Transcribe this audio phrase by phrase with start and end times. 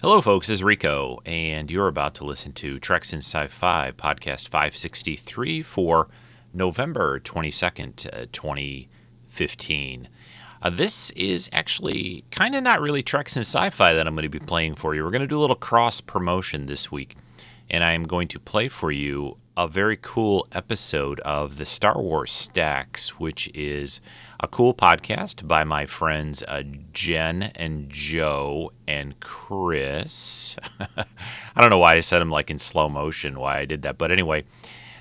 [0.00, 0.46] Hello, folks.
[0.46, 6.06] This is Rico, and you're about to listen to Treks in Sci-Fi podcast 563 for
[6.54, 10.08] November 22nd, uh, 2015.
[10.62, 14.28] Uh, this is actually kind of not really Treks in Sci-Fi that I'm going to
[14.28, 15.02] be playing for you.
[15.02, 17.16] We're going to do a little cross promotion this week,
[17.68, 22.00] and I am going to play for you a very cool episode of the Star
[22.00, 24.00] Wars Stacks, which is
[24.38, 26.62] a cool podcast by my friends uh,
[26.92, 30.54] Jen and Joe and Chris.
[30.96, 33.98] I don't know why I said them like in slow motion, why I did that,
[33.98, 34.44] but anyway,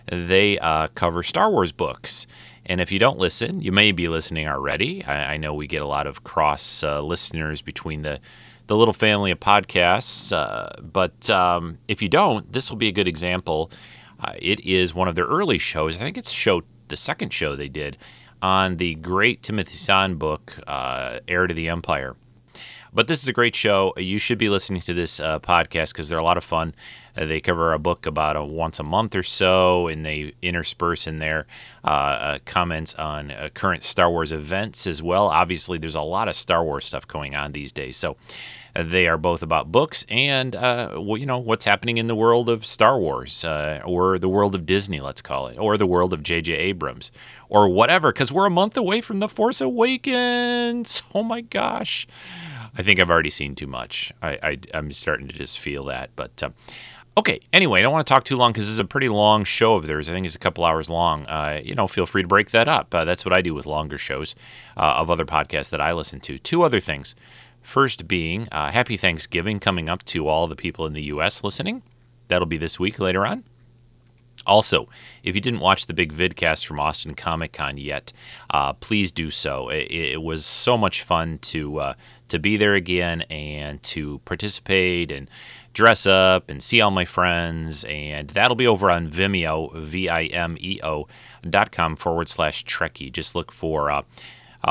[0.08, 2.26] they uh, cover Star Wars books.
[2.66, 5.04] And if you don't listen, you may be listening already.
[5.06, 8.20] I, I know we get a lot of cross uh, listeners between the
[8.66, 10.36] the little family of podcasts.
[10.36, 13.72] Uh, but um, if you don't, this will be a good example.
[14.20, 15.98] Uh, it is one of their early shows.
[15.98, 17.98] I think it's show the second show they did
[18.42, 22.16] on the great Timothy Zahn book, uh, Heir to the Empire.
[22.94, 23.94] But this is a great show.
[23.98, 26.74] You should be listening to this uh, podcast because they're a lot of fun.
[27.16, 31.06] Uh, they cover a book about a, once a month or so, and they intersperse
[31.06, 31.46] in there
[31.84, 35.28] uh, uh comments on uh, current Star Wars events as well.
[35.28, 37.98] Obviously, there's a lot of Star Wars stuff going on these days.
[37.98, 38.18] So
[38.84, 42.50] they are both about books and, uh, well, you know, what's happening in the world
[42.50, 46.14] of Star Wars uh, or the world of Disney, let's call it, or the world
[46.14, 46.54] of J.J.
[46.54, 47.12] Abrams
[47.50, 51.02] or whatever, because we're a month away from The Force Awakens.
[51.16, 52.06] Oh my gosh.
[52.78, 54.14] I think I've already seen too much.
[54.22, 56.12] I, I, am starting to just feel that.
[56.16, 56.54] But um,
[57.18, 59.44] okay, anyway, I don't want to talk too long because this is a pretty long
[59.44, 60.08] show of theirs.
[60.08, 61.26] I think it's a couple hours long.
[61.26, 62.94] Uh, you know, feel free to break that up.
[62.94, 64.36] Uh, that's what I do with longer shows
[64.78, 66.38] uh, of other podcasts that I listen to.
[66.38, 67.16] Two other things.
[67.68, 71.44] First being uh, Happy Thanksgiving coming up to all the people in the U.S.
[71.44, 71.84] listening.
[72.30, 73.44] That'll be this week later on.
[74.46, 74.88] Also,
[75.22, 78.14] if you didn't watch the big vidcast from Austin Comic Con yet,
[78.52, 79.68] uh, please do so.
[79.68, 81.94] It, it, was so much fun to uh,
[82.30, 85.30] to be there again and to participate and
[85.74, 87.84] dress up and see all my friends.
[87.84, 91.10] And that'll be over on Vimeo, V I M E O
[91.50, 93.12] dot com forward slash Trekkie.
[93.12, 94.04] Just look for uh,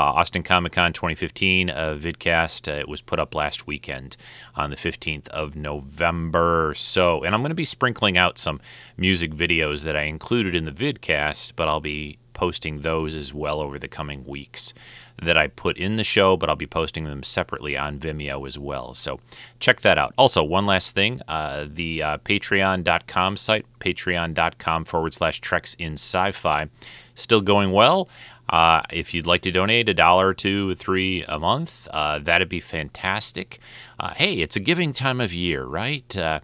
[0.01, 2.71] Austin Comic Con 2015 uh, vidcast.
[2.71, 4.17] Uh, it was put up last weekend
[4.55, 6.73] on the 15th of November.
[6.75, 8.61] So, and I'm going to be sprinkling out some
[8.97, 13.59] music videos that I included in the vidcast, but I'll be posting those as well
[13.59, 14.75] over the coming weeks
[15.23, 18.59] that I put in the show, but I'll be posting them separately on Vimeo as
[18.59, 18.93] well.
[18.93, 19.19] So
[19.59, 20.13] check that out.
[20.19, 26.31] Also, one last thing uh, the uh, patreon.com site, patreon.com forward slash treks in sci
[26.31, 26.67] fi,
[27.15, 28.07] still going well.
[28.49, 32.59] Uh, if you'd like to donate a dollar, two, three a month, uh, that'd be
[32.59, 33.59] fantastic.
[33.99, 36.15] Uh, hey, it's a giving time of year, right?
[36.15, 36.39] Uh,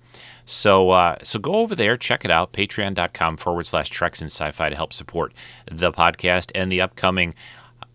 [0.46, 4.70] so, uh, so go over there, check it out, patreon.com forward slash treks and sci-fi
[4.70, 5.34] to help support
[5.72, 7.34] the podcast and the upcoming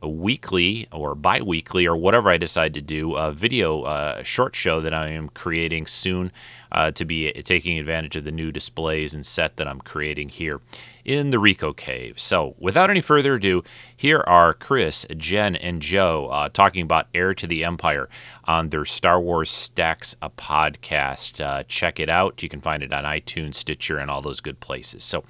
[0.02, 4.94] weekly or bi-weekly or whatever I decide to do a video uh, short show that
[4.94, 6.30] I am creating soon
[6.70, 10.60] uh, to be taking advantage of the new displays and set that I'm creating here
[11.04, 12.18] in the Rico Cave.
[12.20, 13.64] So without any further ado,
[13.96, 18.08] here are Chris, Jen, and Joe uh, talking about Heir to the Empire
[18.44, 21.40] on their Star Wars Stacks a podcast.
[21.44, 22.42] Uh, check it out.
[22.42, 25.02] You can find it on iTunes, Stitcher, and all those good places.
[25.02, 25.24] So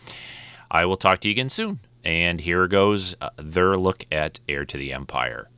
[0.71, 1.79] I will talk to you again soon.
[2.05, 5.49] And here goes uh, their look at Heir to the Empire.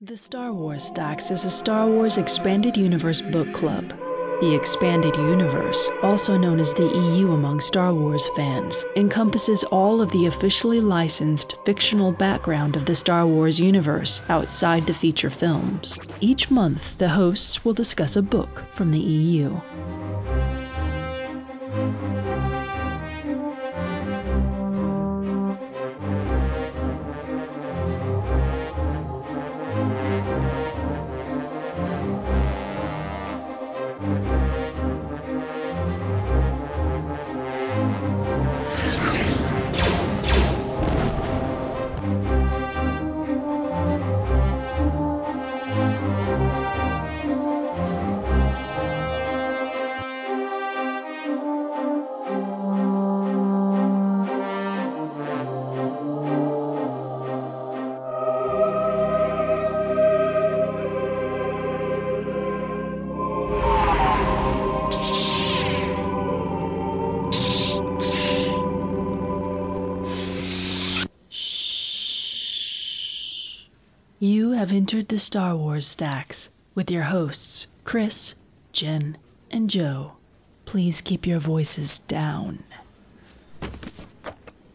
[0.00, 3.94] The Star Wars Stacks is a Star Wars Expanded Universe book club.
[4.40, 10.10] The Expanded Universe, also known as the EU among Star Wars fans, encompasses all of
[10.10, 15.96] the officially licensed fictional background of the Star Wars universe outside the feature films.
[16.20, 19.60] Each month, the hosts will discuss a book from the EU.
[74.64, 78.34] Have entered the Star Wars stacks with your hosts, Chris,
[78.72, 79.18] Jen,
[79.50, 80.12] and Joe.
[80.64, 82.64] Please keep your voices down.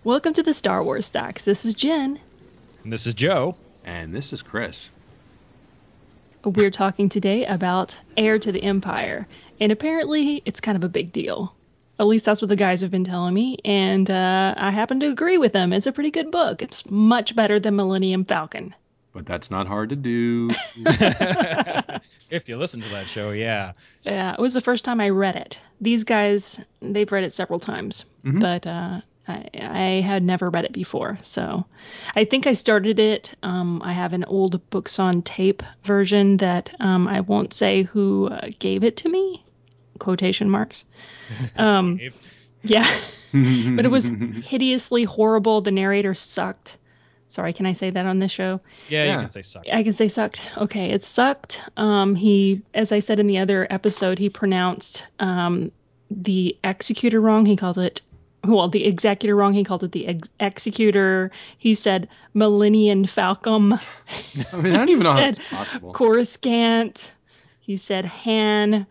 [0.03, 1.44] Welcome to the Star Wars stacks.
[1.44, 2.19] This is Jen.
[2.83, 3.56] And this is Joe.
[3.83, 4.91] And this is Chris.
[6.45, 9.27] We're talking today about Heir to the Empire,
[9.59, 11.56] and apparently it's kind of a big deal.
[11.97, 15.07] At least that's what the guys have been telling me, and uh, I happen to
[15.07, 15.74] agree with them.
[15.74, 16.62] It's a pretty good book.
[16.62, 18.75] It's much better than Millennium Falcon.
[19.11, 20.51] But that's not hard to do.
[22.29, 23.73] if you listen to that show, yeah.
[24.03, 25.57] Yeah, it was the first time I read it.
[25.81, 28.39] These guys, they've read it several times, Mhm.
[28.39, 31.17] but uh, I, I had never read it before.
[31.21, 31.65] So
[32.15, 33.31] I think I started it.
[33.41, 38.27] Um, I have an old books on tape version that um, I won't say who
[38.27, 39.44] uh, gave it to me,
[40.00, 40.85] quotation marks.
[41.57, 42.00] Um,
[42.63, 42.89] yeah,
[43.31, 44.07] but it was
[44.44, 45.62] hideously horrible.
[45.62, 46.77] The narrator sucked.
[47.29, 48.59] Sorry, can I say that on this show?
[48.89, 49.13] Yeah, Yeah.
[49.13, 49.63] you can say suck.
[49.71, 50.41] I can say sucked.
[50.57, 51.61] Okay, it sucked.
[51.77, 55.71] Um, he, as I said in the other episode, he pronounced um,
[56.09, 57.45] the executor wrong.
[57.45, 58.01] He called it,
[58.43, 59.53] well, the executor wrong.
[59.53, 61.29] He called it the ex- executor.
[61.59, 63.79] He said Millennium Falcom,
[64.51, 65.93] I mean, I don't even know how said that's possible.
[65.93, 67.11] Coruscant.
[67.59, 68.87] He said Han.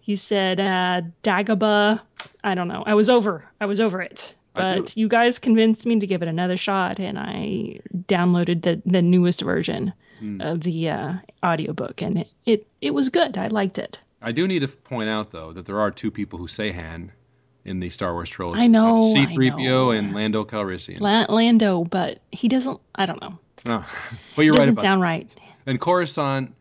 [0.00, 2.00] He said uh, Dagobah.
[2.42, 2.82] I don't know.
[2.86, 3.44] I was over.
[3.60, 4.34] I was over it.
[4.54, 9.02] But you guys convinced me to give it another shot, and I downloaded the, the
[9.02, 10.40] newest version Hmm.
[10.40, 11.14] of the uh,
[11.44, 13.36] audiobook, and it, it, it was good.
[13.36, 13.98] I liked it.
[14.20, 17.10] I do need to point out though that there are two people who say Han
[17.64, 18.60] in the Star Wars trilogy.
[18.60, 19.90] I know, C I three PO know.
[19.90, 21.00] and Lando Calrissian.
[21.00, 22.78] La- Lando, but he doesn't.
[22.94, 23.36] I don't know.
[23.66, 23.84] Oh,
[24.36, 25.34] but you're right doesn't sound right.
[25.66, 26.54] And Coruscant,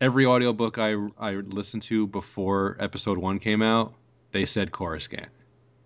[0.00, 3.94] every audiobook I I listened to before episode one came out,
[4.32, 5.28] they said Coruscant.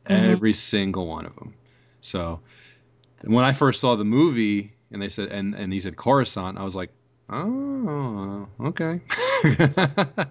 [0.09, 0.31] Mhm.
[0.31, 1.55] Every single one of them.
[2.01, 2.41] So
[3.23, 6.63] when I first saw the movie and they said and, and he said Coruscant, I
[6.65, 6.91] was like,
[7.31, 9.01] oh, okay.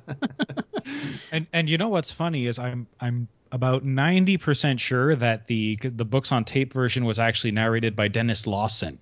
[1.31, 5.78] And and you know what's funny is I'm I'm about ninety percent sure that the
[5.81, 9.00] the books on tape version was actually narrated by Denis Lawson,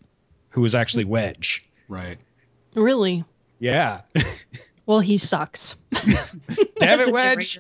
[0.49, 1.65] who was actually Wedge.
[1.87, 2.17] right.
[2.75, 3.23] Really?
[3.59, 4.01] Yeah.
[4.85, 5.75] Well, he sucks.
[6.77, 7.59] Damn it, Wedge.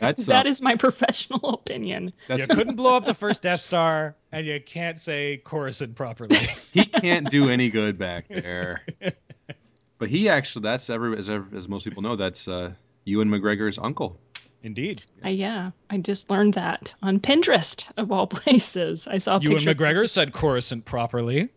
[0.00, 2.12] That's That is my professional opinion.
[2.28, 6.36] you couldn't blow up the first Death Star, and you can't say Coruscant properly.
[6.72, 8.82] he can't do any good back there.
[9.98, 12.72] But he actually that's every as as most people know that's uh
[13.04, 14.18] Ewan McGregor's uncle.
[14.64, 15.02] Indeed.
[15.24, 19.06] I, yeah, I just learned that on Pinterest of all places.
[19.08, 21.48] I saw Ewan McGregor said Coruscant properly.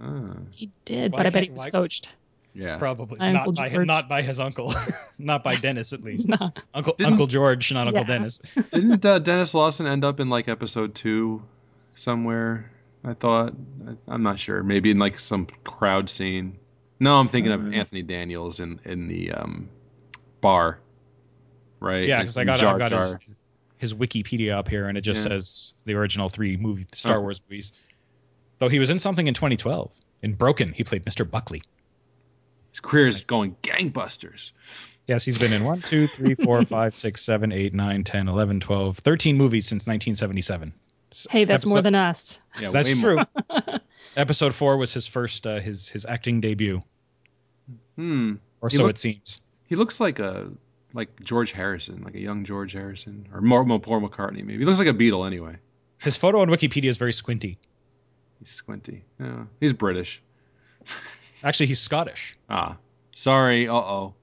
[0.00, 2.08] Ah, He did, Why but I bet he was why- coached.
[2.54, 2.76] Yeah.
[2.76, 3.86] Probably My not by George.
[3.86, 4.74] not by his uncle,
[5.18, 6.28] not by Denis at least.
[6.28, 6.50] Nah.
[6.74, 8.06] Uncle Didn't- Uncle George, not Uncle Yeah.
[8.18, 8.38] Denis.
[8.72, 11.42] Didn't uh, Denis Lawson end up in like episode two
[11.94, 12.70] somewhere?
[13.04, 13.54] I thought.
[13.88, 14.62] I, I'm not sure.
[14.62, 16.58] Maybe in like some crowd scene.
[17.00, 17.74] No, I'm thinking of Mm.
[17.76, 19.68] Anthony Daniels in in the um,
[20.40, 20.78] bar.
[21.80, 22.06] Right.
[22.06, 23.00] Yeah, because I got Jar I've got Jar.
[23.26, 23.44] his,
[23.78, 25.30] his Wikipedia up here, and it just Yeah.
[25.32, 27.22] says the original three movie Star Oh.
[27.22, 27.72] Wars movies.
[28.58, 31.28] Though he was in something in 2012 in Broken, he played Mr.
[31.28, 31.62] Buckley.
[32.72, 34.50] His career is going gangbusters.
[35.06, 38.60] Yes, he's been in 1, 2, 3, 4, 5, 6, 7, 8, 9, 10, 11,
[38.60, 40.72] 12, 13 movies since 1977.
[41.30, 42.40] Hey, that's more than us.
[42.60, 43.18] Yeah, That's true.
[44.16, 46.80] Episode 4 was his first uh, his his acting debut,
[47.96, 48.34] Hmm.
[48.60, 49.42] or He so looked- it seems.
[49.66, 50.50] He looks like a
[50.94, 54.44] like George Harrison, like a young George Harrison, or more, more Paul McCartney.
[54.44, 55.56] Maybe he looks like a Beatle anyway.
[55.98, 57.58] His photo on Wikipedia is very squinty.
[58.38, 59.04] He's squinty.
[59.18, 60.22] Yeah, he's British.
[61.42, 62.36] Actually, he's Scottish.
[62.48, 62.76] Ah,
[63.14, 63.68] sorry.
[63.68, 64.14] Uh oh.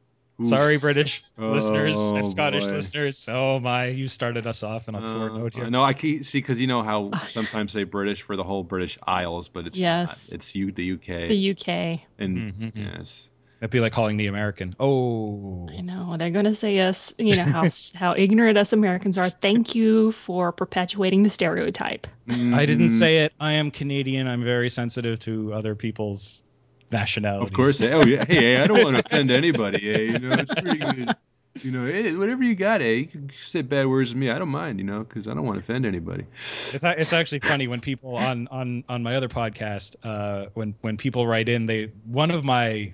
[0.42, 2.72] Sorry, British Oh, listeners and Scottish boy.
[2.72, 3.28] listeners.
[3.30, 5.70] Oh my, you started us off on a poor Uh, note here.
[5.70, 8.98] no, I can't see because you know how sometimes say British for the whole British
[9.06, 10.30] Isles, but it's Yes.
[10.30, 10.36] not.
[10.36, 12.06] It's you, the UK, The UK.
[12.18, 12.72] and Mhm.
[12.74, 13.30] yes,
[13.60, 14.74] That'd be like calling the American.
[14.80, 17.14] Oh, I know they're gonna say us.
[17.20, 19.30] You know how how ignorant us Americans are.
[19.30, 22.08] Thank you for perpetuating the stereotype.
[22.30, 23.34] I didn't Mm, say it.
[23.42, 24.26] I am Canadian.
[24.30, 26.44] I'm very sensitive to other people's
[26.92, 27.50] nationalities.
[27.50, 27.82] Of course.
[27.82, 28.26] Oh yeah.
[28.26, 29.90] Hey, I don't want to offend anybody.
[29.90, 30.00] Eh?
[30.14, 31.16] You know, it's pretty good.
[31.62, 32.92] You know, hey, whatever you got, eh?
[32.92, 34.30] You can say bad words to me.
[34.30, 34.80] I don't mind.
[34.80, 36.26] You know, because I don't want to offend anybody.
[36.74, 40.98] It's it's actually funny when people on on on my other podcast, uh, when when
[40.98, 42.94] people write in, they one of my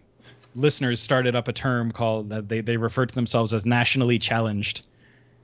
[0.55, 4.85] listeners started up a term called uh, they they refer to themselves as nationally challenged.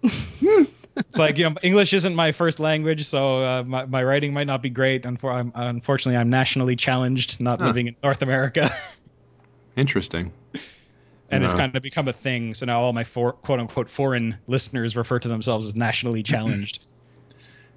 [0.95, 4.47] it's like you know English isn't my first language, so uh, my my writing might
[4.47, 5.03] not be great.
[5.03, 7.67] Unfor- I'm, unfortunately, I'm nationally challenged, not Huh.
[7.67, 8.69] living in North America.
[9.77, 10.31] Interesting.
[11.29, 12.53] and it's kind of become a thing.
[12.53, 16.85] So now all my for, quote unquote foreign listeners refer to themselves as nationally challenged.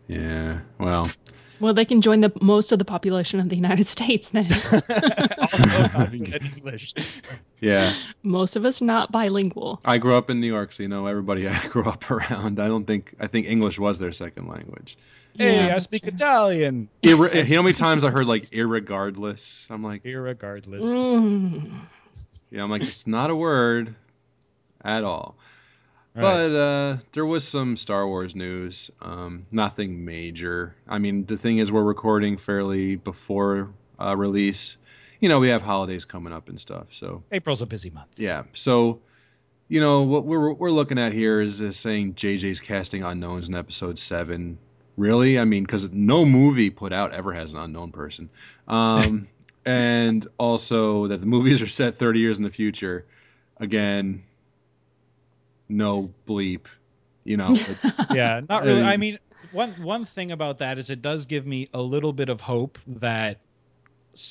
[0.07, 0.59] Yeah.
[0.79, 1.11] Well,
[1.61, 4.47] Well, they can join the most of the population of the United States then.
[5.39, 6.95] also not good English.
[7.61, 7.95] yeah.
[8.23, 9.81] most of us not bilingual.
[9.85, 12.61] I grew up in New York, so you know everybody I grew up around.
[12.61, 14.99] I don't think I think English was their second language.
[15.37, 16.13] Hey, Yeah, I speak true.
[16.13, 16.89] Italian.
[17.03, 19.69] Irre- you know how many times I heard like irregardless?
[19.71, 20.83] I'm like, Irregardless.
[20.83, 21.73] Mm.
[22.51, 23.97] Yeah, I'm like, it's not a word
[24.85, 25.37] at all.
[26.23, 28.91] But uh, there was some Star Wars news.
[29.03, 30.77] Um, nothing major.
[30.87, 34.77] I mean, the thing is, we're recording fairly before uh, release.
[35.21, 36.87] You know, we have holidays coming up and stuff.
[36.91, 38.09] So April's a busy month.
[38.17, 38.45] yeah.
[38.53, 39.01] So,
[39.69, 43.55] you know, what we're we're looking at here is uh, saying JJ's casting unknowns in
[43.57, 44.59] episode seven.
[44.97, 45.41] Really?
[45.41, 48.31] I mean, because no movie put out ever has an unknown person.
[48.69, 49.27] Um,
[49.67, 53.05] and also that the movies are set 30 years in the future.
[53.59, 54.23] Again,
[55.69, 56.67] no bleep.
[57.25, 57.57] You know,
[58.13, 58.83] yeah, not really.
[58.83, 59.19] I I mean,
[59.53, 62.79] one one thing about that is it does give me a little bit of hope
[62.87, 63.41] that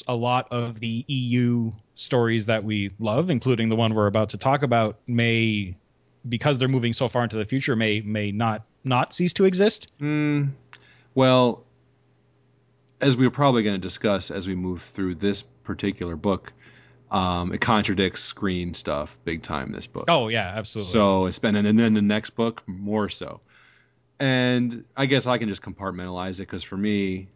[0.08, 4.38] a lot of the EU stories that we love, including the one we're about to
[4.38, 5.76] talk about, may
[6.28, 9.92] because they're moving so far into the future may may not not cease to exist.
[10.00, 10.52] Mm,
[11.16, 11.64] well,
[13.02, 16.54] as we're probably going to discuss as we move through this particular book,
[17.14, 19.72] um, it contradicts screen stuff big time.
[19.72, 20.06] This book.
[20.08, 20.92] Oh yeah, absolutely.
[20.92, 23.40] So it's been, and then the next book more so.
[24.20, 27.28] And I guess I can just compartmentalize it because for me,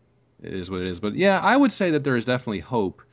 [0.42, 1.00] it is what it is.
[1.00, 3.04] But yeah, I would say that there is definitely hope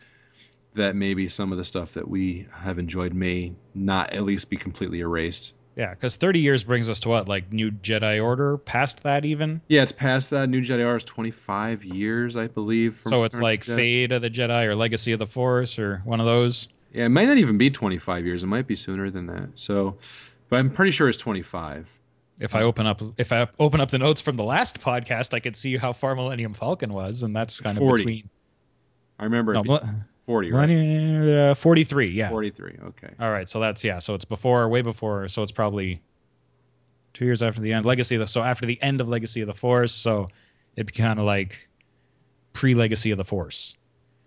[0.75, 4.57] that maybe some of the stuff that we have enjoyed may not at least be
[4.57, 5.53] completely erased.
[5.77, 9.61] Yeah, because 30 years brings us to what, like New Jedi Order, past that even.
[9.69, 10.49] Yeah, it's past that.
[10.49, 12.99] New Jedi Order is 25 years, I believe.
[12.99, 13.77] from So it's Return like of the Jedi.
[13.77, 16.69] Fate of the Jedi or Legacy of the Force or one of those.
[16.93, 18.43] Yeah, it might not even be 25 years.
[18.45, 19.51] It might be sooner than that.
[19.57, 19.97] So,
[20.49, 21.89] but I'm pretty sure it's 25.
[22.41, 25.41] If I open up, if I open up the notes from the last podcast, I
[25.41, 28.29] could see how far Millennium Falcon was, and that's kind of between
[29.19, 31.51] I remember no, it being Mil- 40, right?
[31.51, 32.09] Uh, 43.
[32.09, 32.31] Yeah.
[32.31, 32.79] 43.
[32.87, 33.15] Okay.
[33.21, 36.01] All right, so that's yeah, so it's before, way before, so it's probably
[37.13, 37.87] two years after the end.
[37.87, 40.29] Legacy of the so after the end of Legacy of the Force, so
[40.77, 41.69] it'd be kind of like
[42.53, 43.77] pre-Legacy of the Force.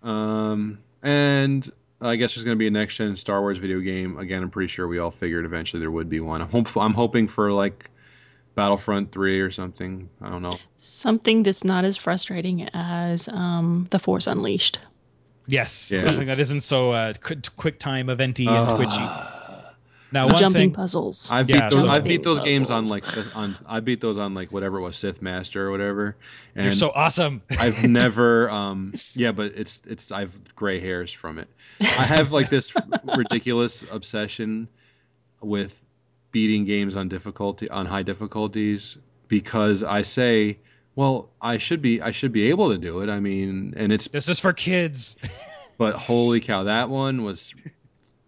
[0.02, 1.68] Um, and
[2.00, 4.18] I guess there's going to be a next gen Star Wars video game.
[4.18, 6.40] Again, I'm pretty sure we all figured eventually there would be one.
[6.40, 6.82] I'm hopeful.
[6.82, 7.90] I'm hoping for like
[8.54, 10.08] Battlefront 3 or something.
[10.20, 10.58] I don't know.
[10.76, 14.78] Something that's not as frustrating as um, The Force Unleashed.
[15.48, 16.02] Yes, Yeah.
[16.02, 18.76] something that isn't so uh, quick, quick time eventy and Ah.
[18.76, 19.34] twitchy.
[20.10, 21.28] Now, one Jumping thing, puzzles.
[21.30, 21.80] I beat Yeah, those.
[21.80, 23.56] so- I beat those games on like Sith, on.
[23.66, 26.16] I beat those on like whatever it was Sith Master or whatever.
[26.54, 27.42] And you're so awesome.
[27.58, 28.48] I've never.
[28.50, 28.94] Um.
[29.14, 30.10] Yeah, but it's it's.
[30.10, 31.48] I've gray hairs from it.
[31.80, 32.72] I have like this
[33.16, 34.68] ridiculous obsession
[35.42, 35.78] with
[36.32, 38.96] beating games on difficulty on high difficulties
[39.28, 40.58] because I say,
[40.98, 43.08] well, I should be I should be able to do it.
[43.08, 45.16] I mean, and it's This is for kids.
[45.78, 47.54] but holy cow, that one was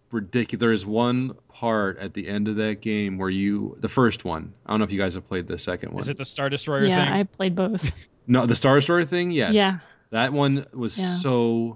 [0.09, 0.61] ridiculous.
[0.61, 4.53] There's one part at the end of that game where you the first one.
[4.65, 5.99] I don't know if you guys have played the second one.
[5.99, 7.13] Is it the Star Destroyer yeah, thing?
[7.13, 7.91] I played both.
[8.25, 9.31] No, the Star Destroyer thing.
[9.31, 9.53] Yes.
[9.53, 9.79] Yeah.
[10.11, 11.15] That one was Yeah.
[11.15, 11.75] so.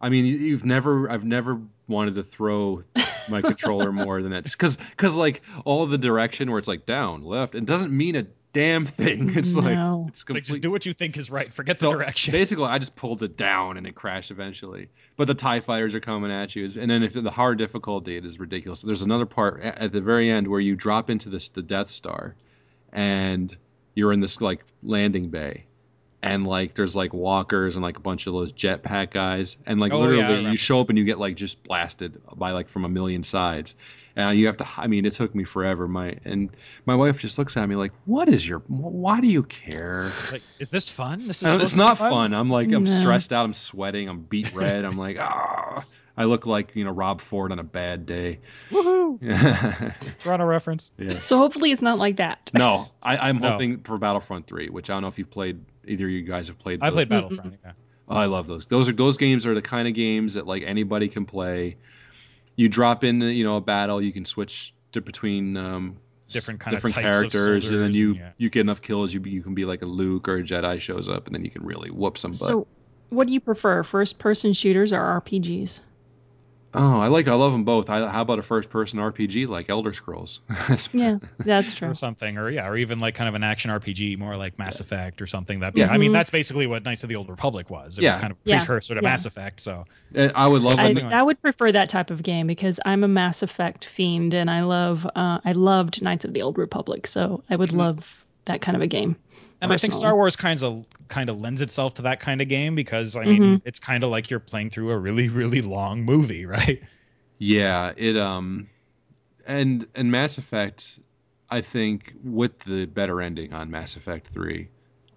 [0.00, 1.08] I mean, you- you've never.
[1.08, 2.82] I've never wanted to throw
[3.28, 7.22] my controller more than that, because because like all the direction where it's like down,
[7.22, 9.36] left, it doesn't mean a damn thing.
[9.36, 9.60] It's No.
[9.60, 10.44] like it's Like, complete.
[10.46, 11.46] just do what you think is right.
[11.48, 12.32] Forget so the direction.
[12.32, 14.88] basically, I just pulled it down and it crashed eventually.
[15.18, 18.24] But the Tie Fighters are coming at you, and then if the hard difficulty, it
[18.24, 18.80] is ridiculous.
[18.80, 22.34] There's another part at the very end where you drop into this the Death Star,
[22.92, 23.54] and
[23.94, 25.66] you're in this like landing bay,
[26.22, 29.92] and like there's like walkers and like a bunch of those jetpack guys, and like
[29.92, 30.50] Oh, literally remember.
[30.50, 33.74] you show up and you get like just blasted by like from a million sides.
[34.16, 34.66] And you have to.
[34.76, 35.88] I mean, it took me forever.
[35.88, 36.50] My and
[36.86, 38.60] my wife just looks at me like, "What is your?
[38.68, 41.26] Why do you care?" Like, is this fun?
[41.26, 42.32] This is supposed it's not fun.
[42.32, 43.00] I'm like I'm No.
[43.00, 43.44] stressed out.
[43.44, 44.08] I'm sweating.
[44.08, 44.84] I'm beat red.
[44.84, 45.84] I'm like ah.
[46.16, 48.38] I look like you know Rob Ford on a bad day.
[48.70, 49.18] Woohoo!
[49.20, 49.94] yes.
[50.20, 50.92] Toronto reference.
[51.22, 52.52] So hopefully it's not like that.
[52.54, 53.50] no, I, I'm No.
[53.50, 55.64] hoping for Battlefront 3, which I don't know if you've played.
[55.88, 56.78] Either of you guys have played.
[56.82, 56.94] I those.
[56.94, 57.54] played Battlefront.
[57.64, 57.72] Yeah.
[58.08, 58.66] Oh, I love those.
[58.66, 61.78] Those are those games are the kind of games that like anybody can play.
[62.56, 66.72] You drop in you know a battle, you can switch to between um, Different kind
[66.72, 68.30] of different types of characters, and then you and yeah.
[68.38, 71.08] you get enough kills, you you can be like a Luke or a Jedi shows
[71.08, 72.40] up, and then you can really whoop some butt.
[72.40, 72.66] So,
[73.10, 75.80] what do you prefer, first-person shooters or RPGs?
[76.74, 77.88] Oh, I like I love them both.
[77.88, 80.40] I, how about a first person RPG like Elder Scrolls?
[80.92, 81.90] Yeah, that's true.
[81.90, 84.80] or something, or yeah, or even like kind of an action RPG, more like Mass
[84.80, 85.60] Effect or something.
[85.60, 85.88] That Yeah.
[85.90, 86.14] I mean, Mhm.
[86.14, 87.98] that's basically what Knights of the Old Republic was.
[87.98, 88.10] It Yeah.
[88.10, 88.58] was kind of Yeah.
[88.58, 89.08] precursor to Yeah.
[89.08, 89.60] Mass Effect.
[89.60, 90.94] So and I would love I, something.
[91.00, 94.50] something- I would prefer that type of game because I'm a Mass Effect fiend and
[94.50, 98.00] I love uh, I loved Knights of the Old Republic, so I would love
[98.46, 99.16] that kind of a game.
[99.64, 99.94] And I think.
[99.94, 103.24] Star Wars kinds of kind of lends itself to that kind of game because I
[103.24, 103.62] mean, Mhm.
[103.64, 106.82] it's kind of like you're playing through a really really long movie, right?
[107.38, 108.68] Yeah, it um,
[109.46, 110.98] and and Mass Effect,
[111.50, 114.68] I think with the better ending on Mass Effect Three,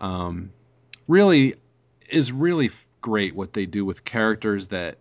[0.01, 0.51] um,
[1.07, 1.55] really
[2.09, 4.97] is really great what they do with characters that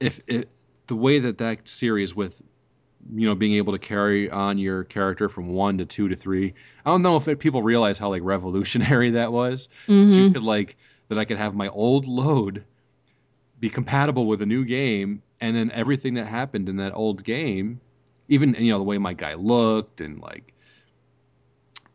[0.00, 0.48] if it
[0.86, 2.42] the way that that series with
[3.12, 6.54] you know being able to carry on your character from one to two to three.
[6.84, 9.68] I don't know if it, people realize how like revolutionary that was.
[9.86, 10.32] So you Mhm.
[10.32, 10.76] could like
[11.08, 12.64] that I could have my old load
[13.60, 17.80] be compatible with a new game, and then everything that happened in that old game,
[18.28, 20.52] even you know the way my guy looked and like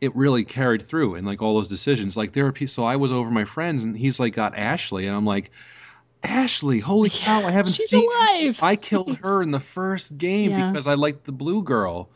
[0.00, 2.16] it really carried through and like all those decisions.
[2.16, 2.72] Like there are people.
[2.72, 5.50] So I was over my friends, and he's like got Ashley, and I'm like.
[6.22, 7.46] Ashley, holy cow!
[7.46, 8.58] I haven't She's seen alive.
[8.62, 10.70] I killed her in the first game Yeah.
[10.70, 12.08] because I liked the blue girl.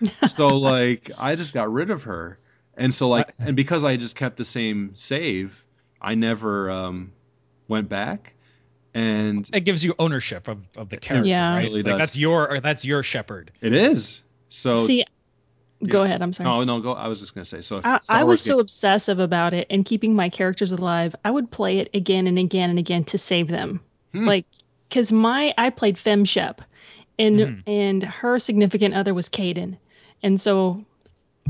[0.28, 2.38] So like I just got rid of her.
[2.76, 5.64] And so like and because I just kept the same save,
[6.00, 7.12] I never um
[7.66, 8.34] went back.
[8.94, 11.52] And It gives you ownership of, of the character, Yeah.
[11.54, 11.64] right?
[11.64, 11.98] Really like does.
[11.98, 13.50] that's your or that's your Shepard.
[13.60, 14.22] it is.
[14.48, 15.04] So See,
[15.86, 16.06] go yeah.
[16.08, 16.22] ahead.
[16.22, 16.48] I'm sorry.
[16.48, 16.92] no, no, go.
[16.92, 17.60] I was just gonna say.
[17.60, 21.14] So if I, I was so game- obsessive about it and keeping my characters alive.
[21.24, 23.80] I would play it again and again and again to save them.
[24.12, 24.26] Hmm.
[24.26, 24.46] Like,
[24.88, 26.58] because my I played Femshep,
[27.18, 27.62] and Mhm.
[27.66, 29.76] and her significant other was Kaidan,
[30.22, 30.84] and so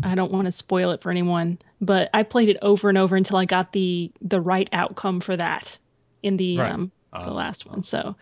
[0.02, 3.16] I don't want to spoil it for anyone, but I played it over and over
[3.16, 5.76] until I got the the right outcome for that
[6.22, 6.72] in the Right.
[6.72, 7.82] um the Oh, last one.
[7.84, 8.16] So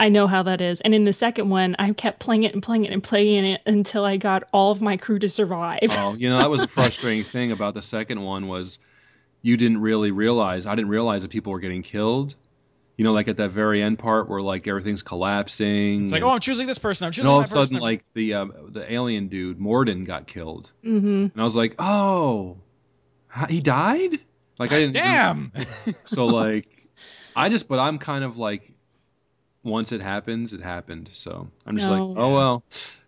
[0.00, 0.80] I know how that is.
[0.80, 3.60] And in the second one, I kept playing it and playing it and playing it
[3.66, 5.88] until I got all of my crew to survive.
[5.90, 8.78] Oh, you know that was a frustrating thing about the second one was
[9.42, 10.66] you didn't really realize.
[10.66, 12.34] I didn't realize that people were getting killed.
[12.96, 16.02] You know, like at that very end part where like everything's collapsing.
[16.02, 17.06] It's like, and- oh, I'm choosing this person.
[17.06, 17.80] I'm and choosing all that of a sudden, person.
[17.80, 22.58] like the um, the alien dude Mordin got killed, hmm and I was like, oh,
[23.48, 24.18] he died.
[24.58, 24.92] Like I didn't.
[24.92, 25.52] damn.
[26.04, 26.68] So like,
[27.34, 28.70] I just, but I'm kind of like,
[29.62, 31.10] once it happens, it happened.
[31.12, 32.06] So I'm just No.
[32.06, 32.64] like, oh well,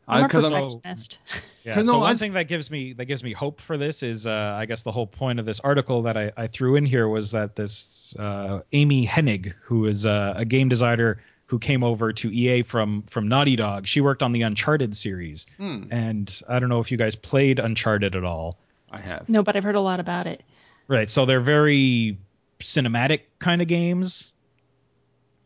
[0.09, 1.19] I'm because I'm perfectionist.
[1.65, 1.77] Yeah.
[1.77, 4.27] No, so one that's- thing that gives me that gives me hope for this is,
[4.27, 7.09] uh, I guess the whole point of this article that I, I threw in here
[7.09, 12.13] was that this uh, Amy Hennig, who is uh, a game designer who came over
[12.15, 16.59] to EA from from Naughty Dog, she worked on the Uncharted series, Hmm, and I
[16.59, 18.59] don't know if you guys played Uncharted at all.
[18.91, 19.29] I have.
[19.29, 20.43] No, but I've heard a lot about it.
[20.89, 21.09] Right.
[21.09, 22.19] So they're very
[22.59, 24.33] cinematic kind of games.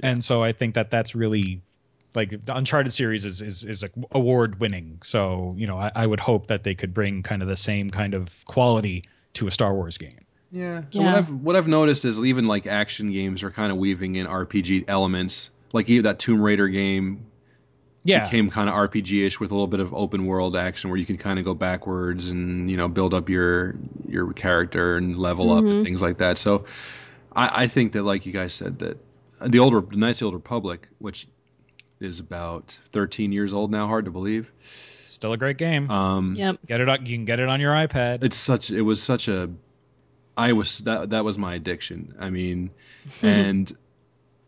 [0.02, 1.62] And so I think that that's really
[2.14, 4.98] like the Uncharted series is is, is award winning.
[5.02, 7.90] So, you know, I, I would hope that they could bring kind of the same
[7.90, 9.04] kind of quality
[9.34, 10.24] to a Star Wars game.
[10.50, 10.76] Yeah.
[10.78, 11.04] And Yeah.
[11.04, 14.26] What I've what I've noticed is even like action games are kind of weaving in
[14.26, 15.50] RPG elements.
[15.72, 17.26] Like even that Tomb Raider game
[18.04, 18.24] Yeah.
[18.24, 21.18] became kind of RPG-ish with a little bit of open world action where you can
[21.18, 23.74] kind of go backwards and you know build up your
[24.08, 25.82] your character and level up and Mhm.
[25.82, 26.38] things like that.
[26.38, 26.64] So
[27.34, 28.98] I, I think that like you guys said that
[29.44, 31.28] the older the Knights of Old Republic, which
[32.00, 34.50] is about 13 years old now, hard to believe.
[35.04, 35.90] Still a great game.
[35.90, 36.58] Um, Yep.
[36.66, 38.22] get it on you can get it on your iPad.
[38.24, 39.48] it's such it was such a
[40.36, 42.14] I was that that was my addiction.
[42.18, 42.70] I mean,
[43.22, 43.74] and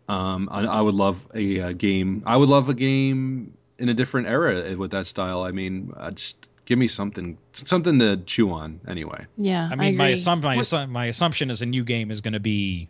[0.09, 2.23] um, I, I would love a, uh game.
[2.27, 5.43] I would love a game in a different era with that style.
[5.43, 8.81] I mean, uh, just give me something something to chew on.
[8.89, 9.69] Anyway, Yeah.
[9.71, 10.15] I mean, my agree.
[10.15, 12.89] assump- my, assu- my assumption is a new game is going to be,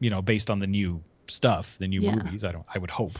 [0.00, 2.12] you know, based on the new stuff, the new Yeah.
[2.14, 2.44] movies.
[2.44, 2.66] I don't.
[2.74, 3.12] I would hope,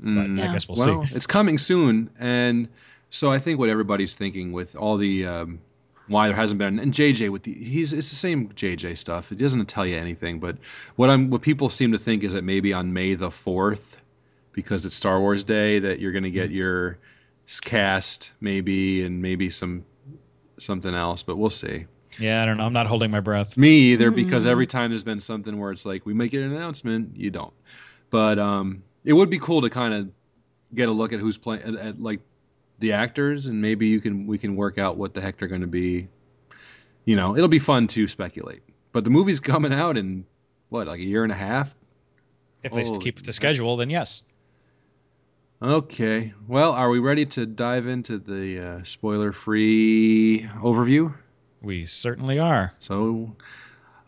[0.00, 1.14] but Mm, I guess we'll, well, see.
[1.16, 2.68] it's coming soon, and
[3.10, 5.60] so I think what everybody's thinking with all the um,
[6.06, 9.32] why there hasn't been and JJ with the he's it's the same JJ stuff.
[9.32, 10.56] It doesn't tell you anything, but
[10.96, 14.00] what I'm what people seem to think is that maybe on May the fourth,
[14.52, 16.98] because it's Star Wars Day, that you're going to get your
[17.62, 19.84] cast maybe and maybe some
[20.58, 21.86] something else, but we'll see.
[22.18, 22.64] Yeah, I don't know.
[22.64, 23.56] I'm not holding my breath.
[23.56, 24.50] Me either, because Mm.
[24.50, 27.52] every time there's been something where it's like we make an announcement, you don't.
[28.10, 30.10] But um, it would be cool to kind of
[30.74, 32.20] get a look at who's playing, at, at like
[32.80, 35.60] the actors, and maybe you can we can work out what the heck they're going
[35.60, 36.08] to be.
[37.04, 38.62] You know, it'll be fun to speculate.
[38.92, 40.24] But the movie's coming out in
[40.68, 41.74] what, like a year and a half?
[42.62, 44.22] If they Holy keep the schedule, then yes.
[45.62, 46.32] Okay.
[46.46, 51.14] Well, are we ready to dive into the uh, spoiler-free overview?
[51.60, 52.72] We certainly are.
[52.78, 53.36] So,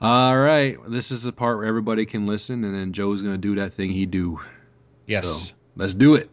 [0.01, 3.57] all right, this is the part where everybody can listen, and then Joe's gonna do
[3.57, 4.41] that thing he do.
[5.07, 5.27] Yes.
[5.27, 6.31] So, let's do it.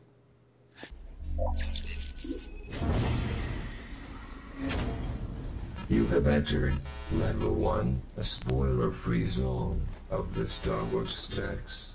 [5.90, 6.74] You have entered
[7.14, 11.87] Level 1, a spoiler-free zone of the Star Wars stacks.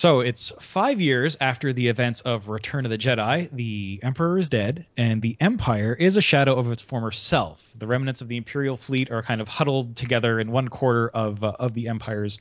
[0.00, 3.50] So it's five years after the events of Return of the Jedi.
[3.52, 7.70] The Emperor is dead, and the Empire is a shadow of its former self.
[7.76, 11.44] The remnants of the Imperial fleet are kind of huddled together in one quarter of
[11.44, 12.38] uh, of the Empire's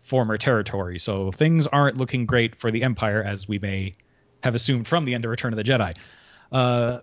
[0.00, 0.98] former territory.
[0.98, 3.96] So things aren't looking great for the Empire, as we may
[4.42, 5.96] have assumed from the end of Return of the Jedi.
[6.52, 6.98] Uh,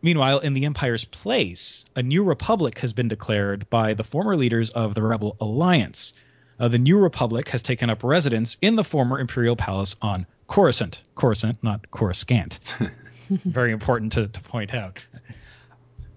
[0.00, 4.70] meanwhile, in the Empire's place, a new republic has been declared by the former leaders
[4.70, 6.14] of the Rebel Alliance.
[6.60, 11.02] Uh, the New Republic has taken up residence in the former Imperial Palace on Coruscant.
[11.14, 12.58] Coruscant, not Coruscant.
[13.30, 14.98] very important to, to point out.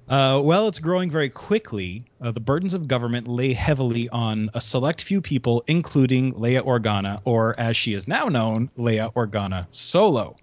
[0.10, 2.04] Uh, well, it's growing very quickly.
[2.19, 7.21] Uh, the burdens of government lay heavily on a select few people, including Leia Organa,
[7.23, 10.36] or as she is now known, Leia Organa Solo.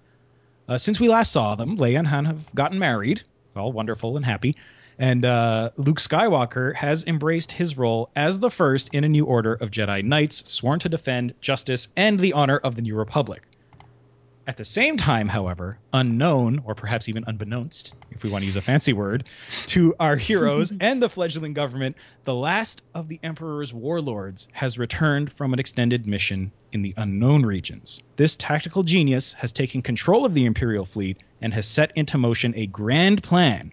[0.69, 3.23] Uh, since we last saw them, Leia and Han have gotten married,
[3.57, 4.57] all wonderful and happy,
[4.99, 9.55] and uh, Luke Skywalker has embraced his role as the first in a new order
[9.55, 13.45] of Jedi Knights, sworn to defend justice and the honor of the New Republic.
[14.49, 18.57] At the same time, however, unknown, or perhaps even unbeknownst, if we want to use
[18.57, 19.25] a fancy word,
[19.67, 25.31] to our heroes and the fledgling government, the last of the Emperor's warlords has returned
[25.31, 28.01] from an extended mission in the unknown regions.
[28.17, 32.55] This tactical genius has taken control of the Imperial fleet and has set into motion
[32.57, 33.71] a grand plan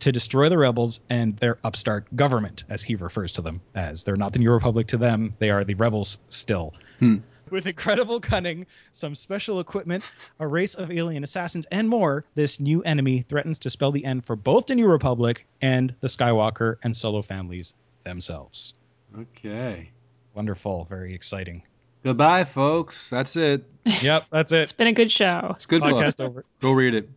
[0.00, 4.04] to destroy the rebels and their upstart government, as he refers to them as.
[4.04, 6.74] They're not the New Republic to them, they are the rebels still.
[6.98, 7.16] Hmm.
[7.50, 12.82] With incredible cunning, some special equipment, a race of alien assassins, and more, this new
[12.82, 16.94] enemy threatens to spell the end for both the New Republic and the Skywalker and
[16.94, 17.72] Solo families
[18.04, 18.74] themselves.
[19.18, 19.90] Okay.
[20.34, 21.62] Wonderful, very exciting.
[22.04, 23.10] Goodbye, folks.
[23.10, 23.64] That's it.
[24.02, 24.60] Yep, that's it.
[24.60, 25.52] It's been a good show.
[25.54, 25.94] It's a good book.
[25.94, 26.44] Podcast over.
[26.60, 27.08] Go read it.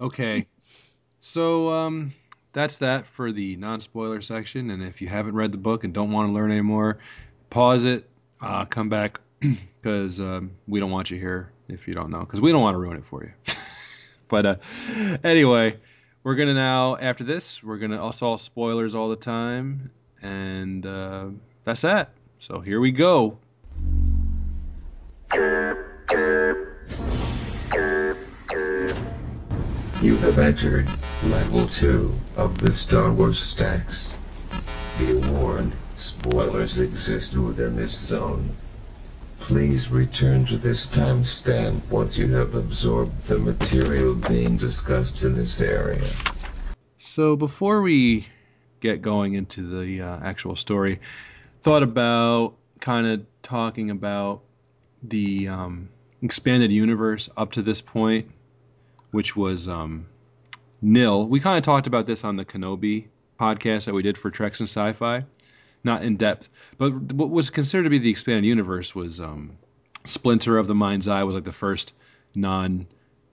[0.00, 0.46] Okay.
[1.28, 2.14] So um,
[2.54, 4.70] that's that for the non-spoiler section.
[4.70, 7.00] And if you haven't read the book and don't want to learn anymore,
[7.50, 8.08] pause it,
[8.40, 9.20] uh, come back
[9.82, 12.76] because um, we don't want you here if you don't know because we don't want
[12.76, 13.54] to ruin it for you.
[14.28, 14.56] but uh,
[15.22, 15.76] anyway,
[16.22, 19.90] we're gonna now after this we're gonna also all spoilers all the time,
[20.22, 21.26] and uh,
[21.62, 22.08] that's that.
[22.38, 23.36] So here we go.
[30.00, 30.88] You have entered
[31.24, 34.16] level 2 of the Star Wars stacks.
[34.96, 38.50] Be warned, spoilers exist within this zone.
[39.40, 45.60] Please return to this timestamp once you have absorbed the material being discussed in this
[45.60, 46.06] area.
[46.98, 48.28] So before we
[48.78, 51.00] get going into the uh, actual story,
[51.62, 54.42] thought about kind of talking about
[55.02, 55.88] the um,
[56.22, 58.30] expanded universe up to this point,
[59.10, 60.06] which was um,
[60.82, 61.26] nil.
[61.26, 63.06] We kind of talked about this on the Kenobi
[63.40, 65.24] podcast that we did for Treks and Sci-Fi,
[65.84, 69.58] not in depth, but what was considered to be the expanded universe was um,
[70.04, 71.92] Splinter of the Mind's Eye was like the first
[72.34, 72.86] non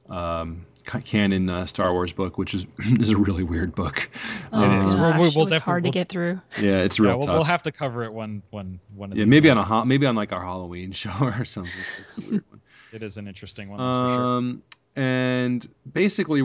[0.09, 0.65] um,
[1.05, 4.07] canon uh, Star Wars book, which is is a really weird book.
[4.53, 4.93] Oh, It is.
[4.93, 6.39] gosh, We'll- we'll- we'll it was hard to we'll- get through.
[6.61, 7.35] Yeah, it's Yeah, real we'll, tough.
[7.35, 9.11] we'll have to cover it one one one.
[9.11, 9.71] Of yeah, these maybe on a months.
[9.71, 11.71] ho- maybe on like our Halloween show or something.
[12.01, 12.61] It's a weird one.
[12.93, 14.57] It is an interesting one, that's for sure.
[14.95, 16.41] And basically,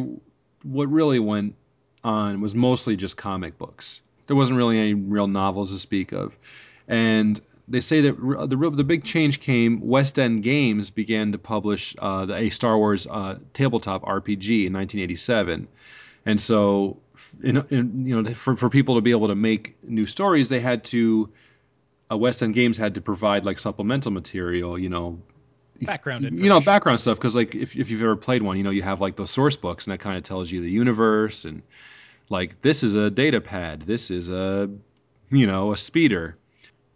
[0.62, 1.54] what really went
[2.02, 4.00] on was mostly just comic books.
[4.26, 6.36] There wasn't really any real novels to speak of,
[6.88, 8.16] and they say that
[8.48, 9.80] the the big change came.
[9.80, 14.72] West End Games began to publish uh, the, a Star Wars uh, tabletop RPG in
[14.72, 15.68] 1987,
[16.26, 16.98] and so
[17.42, 20.60] in, in, you know for, for people to be able to make new stories, they
[20.60, 21.30] had to.
[22.10, 25.20] Uh, West End Games had to provide like supplemental material, you know,
[25.80, 28.70] Background you know background stuff because like if, if you've ever played one you know
[28.70, 31.62] you have like those source books and that kind of tells you the universe and
[32.28, 34.70] like this is a data pad this is a
[35.30, 36.36] you know a speeder.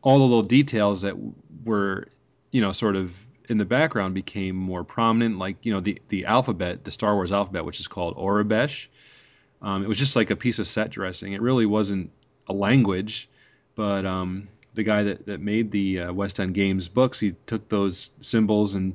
[0.03, 1.17] All the little details that
[1.65, 2.09] were
[2.51, 3.15] you know sort of
[3.49, 7.33] in the background became more prominent like you know the the alphabet the star wars
[7.33, 8.87] alphabet which is called Aurebesh
[9.63, 11.33] um, it was just like a piece of set dressing.
[11.33, 12.11] It really wasn't
[12.47, 13.29] a language
[13.75, 17.69] but um, the guy that, that made the uh, West End Games books, he took
[17.69, 18.95] those symbols and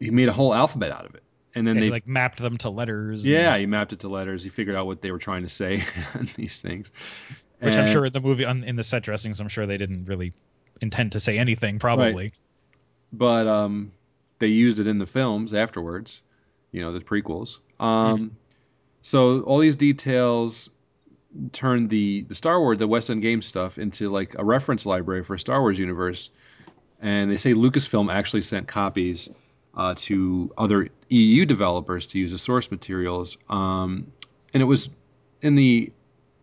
[0.00, 1.22] he made a whole alphabet out of it.
[1.54, 3.24] And then Yeah, they, he, like mapped them to letters.
[3.24, 4.42] and- yeah, he mapped it to letters.
[4.44, 5.82] He figured out what they were trying to say
[6.14, 6.90] on these things.
[7.60, 10.04] which I'm sure in the movie on in the set dressings, I'm sure they didn't
[10.06, 10.32] really
[10.80, 11.78] intend to say anything.
[11.78, 12.32] Probably.
[13.12, 13.92] but um,
[14.38, 16.20] they used it in the films afterwards,
[16.72, 17.58] you know, the prequels.
[17.80, 18.36] Um,
[19.02, 20.70] So all these details
[21.52, 25.24] turned the the Star Wars, the West End Games stuff, into like a reference library
[25.24, 26.30] for Star Wars universe.
[27.00, 29.28] And they say Lucasfilm actually sent copies
[29.76, 33.38] uh, to other EU developers to use as source materials.
[33.48, 34.12] Um,
[34.52, 34.90] and it was
[35.40, 35.92] in the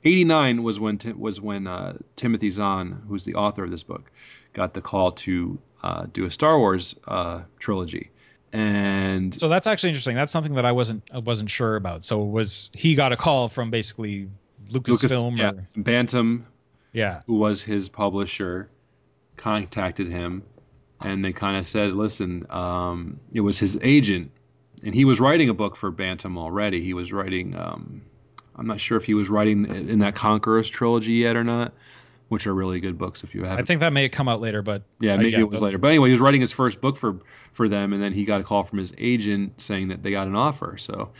[0.03, 4.10] 89 was when was when uh, Timothy Zahn, who's the author of this book,
[4.53, 8.12] got the call to uh, do a Star Wars uh, trilogy.
[8.53, 10.15] And So that's actually interesting.
[10.15, 12.03] That's something that I wasn't I wasn't sure about.
[12.03, 14.29] So was he got a call from basically
[14.71, 15.38] Lucasfilm?
[15.38, 16.45] yeah, or, Bantam,
[16.93, 17.21] yeah.
[17.28, 18.69] who was his publisher,
[19.38, 20.43] contacted him,
[21.01, 24.32] and they kind of said, "Listen, um, it was his agent,
[24.84, 26.82] and he was writing a book for Bantam already.
[26.82, 27.56] He was writing.
[27.56, 28.01] Um,
[28.56, 31.73] I'm not sure if he was writing in that Conquerors trilogy yet or not,
[32.30, 33.60] which are really good books if you have.
[33.60, 35.78] I think that may have come out later, but yeah, maybe it was the- later.
[35.78, 37.19] But anyway, he was writing his first book for
[37.54, 40.28] for them, and then he got a call from his agent saying that they got
[40.28, 40.78] an offer.
[40.78, 41.12] So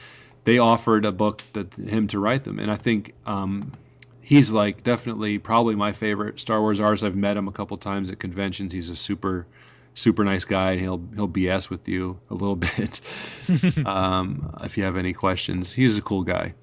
[0.46, 3.72] they offered a book that him to write them, and I think um,
[4.22, 7.04] he's like definitely probably my favorite Star Wars artist.
[7.04, 8.72] I've met him a couple times at conventions.
[8.72, 9.46] He's a super
[9.96, 13.02] super nice guy, and he'll he'll BS with you a little bit
[13.86, 15.74] um, if you have any questions.
[15.74, 16.54] He's a cool guy,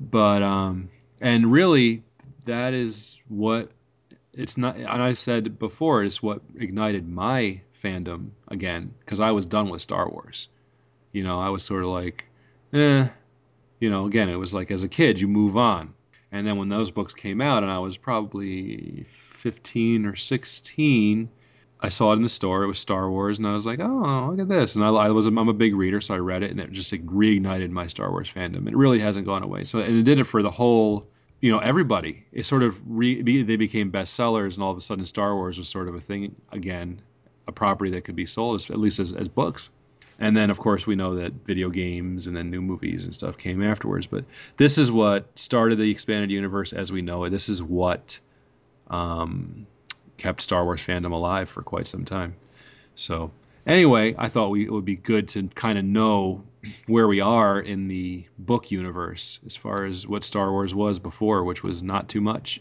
[0.00, 0.88] but um,
[1.20, 2.02] and really
[2.44, 3.70] that is what
[4.32, 4.76] it's not.
[4.76, 9.82] And I said before, it's what ignited my fandom again because I was done with
[9.82, 10.48] Star Wars.
[11.12, 12.24] You know, I was sort of like,
[12.72, 13.08] eh.
[13.80, 15.94] You know, again, it was like as a kid, you move on.
[16.32, 21.28] And then when those books came out, and I was probably 15 or 16,
[21.78, 22.62] I saw it in the store.
[22.62, 25.10] It was Star Wars, and I was like, "Oh, look at this!" And I, I
[25.10, 27.86] was I'm a big reader, so I read it, and it just like, reignited my
[27.86, 28.66] Star Wars fandom.
[28.66, 29.64] It really hasn't gone away.
[29.64, 31.06] So, and it did it for the whole,
[31.40, 32.24] you know, everybody.
[32.32, 35.68] It sort of re, they became bestsellers, and all of a sudden, Star Wars was
[35.68, 37.00] sort of a thing again,
[37.46, 39.68] a property that could be sold, at least as, as books.
[40.18, 43.36] And then, of course, we know that video games and then new movies and stuff
[43.36, 44.06] came afterwards.
[44.06, 44.24] But
[44.56, 47.30] this is what started the expanded universe as we know it.
[47.30, 48.18] This is what
[48.88, 49.66] um,
[50.16, 52.36] kept Star Wars fandom alive for quite some time.
[52.94, 53.30] So,
[53.66, 56.42] anyway, I thought we, it would be good to kind of know
[56.86, 61.44] where we are in the book universe as far as what Star Wars was before,
[61.44, 62.60] which was not too much.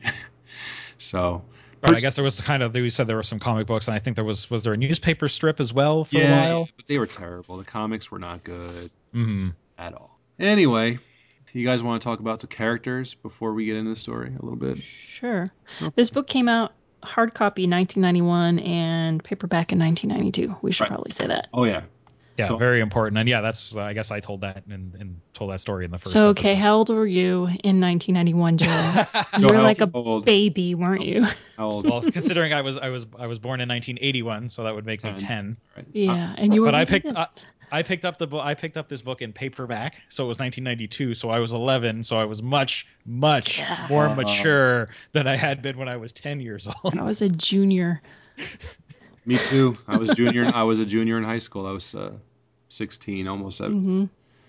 [0.97, 1.43] so,
[1.85, 3.95] But I guess there was kind of you said there were some comic books, and
[3.95, 6.69] I think there was was there a newspaper strip as well for a while.
[6.75, 7.57] but they were terrible.
[7.57, 10.19] The comics were not good hmm at all.
[10.39, 10.97] Anyway,
[11.53, 14.43] you guys want to talk about the characters before we get into the story a
[14.43, 14.81] little bit?
[14.83, 15.47] Sure.
[15.95, 20.57] This book came out hard copy 1991 and paperback in 1992.
[20.61, 20.89] We should Right.
[20.89, 21.47] probably say that.
[21.53, 21.83] Oh yeah.
[22.37, 23.17] Yeah, So- very important.
[23.17, 25.91] And yeah, that's uh, I guess I told that and, and told that story in
[25.91, 26.11] the first.
[26.11, 26.61] So, okay, episode.
[26.61, 29.05] how old were you in 1991, Joe?
[29.39, 31.23] you were like a old- baby, weren't you?
[31.57, 31.85] How old?
[31.89, 35.01] well, considering I was I was I was born in 1981, so that would make
[35.05, 35.19] me 10.
[35.19, 35.57] 10.
[35.77, 35.85] right?
[35.93, 36.67] Yeah, and you were.
[36.67, 37.15] But I picked this.
[37.15, 37.27] I,
[37.71, 38.43] I picked up the book.
[38.45, 41.13] I picked up this book in paperback, so it was 1992.
[41.13, 42.03] So I was 11.
[42.03, 43.87] So I was much much Yeah.
[43.89, 46.97] more Uh, mature than I had been when I was 10 years old.
[46.97, 48.01] I was a junior.
[49.25, 49.77] Me too.
[49.87, 50.51] I was junior.
[50.53, 51.65] I was a junior in high school.
[51.65, 52.11] I was uh,
[52.69, 53.83] 16, almost 17.
[53.83, 54.05] hmm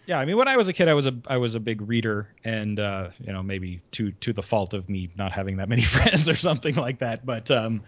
[0.06, 1.80] Yeah, I mean, when I was a kid, I was a I was a big
[1.80, 5.68] reader, and uh, you know, maybe to to the fault of me not having that
[5.68, 7.24] many friends or something like that.
[7.24, 7.82] But um,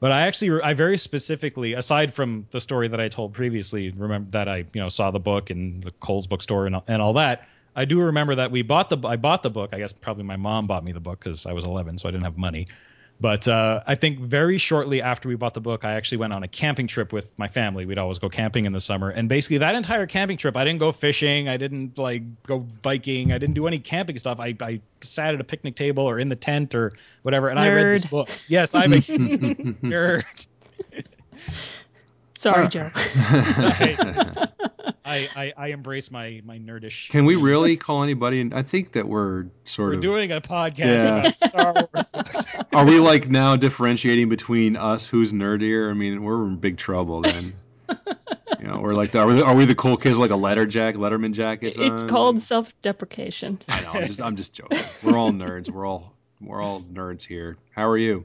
[0.00, 4.30] but I actually I very specifically, aside from the story that I told previously, remember
[4.32, 7.48] that I you know saw the book in the Cole's bookstore and and all that.
[7.76, 9.70] I do remember that we bought the I bought the book.
[9.72, 12.12] I guess probably my mom bought me the book because I was 11, so I
[12.12, 12.66] didn't have money.
[13.22, 16.42] But uh, I think very shortly after we bought the book, I actually went on
[16.42, 17.84] a camping trip with my family.
[17.84, 20.78] We'd always go camping in the summer, and basically that entire camping trip, I didn't
[20.80, 24.40] go fishing, I didn't like go biking, I didn't do any camping stuff.
[24.40, 27.68] I, I sat at a picnic table or in the tent or whatever, and I
[27.68, 28.30] read this book.
[28.48, 30.24] Yes, I'm a nerd.
[32.38, 32.90] Sorry, Joe.
[35.04, 37.10] I, I I embrace my my nerdish.
[37.10, 38.40] Can we really call anybody?
[38.40, 40.00] And I think that we're sort We're of.
[40.00, 41.18] doing a podcast Yeah.
[41.18, 42.46] about Star Wars books.
[42.72, 45.90] Are we like now differentiating between us who's nerdier?
[45.90, 47.54] I mean, we're in big trouble then.
[47.88, 50.94] you know, we're like, are we, are we the cool kids like a letter jack,
[50.94, 51.76] Letterman jackets?
[51.76, 52.08] It's on?
[52.08, 53.60] called self-deprecation.
[53.68, 53.90] I know.
[53.94, 54.78] I'm just, I'm just joking.
[55.02, 55.68] We're all nerds.
[55.68, 57.56] We're all, we're all nerds here.
[57.74, 58.24] How are you?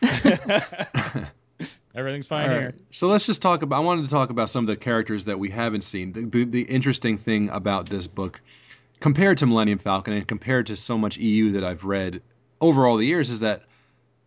[1.94, 2.74] Everything's fine All here.
[2.90, 3.76] So let's just talk about.
[3.76, 6.12] I wanted to talk about some of the characters that we haven't seen.
[6.12, 8.40] The, the, the interesting thing about this book,
[9.00, 12.22] compared to Millennium Falcon and compared to so much EU that I've read
[12.60, 13.62] over all the years, is that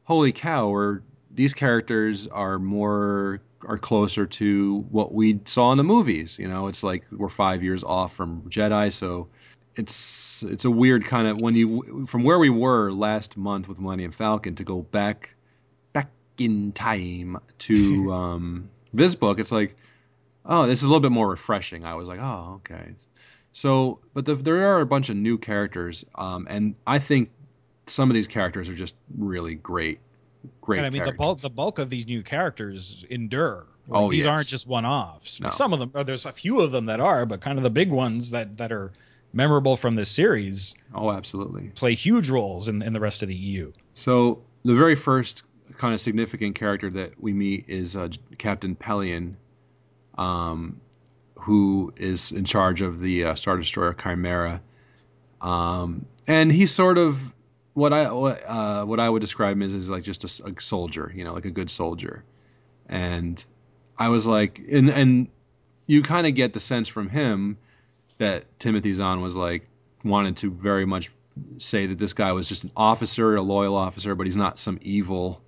[0.08, 5.84] holy cow, or these characters are more are closer to what we saw in the
[5.84, 6.40] movies.
[6.40, 9.28] You know, it's like we're five years off from Jedi, so
[9.76, 13.82] it's it's a weird kind of when you from where we were last month with
[13.82, 15.36] Millennium Falcon to go back
[15.92, 19.40] back in time to um, this book.
[19.40, 19.76] It's like,
[20.46, 21.84] oh, this is a little bit more refreshing.
[21.84, 22.94] I was like, oh, okay.
[23.52, 27.32] So, but the, there are a bunch of new characters, um, and I think
[27.88, 30.00] some of these characters are just really great.
[30.62, 30.78] Great.
[30.78, 33.66] And I mean, the bulk the bulk of these new characters endure.
[33.88, 34.28] Like, Oh, these yes.
[34.32, 35.40] aren't just one offs.
[35.40, 35.50] No.
[35.50, 37.70] Some of them, or there's a few of them that are, but kind of the
[37.70, 38.92] big ones that that are
[39.34, 41.70] memorable from this series Oh, absolutely.
[41.76, 43.72] play huge roles in in the rest of the EU.
[43.94, 45.44] So the very first
[45.78, 49.36] kind of significant character that we meet is uh, Captain Pellaeon,
[50.18, 50.80] um,
[51.36, 54.62] who is in charge of the uh, Star Destroyer Chimera,
[55.42, 57.20] um, and he's sort of
[57.78, 61.12] what I what, uh, what I would describe him as is like just a soldier,
[61.16, 62.24] you know, like a good soldier,
[62.90, 63.44] and
[64.00, 65.28] I was like, and and
[65.86, 67.60] you kind of get the sense from him
[68.18, 69.68] that Timothy Zahn was like
[70.04, 71.12] wanted to very much
[71.60, 74.80] say that this guy was just an officer, a loyal officer, but he's not some
[74.82, 75.40] evil,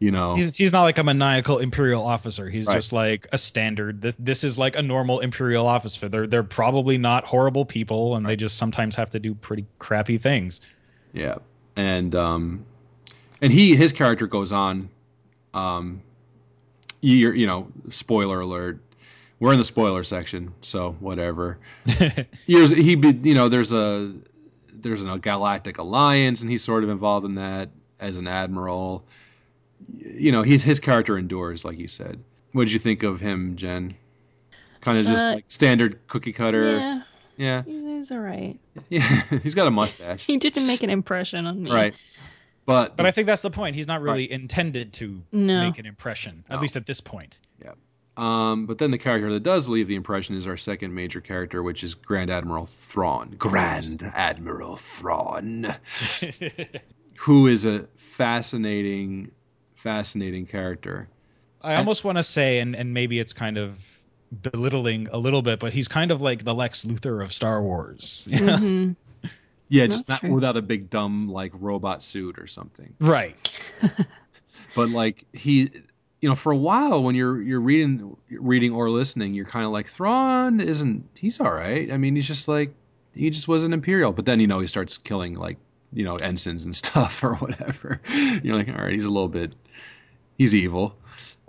[0.00, 0.34] you know.
[0.34, 2.50] He's, he's not like a maniacal imperial officer.
[2.50, 2.74] He's Right.
[2.74, 4.02] just like a standard.
[4.02, 6.08] This this is like a normal imperial officer.
[6.08, 10.18] They're they're probably not horrible people, and they just sometimes have to do pretty crappy
[10.18, 10.60] things.
[11.14, 11.36] Yeah,
[11.76, 12.66] and um,
[13.40, 14.90] and he his character goes on,
[15.54, 16.02] um,
[17.00, 18.80] you you know, spoiler alert.
[19.40, 21.58] We're in the spoiler section, so whatever.
[22.46, 24.12] Years he be you know there's a
[24.72, 29.04] there's a galactic alliance, and he's sort of involved in that as an admiral.
[29.98, 32.22] You know, he's his character endures, like you said.
[32.52, 33.94] What did you think of him, Jen?
[34.80, 36.78] Kind of just Uh, like standard cookie cutter.
[36.78, 37.02] Yeah,
[37.36, 37.62] Yeah,
[38.08, 38.58] he's all right.
[38.90, 39.22] yeah.
[39.42, 41.70] he's got a mustache, He didn't make an impression on me.
[41.70, 41.94] right?
[42.66, 43.76] But But I think that's the point.
[43.76, 45.62] He's not really intended to No.
[45.62, 46.60] make an impression, at No.
[46.62, 47.38] least at this point.
[47.62, 47.72] Yeah.
[48.16, 51.62] Um, but then the character that does leave the impression is our second major character,
[51.62, 53.34] which is Grand Admiral Thrawn.
[53.38, 55.74] Grand Admiral Thrawn,
[57.16, 59.30] who is a fascinating,
[59.74, 61.08] fascinating character.
[61.62, 63.78] I almost want to say, and and maybe it's kind of
[64.42, 68.26] belittling a little bit, but he's kind of like the Lex Luthor of Star Wars.
[68.34, 68.92] hmm
[69.68, 70.34] Yeah, just That's not true.
[70.34, 72.94] without a big dumb like robot suit or something.
[73.00, 73.36] right.
[74.74, 75.70] But like he,
[76.20, 79.70] you know, for a while when you're you're reading reading or listening, you're kind of
[79.70, 81.92] like Thrawn isn't he's all right.
[81.92, 82.74] I mean, he's just like
[83.14, 84.12] he just was an imperial.
[84.12, 85.58] But then you know he starts killing like
[85.92, 88.00] you know ensigns and stuff or whatever.
[88.42, 89.52] You're like, all right, he's a little bit
[90.38, 90.96] he's evil.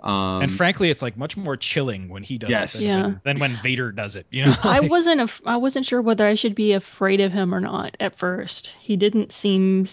[0.06, 2.74] Um, and frankly, it's like much more chilling when he does Yes.
[2.80, 3.02] it than, Yeah.
[3.02, 4.26] than, than when Vader does it.
[4.30, 5.20] You know, I wasn't.
[5.20, 8.68] Af- I wasn't sure whether I should be afraid of him or not at first.
[8.78, 9.84] He didn't seem,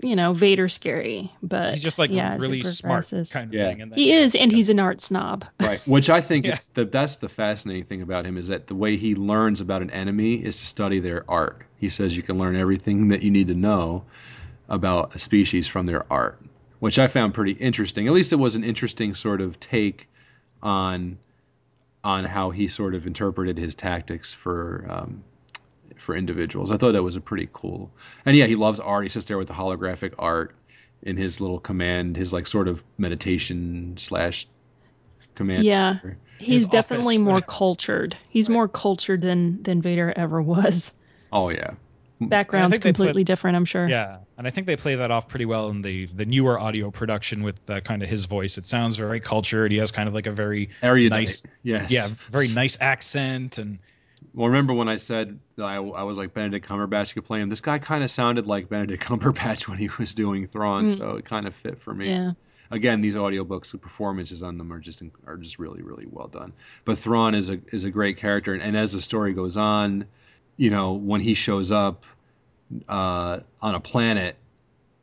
[0.00, 3.68] you know, Vader scary, but he's just like yeah, really smart kind of Yeah.
[3.70, 3.82] thing.
[3.82, 5.44] And then, He yeah, is, and got- he's an art snob.
[5.60, 6.52] right which i think Yeah.
[6.52, 9.80] is the that's the fascinating thing about him is that the way he learns about
[9.80, 13.30] an enemy is to study their art he says you can learn everything that you
[13.30, 14.04] need to know
[14.68, 16.38] about a species from their art
[16.82, 20.08] which i found pretty interesting at least it was an interesting sort of take
[20.62, 21.16] on
[22.02, 25.22] on how he sort of interpreted his tactics for um,
[25.96, 27.88] for individuals i thought that was a pretty cool
[28.26, 30.56] and yeah he loves art he sits there with the holographic art
[31.02, 34.48] in his little command his like sort of meditation slash
[35.36, 36.00] command Yeah.
[36.00, 36.16] center.
[36.38, 37.20] He's His definitely office.
[37.20, 38.16] more cultured.
[38.28, 40.92] He's more cultured than than Vader ever was.
[41.32, 41.74] oh yeah
[42.28, 43.56] Background's think they put- completely different.
[43.56, 43.88] I'm sure.
[43.88, 46.90] Yeah, and I think they play that off pretty well in the the newer audio
[46.90, 48.58] production with uh, kind of his voice.
[48.58, 49.70] It sounds very cultured.
[49.72, 51.42] He has kind of like a very erudite Nice.
[51.62, 53.78] yes yeah, very nice accent and
[54.34, 57.60] well remember when i said I, I was like benedict cumberbatch could play him this
[57.60, 60.96] guy kind of sounded like benedict cumberbatch when he was doing thrawn Mm.
[60.98, 62.32] so it kind of fit for me Yeah.
[62.70, 66.52] again, these audiobooks, the performances on them are just are just really really well done.
[66.86, 70.06] But Thrawn is a is a great character, and, and as the story goes on,
[70.56, 72.04] you know, when he shows up
[72.88, 74.36] uh, on a planet,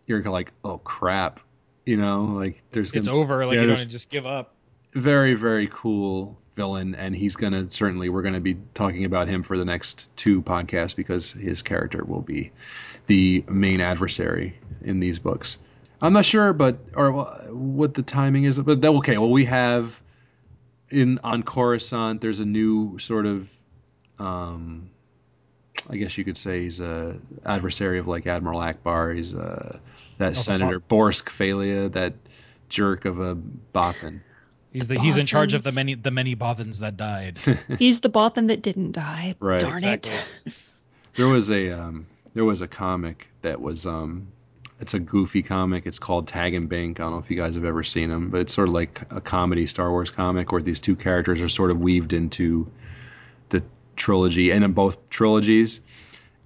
[0.08, 1.40] you're like, oh crap,
[1.86, 3.46] you know, like there's it's gonna, over.
[3.46, 4.56] Like yeah, you don't just give up.
[4.94, 9.58] very very cool villain, and he's gonna certainly we're gonna be talking about him for
[9.58, 12.52] the next two podcasts because his character will be
[13.08, 15.58] the main adversary in these books.
[16.02, 17.12] I'm not sure, but or
[17.52, 19.18] what the timing is, but that, okay.
[19.18, 20.02] Well, we have
[20.90, 22.22] in on Coruscant.
[22.22, 23.50] There's a new sort of,
[24.18, 24.90] um,
[25.90, 29.16] I guess you could say he's a adversary of like Admiral Ackbar.
[29.16, 29.80] He's uh,
[30.18, 32.14] that Senator Borsk Fey'lya, that
[32.70, 34.22] jerk of a Bothan.
[34.72, 37.38] He's the he's in charge of the many the many Bothans that died.
[37.80, 39.36] He's the Bothan that didn't die.
[39.40, 40.14] Right, Darn exactly.
[40.46, 40.66] it.
[41.16, 44.28] There was a um, there was a comic that was um,
[44.80, 45.88] it's a goofy comic.
[45.88, 47.00] It's called Tag and Bink.
[47.00, 49.02] I don't know if you guys have ever seen them, but it's sort of like
[49.10, 52.89] a comedy Star Wars comic where these two characters are sort of weaved into the
[54.00, 55.80] trilogy and in both trilogies,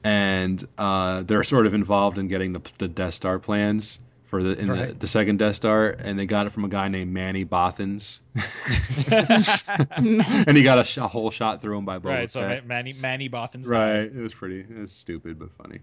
[0.03, 4.57] and uh, they're sort of involved in getting the, the Death Star plans for the
[4.59, 4.99] in the, Right.
[4.99, 8.19] the second Death Star, and they got it from a guy named Manny Bothans,
[10.47, 12.29] and he got a, sh- a whole shot through him by Boba right.
[12.29, 12.65] So Fett.
[12.65, 13.67] Manny Manny Bothans.
[13.69, 14.03] Right.
[14.03, 14.11] died.
[14.15, 14.59] It was pretty.
[14.61, 15.79] It was stupid but funny.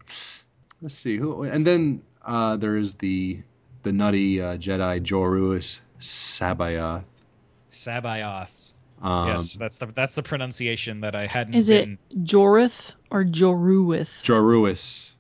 [0.83, 3.41] Let's see who, and then uh, there is the
[3.83, 7.05] the nutty uh, Jedi Joruus C'baoth.
[7.71, 8.60] C'baoth.
[9.03, 11.89] Um, yes, that's the that's the pronunciation that I hadn't Is it
[12.25, 14.23] Jorith or Joruith?
[14.23, 15.13] Joruus.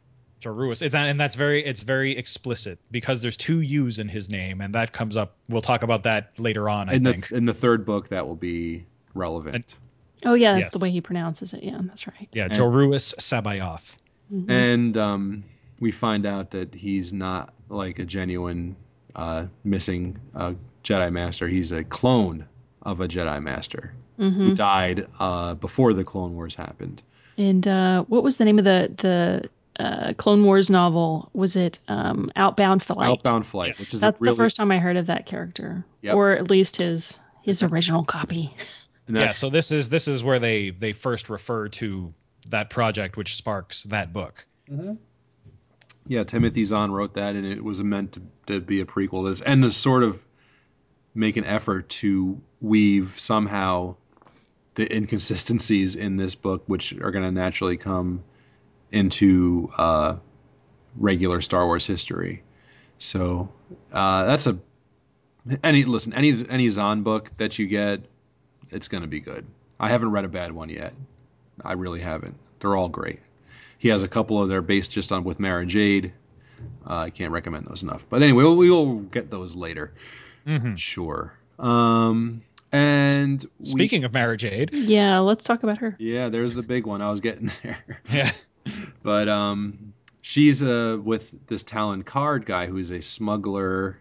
[0.42, 0.82] Joruus.
[0.82, 4.74] It's and that's very it's very explicit because there's two U's in his name, and
[4.74, 5.36] that comes up.
[5.48, 6.88] We'll talk about that later on.
[6.88, 7.28] I In think.
[7.28, 8.84] the in the third book, that will be
[9.14, 9.76] relevant.
[10.24, 10.72] Oh yeah, that's Yes.
[10.78, 11.62] the way he pronounces it.
[11.62, 12.28] Yeah, that's right.
[12.32, 13.96] yeah, and- Joruus C'baoth.
[14.32, 14.48] Mhm.
[14.50, 15.44] and um,
[15.80, 18.76] we find out that he's not like a genuine
[19.16, 20.52] uh, missing uh,
[20.84, 21.48] Jedi Master.
[21.48, 22.46] He's a clone
[22.82, 24.32] of a Jedi Master Mhm.
[24.34, 27.02] who died uh, before the Clone Wars happened.
[27.38, 29.48] And uh, what was the name of the the
[29.82, 31.30] uh, Clone Wars novel.
[31.32, 33.08] Was it um, Outbound Flight?
[33.08, 33.78] Outbound Flight, Yes.
[33.78, 36.14] which is That's really, the first time I heard of that character, Yep.
[36.16, 38.54] or at least his his original copy.
[39.12, 42.14] Yeah, so this is this is where they they first refer to
[42.50, 44.46] that project which sparks that book.
[46.06, 49.30] yeah, Timothy Zahn wrote that, and it was meant to, to be a prequel to
[49.30, 50.20] this, and to sort of
[51.14, 53.96] make an effort to weave somehow
[54.74, 58.22] the inconsistencies in this book, which are going to naturally come
[58.92, 60.16] into uh,
[60.96, 62.42] regular Star Wars history.
[62.98, 63.48] So
[63.92, 64.58] uh, that's a
[65.64, 68.00] any listen any any Zahn book that you get,
[68.70, 69.46] it's going to be good.
[69.78, 70.92] I haven't read a bad one yet.
[71.64, 72.36] I really haven't.
[72.60, 73.20] They're all great.
[73.78, 76.12] He has a couple of they're based just on with Mara Jade.
[76.86, 78.04] Uh, I can't recommend those enough.
[78.10, 79.94] But anyway, we'll, get those later.
[80.46, 80.76] Mhm.
[80.76, 81.32] Sure.
[81.58, 82.42] Um,
[82.72, 85.96] and we- Speaking of Mara Jade, Yeah, let's talk about her.
[85.98, 87.02] yeah, there's the big one.
[87.02, 87.78] I was getting there.
[88.10, 88.30] yeah,
[89.02, 89.92] but um,
[90.22, 93.98] she's uh with this Talon Karrde guy who's a smuggler,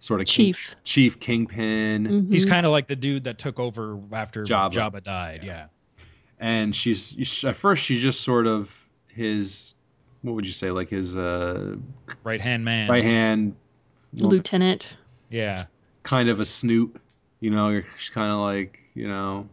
[0.00, 0.76] sort of king- Chief.
[0.84, 2.32] chief kingpin, Mhm.
[2.32, 4.72] he's kind of like the dude that took over after Jabba.
[4.72, 5.42] Jabba, died.
[5.44, 5.66] Yeah.
[6.40, 8.68] and she's at first she's just sort of
[9.08, 9.72] his
[10.22, 11.76] what would you say like his uh
[12.24, 12.90] right hand man.
[12.90, 13.54] right hand
[14.18, 14.88] lieutenant.
[15.30, 15.66] Yeah,
[16.02, 16.96] kind of a snoot
[17.44, 19.46] you know she's kind of like you know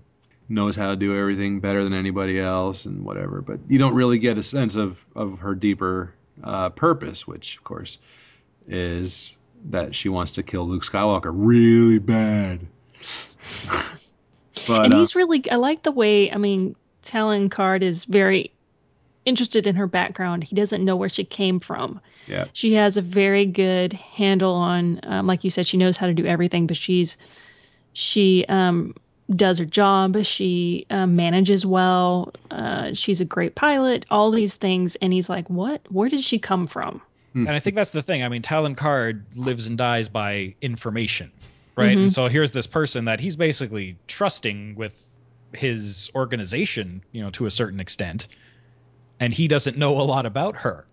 [0.48, 4.18] knows how to do everything better than anybody else and whatever but you don't really
[4.18, 8.00] get a sense of of her deeper uh, purpose which of course
[8.66, 9.36] is
[9.66, 12.62] that she wants to kill luke skywalker really bad
[14.68, 18.52] but and uh, he's really I like the way I mean Talon Karrde is very
[19.26, 20.44] interested in her background.
[20.44, 22.00] He doesn't know where she came from.
[22.28, 26.08] yeah She has a very good handle on um, like you said she knows how
[26.08, 27.18] to do everything, but she's
[27.94, 28.94] she um
[29.36, 30.24] does her job.
[30.26, 32.34] She um, manages well.
[32.50, 34.06] Uh, she's a great pilot.
[34.12, 35.82] All these things, and he's like, "What?
[35.90, 37.02] Where did she come from?"
[37.34, 38.24] and I think that's the thing.
[38.24, 41.32] I mean, Talon Karrde lives and dies by information,
[41.78, 41.98] right?
[41.98, 42.02] Mhm.
[42.02, 45.18] And so here's this person that he's basically trusting with
[45.54, 48.28] his organization, you know, to a certain extent,
[49.22, 50.86] and he doesn't know a lot about her.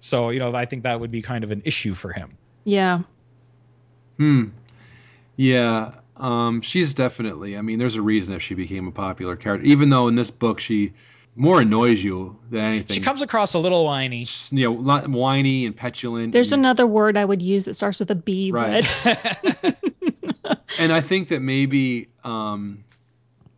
[0.00, 2.36] So, you know, I think that would be kind of an issue for him.
[2.64, 3.02] Yeah,
[4.18, 4.48] Hmm.
[5.36, 5.92] Yeah.
[6.22, 7.56] Um, she's definitely.
[7.56, 10.30] I mean, there's a reason that she became a popular character, even though in this
[10.30, 10.92] book she
[11.34, 12.94] more annoys you than anything.
[12.94, 14.24] She comes across a little whiny.
[14.24, 16.32] She's, you know, whiny and petulant.
[16.32, 18.86] there's and, another word I would use that starts with a B, Right.
[20.78, 22.84] and I think that maybe um,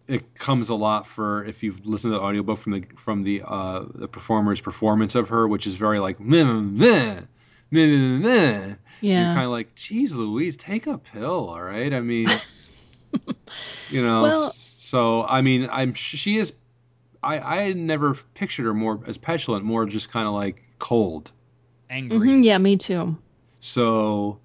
[0.09, 3.43] it comes a lot for if you've listened to the audiobook from the from the
[3.45, 7.21] uh, the performer's performance of her, which is very like meh, meh,
[7.71, 8.75] meh, meh, meh.
[9.01, 11.93] You're kind of like, geez, Louise, take a pill, all right?
[11.93, 12.29] I mean,
[13.91, 14.23] you know.
[14.23, 16.53] Well- so I mean, I'm she is.
[17.23, 21.33] I I never pictured her more as petulant, more just kind of like cold.
[21.91, 22.19] Angry.
[22.19, 23.17] Mhm, yeah, me too.
[23.61, 24.39] So,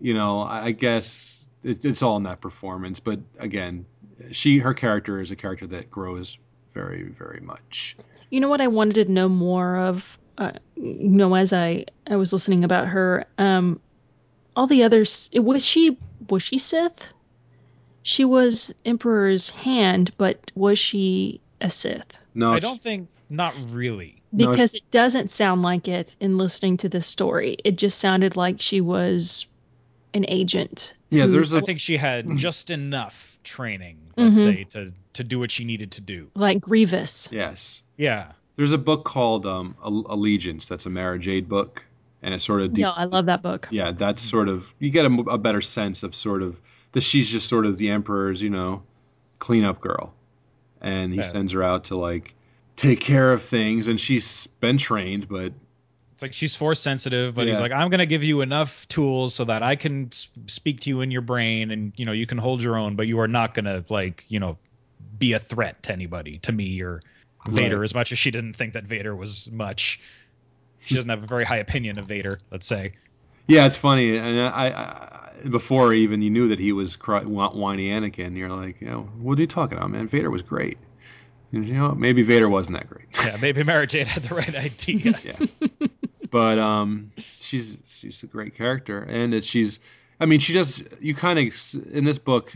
[0.00, 2.98] you know, I, I guess it, it's all in that performance.
[3.00, 3.86] But again,
[4.32, 6.36] she her character is a character that grows
[6.74, 7.96] very very much.
[8.30, 10.18] You know what I wanted to know more of?
[10.36, 13.80] Uh, you know, as I I was listening about her, um,
[14.56, 15.30] all the others.
[15.34, 15.96] Was she
[16.28, 17.06] was she Sith?
[18.02, 22.16] She was Emperor's hand, but was she a Sith?
[22.34, 24.22] No, I don't think, not really.
[24.32, 27.56] No, Because it doesn't sound like it in listening to this story.
[27.64, 29.46] It just sounded like she was
[30.14, 30.94] an agent.
[31.10, 34.42] Yeah, who- there's I a think she had just enough training, let's Mhm.
[34.42, 36.28] say, to to do what she needed to do.
[36.36, 37.28] like Grievous.
[37.32, 37.82] yes.
[37.96, 38.32] Yeah.
[38.56, 40.68] There's a book called um, Allegiance.
[40.68, 41.84] That's a Mara Jade book,
[42.22, 43.66] and it sort of Yeah, I love that book.
[43.72, 46.60] yeah, that's sort of you get a, a better sense of sort of
[46.92, 48.82] that she's just sort of the emperor's, you know,
[49.38, 50.12] cleanup girl,
[50.80, 51.22] and he Yeah.
[51.22, 52.34] sends her out to like
[52.76, 55.52] take care of things, and she's been trained, but
[56.12, 59.34] It's like she's force sensitive, but he's like, I'm going to give you enough tools
[59.34, 62.36] so that I can speak to you in your brain and, you know, you can
[62.38, 64.58] hold your own, but you are not going to, like, you know,
[65.18, 67.00] be a threat to anybody, to me or
[67.46, 67.84] Vader, Right.
[67.84, 69.98] as much as she didn't think that Vader was much.
[70.80, 72.92] She doesn't have a very high opinion of Vader, let's say.
[73.46, 74.16] yeah, it's funny.
[74.16, 78.50] And I, I before even you knew that he was cry, wh- whiny Anakin, you're
[78.50, 80.08] like, you know, what are you talking about, man?
[80.08, 80.78] Vader was great.
[81.52, 83.06] And, you know, maybe Vader wasn't that great.
[83.24, 85.18] Yeah, maybe Mara Jade had the right idea.
[85.24, 85.86] yeah.
[86.30, 89.80] but um, she's she's a great character, and it, she's,
[90.20, 90.82] I mean, she does.
[91.00, 92.52] You kind of in this book,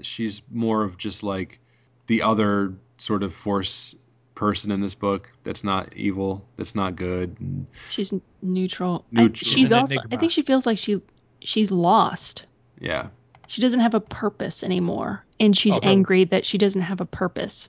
[0.00, 1.60] she's more of just like
[2.06, 3.94] the other sort of force
[4.34, 7.66] person in this book that's not evil, that's not good.
[7.90, 9.04] She's n- neutral.
[9.14, 9.50] I- Neutral.
[9.50, 9.96] she's An also.
[10.10, 11.02] I think she feels like she
[11.44, 12.44] she's lost.
[12.80, 13.08] yeah,
[13.48, 17.06] She doesn't have a purpose anymore, and she's her- angry that she doesn't have a
[17.06, 17.68] purpose.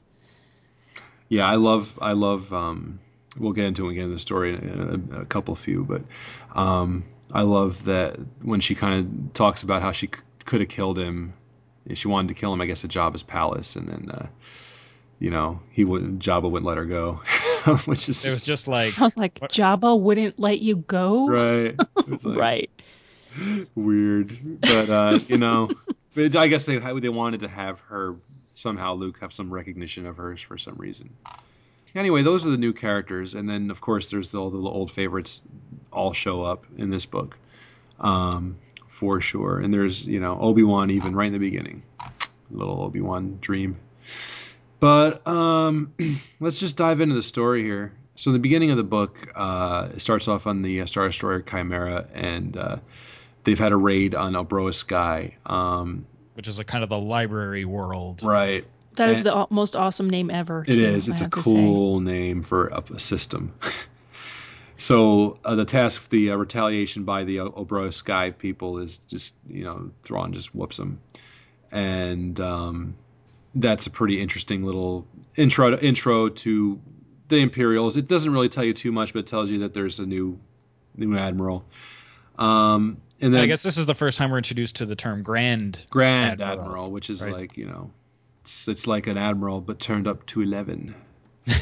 [1.29, 1.45] yeah.
[1.47, 2.99] I love I love um,
[3.37, 6.01] we'll get into it again the story in a, a couple few, but
[6.59, 7.03] um,
[7.33, 10.13] I love that when she kind of talks about how she c-
[10.45, 11.33] could have killed him.
[11.93, 14.25] She wanted to kill him, I guess, at Jabba's palace, and then uh,
[15.19, 16.19] you know he wouldn't.
[16.19, 17.21] Jabba wouldn't let her go,
[17.85, 21.27] which is It was just like I was like, What- Jabba wouldn't let you go.
[21.27, 21.75] right.
[21.97, 22.69] It was like Right.
[23.75, 25.69] Weird, but uh, you know,
[26.15, 28.15] but I guess they they wanted to have her
[28.55, 31.09] somehow Luke have some recognition of hers for some reason.
[31.93, 35.41] Anyway, those are the new characters, and then of course there's all the old favorites
[35.93, 37.37] all show up in this book,
[37.99, 38.57] um,
[38.89, 39.59] for sure.
[39.59, 41.83] And there's you know Obi Wan even right in the beginning,
[42.51, 43.77] little Obi Wan dream.
[44.79, 45.93] But um,
[46.39, 47.93] let's just dive into the story here.
[48.15, 52.07] So the beginning of the book uh, it starts off on the Star Destroyer Chimera,
[52.13, 52.77] and uh,
[53.45, 55.33] they've had a raid on Obroa-skai.
[55.49, 58.21] Um, which is a kind of the library world.
[58.21, 58.65] right.
[58.97, 60.63] That is And- the most awesome name ever.
[60.67, 61.07] It too, is.
[61.09, 61.51] I It's a have to say.
[61.53, 63.53] cool name for a, a system.
[64.77, 69.63] so uh, the task, the uh, retaliation by the o- Obroa-skai people is just, you
[69.63, 70.99] know, Thrawn just whoops them,
[71.71, 72.95] and um,
[73.53, 76.79] that's a pretty interesting little intro intro to
[77.29, 77.97] the Imperials.
[77.97, 80.39] It doesn't really tell you too much, but it tells you that there's a new
[80.95, 81.65] new admiral.
[82.37, 85.23] Um, and then I guess this is the first time we're introduced to the term
[85.23, 85.85] Grand.
[85.89, 87.33] Grand Admiral, Admiral, which is right?
[87.33, 87.91] like you know,
[88.41, 90.95] it's, it's like an admiral but turned up to eleven.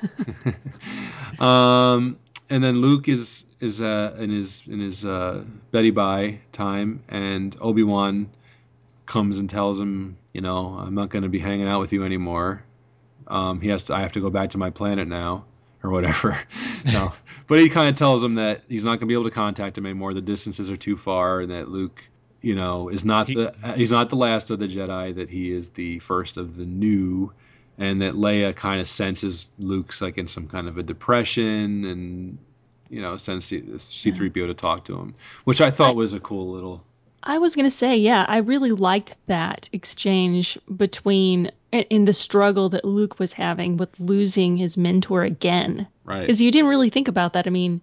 [1.38, 2.18] um,
[2.50, 7.56] and then Luke is is uh, in his in his uh, Betty Bye time, and
[7.60, 8.30] Obi Wan
[9.06, 12.04] comes and tells him, you know, I'm not going to be hanging out with you
[12.04, 12.62] anymore.
[13.26, 13.94] Um, he has to.
[13.94, 15.44] I have to go back to my planet now,
[15.82, 16.38] or whatever.
[16.92, 17.12] no,
[17.46, 19.78] but he kind of tells him that he's not going to be able to contact
[19.78, 20.14] him anymore.
[20.14, 22.08] The distances are too far, and that Luke,
[22.42, 25.14] you know, is not He- the he's not the last of the Jedi.
[25.14, 27.32] That he is the first of the new
[27.78, 32.38] and that Leia kind of senses Luke's like in some kind of a depression and
[32.90, 35.14] you know sends C three PO to talk to him,
[35.44, 36.84] which I thought was a cool little.
[37.22, 42.84] I was gonna say, yeah, I really liked that exchange between in- the struggle that
[42.84, 46.20] Luke was having with losing his mentor again, Right.
[46.20, 47.46] because you didn't really think about that.
[47.46, 47.80] I mean,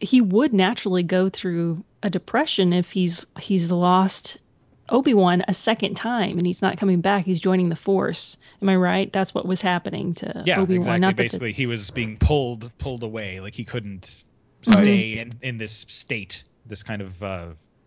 [0.00, 4.38] he would naturally go through a depression if he's he's lost
[4.88, 7.24] Obi Wan a second time and he's not coming back.
[7.24, 8.36] He's joining the Force.
[8.60, 9.12] Am I right?
[9.12, 10.76] That's what was happening to Yeah, Obi Wan.
[10.78, 11.00] exactly.
[11.00, 14.24] Not that the- Basically, he was being pulled pulled away, like he couldn't
[14.62, 17.46] stay in, in this state, this kind of uh,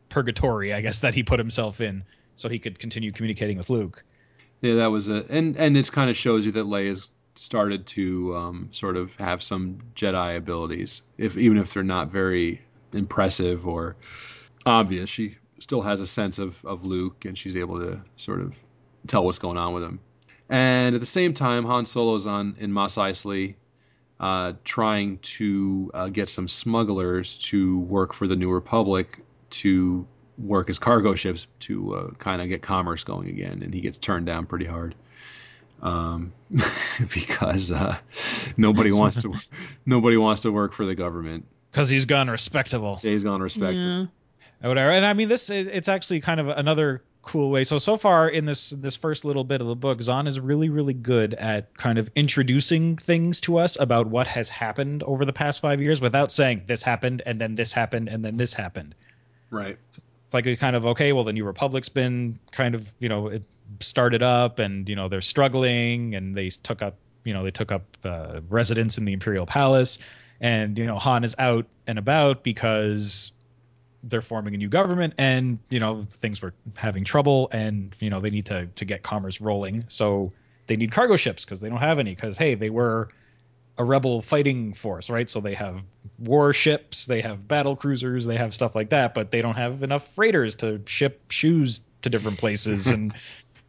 [0.10, 2.04] purgatory, I guess, that he put himself in,
[2.36, 4.04] so he could continue communicating with Luke.
[4.66, 8.36] Yeah, that was a and and it kind of shows you that Leia's started to
[8.36, 12.62] um, sort of have some Jedi abilities, if even if they're not very
[12.92, 13.96] impressive or
[14.66, 15.08] obvious.
[15.08, 18.56] She still has a sense of of Luke, and she's able to sort of
[19.06, 20.00] tell what's going on with him.
[20.50, 23.58] And at the same time, Han Solo's on in Mos Eisley,
[24.20, 29.20] uh, trying to uh, get some smugglers to work for the New Republic
[29.62, 30.08] to
[30.38, 33.98] work as cargo ships to uh, kind of get commerce going again, and he gets
[33.98, 34.96] turned down pretty hard
[35.82, 36.34] um,
[37.14, 37.98] because uh,
[38.58, 39.34] nobody wants to
[39.86, 41.46] nobody wants to work for the government.
[41.72, 42.98] Because he's gone respectable.
[42.98, 44.08] He's gone respectable.
[44.62, 44.68] Yeah.
[44.68, 44.92] whatever.
[44.92, 47.64] And I mean, this it- it's actually kind of another cool way.
[47.64, 50.70] So so far in this this first little bit of the book, Zahn is really
[50.70, 55.34] really good at kind of introducing things to us about what has happened over the
[55.34, 58.96] past five years without saying this happened and then this happened and then this happened.
[59.52, 59.78] Right.
[60.36, 63.44] Like we kind of okay, well the New Republic's been kind of you know it
[63.80, 67.72] started up and you know they're struggling and they took up you know they took
[67.72, 69.98] up uh, residence in the Imperial Palace.
[70.42, 73.32] And you know Han is out and about because
[74.04, 78.20] they're forming a new government and you know things were having trouble and you know
[78.20, 79.86] they need to to get commerce rolling.
[79.88, 80.34] So
[80.68, 83.08] they need cargo ships because they don't have any because hey they were
[83.78, 85.30] a rebel fighting force right?
[85.30, 85.82] So they have
[86.18, 90.08] warships they have battle cruisers they have stuff like that but they don't have enough
[90.16, 93.14] freighters to ship shoes to different places and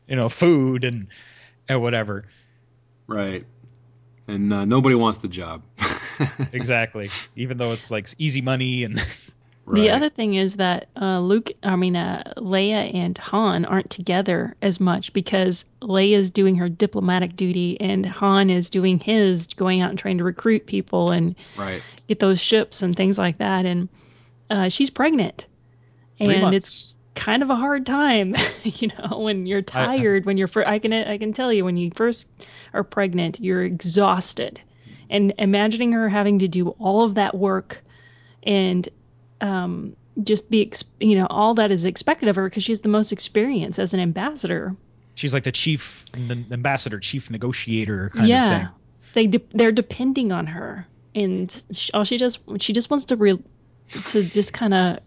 [0.07, 1.09] you know food and
[1.69, 2.25] and whatever
[3.07, 3.45] Right.
[4.29, 5.63] And uh, nobody wants the job.
[6.53, 9.01] exactly even though it's like easy money and
[9.67, 9.83] Right.
[9.85, 14.55] The other thing is that uh, Luke, I mean, uh, Leia and Han aren't together
[14.63, 19.91] as much because Leia's doing her diplomatic duty and Han is doing his, going out
[19.91, 21.83] and trying to recruit people and Right.
[22.07, 23.67] get those ships and things like that.
[23.67, 23.89] And
[24.51, 25.47] uh, she's pregnant.
[26.19, 30.37] three and months it's kind of a hard time, you know, when you're tired, when
[30.39, 32.29] you're, fir- I can, I can tell you when you first
[32.73, 34.61] are pregnant, you're exhausted.
[35.11, 37.83] And imagining her having to do all of that work
[38.45, 38.89] and
[39.41, 42.89] um, just be, ex- you know, all that is expected of her because she's the
[42.89, 44.75] most experienced as an ambassador.
[45.15, 48.55] she's like the chief ambassador chief negotiator kind yeah.
[48.55, 48.69] of thing
[49.17, 53.17] they de- they're depending on her, and sh- all she does she just wants to
[53.17, 53.43] re-
[54.09, 54.99] to just kind of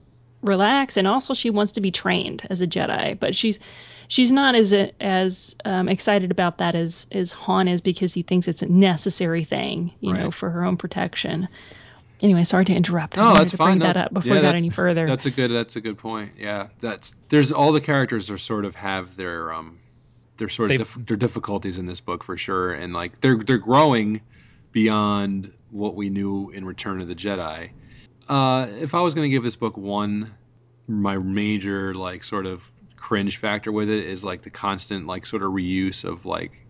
[0.42, 3.60] relax, and also she wants to be trained as a Jedi, but she's
[4.08, 8.48] she's not as as um, excited about that as as Han is because he thinks
[8.48, 11.48] it's a necessary thing, you know, for her own protection.
[12.22, 13.18] Anyway, sorry to interrupt.
[13.18, 13.68] I No, wanted that's to fine.
[13.68, 15.08] bring No, that up before yeah, we got that's- any further.
[15.08, 15.52] That's a good.
[15.52, 16.34] That's a good point.
[16.38, 19.80] Yeah, that's there's all the characters are sort of have their um,
[20.38, 23.38] their sort of They've- dif- their difficulties in this book for sure, and like they're
[23.38, 24.22] they're growing
[24.74, 27.70] beyond what we knew in Return of the Jedi.
[28.28, 30.32] Uh, if I was going to give this book one,
[30.88, 32.62] my major like sort of
[32.96, 36.66] cringe factor with it is like the constant like sort of reuse of like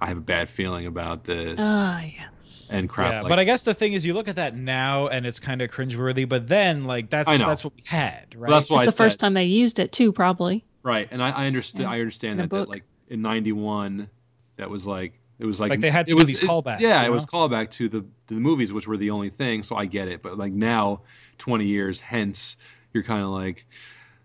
[0.00, 2.68] I have a bad feeling about this Ah, yes.
[2.70, 3.12] and crap.
[3.12, 5.40] yeah, like, but I guess the thing is, you look at that now and it's
[5.40, 6.28] kind of cringeworthy.
[6.28, 8.48] But then, like that's that's what we had, right?
[8.48, 10.64] Well, that's why it's I the first time they used it too, probably.
[10.82, 11.82] Right, and I, I understand.
[11.84, 14.08] Yeah, I understand that, that like in '91,
[14.56, 16.48] that was like it was like Like, they had to it do was, these it-
[16.48, 17.48] callbacks, yeah, you it was know?
[17.48, 19.62] callback to the to the movies, which were the only thing.
[19.62, 21.02] So I get it, but like now,
[21.38, 22.56] 20 years hence,
[22.92, 23.66] you're kind of like,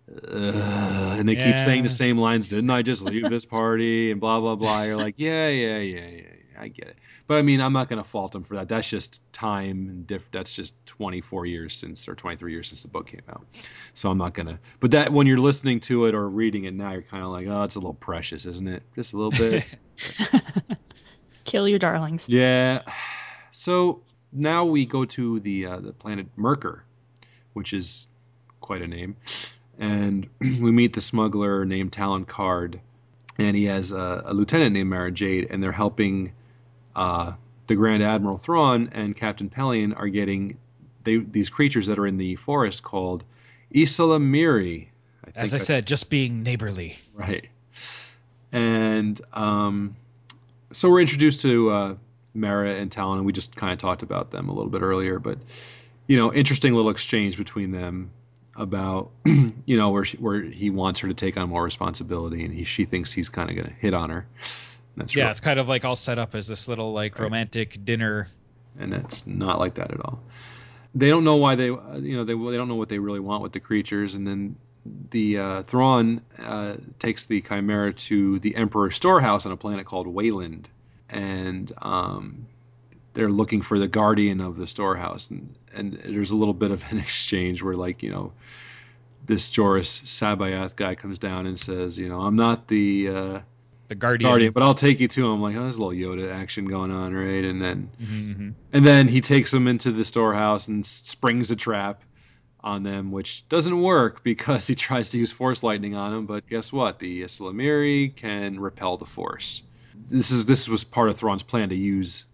[0.10, 2.50] Ugh, and they keep saying the same lines.
[2.50, 4.84] Didn't I just leave this party and blah blah blah?
[4.84, 6.16] You're like, yeah, yeah, yeah, yeah.
[6.18, 6.98] yeah, I get it.
[7.26, 8.68] But I mean, I'm not going to fault them for that.
[8.68, 12.90] That's just time and diff- that's just 24 years since or 23 years since the
[12.90, 13.46] book came out.
[13.94, 14.60] So I'm not going to.
[14.82, 17.48] But that when you're listening to it or reading it now, you're kind of like,
[17.48, 18.84] oh, it's a little precious, isn't it?
[18.96, 19.66] Just a little bit.
[21.46, 22.28] Kill your darlings.
[22.28, 22.82] yeah.
[23.52, 24.02] So
[24.32, 26.82] now we go to the uh, the planet Myrkr,
[27.54, 28.08] which is
[28.60, 29.16] quite a name,
[29.80, 32.80] and we meet the smuggler named Talon Karrde,
[33.38, 36.34] and he has a, a lieutenant named Mara Jade, and they're helping
[36.96, 37.34] uh,
[37.68, 40.58] the Grand Admiral Thrawn and Captain Pellaeon are getting
[41.04, 43.24] they, these creatures that are in the forest called
[43.74, 44.88] ysalamiri.
[45.26, 46.98] I As I said, just being neighborly.
[47.14, 47.48] Right.
[48.52, 49.96] And um,
[50.72, 51.96] so we're introduced to uh,
[52.34, 55.20] Mara and Talon, and we just kind of talked about them a little bit earlier.
[55.20, 55.40] But
[56.08, 58.12] you know, interesting little exchange between them
[58.56, 62.54] about you know where she, where he wants her to take on more responsibility, and
[62.54, 64.26] he, she thinks he's kind of going to hit on her.
[64.98, 67.24] That's Yeah, real- it's kind of like all set up as this little like Right.
[67.24, 68.28] romantic dinner.
[68.80, 70.20] and it's not like that at all.
[70.96, 73.20] They don't know why they, uh, you know, they they don't know what they really
[73.20, 74.56] want with the creatures, and then
[75.10, 80.06] the uh, Thrawn uh, takes the Chimera to the Emperor's storehouse on a planet called
[80.08, 80.70] Wayland,
[81.10, 82.46] and um,
[83.14, 86.84] they're looking for the guardian of the storehouse, and and there's a little bit of
[86.92, 88.34] an exchange where like you know.
[89.26, 93.40] This Joris C'baoth guy comes down and says, "You know, I'm not the uh,
[93.88, 94.30] The guardian.
[94.30, 96.92] guardian, but I'll take you to him." Like, oh, there's a little Yoda action going
[96.92, 97.46] on, right?
[97.46, 98.54] And then Mhm, mhm.
[98.74, 102.04] and then he takes them into the storehouse and springs a trap
[102.62, 106.26] on them, which doesn't work because he tries to use force lightning on them.
[106.26, 107.00] But guess what?
[107.00, 109.64] The ysalamiri can repel the force.
[110.10, 112.26] This is this was part of Thrawn's plan to use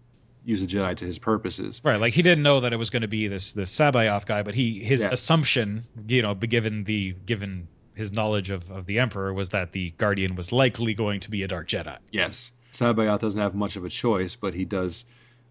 [0.50, 1.80] use a Jedi to his purposes.
[1.84, 4.42] Right, like he didn't know that it was going to be this this C'baoth guy,
[4.42, 5.10] but he his Yeah.
[5.10, 9.90] assumption, you know, given the given his knowledge of, of the Emperor, was that the
[9.98, 11.96] Guardian was likely going to be a Dark Jedi.
[12.10, 15.04] Yes, C'baoth doesn't have much of a choice, but he does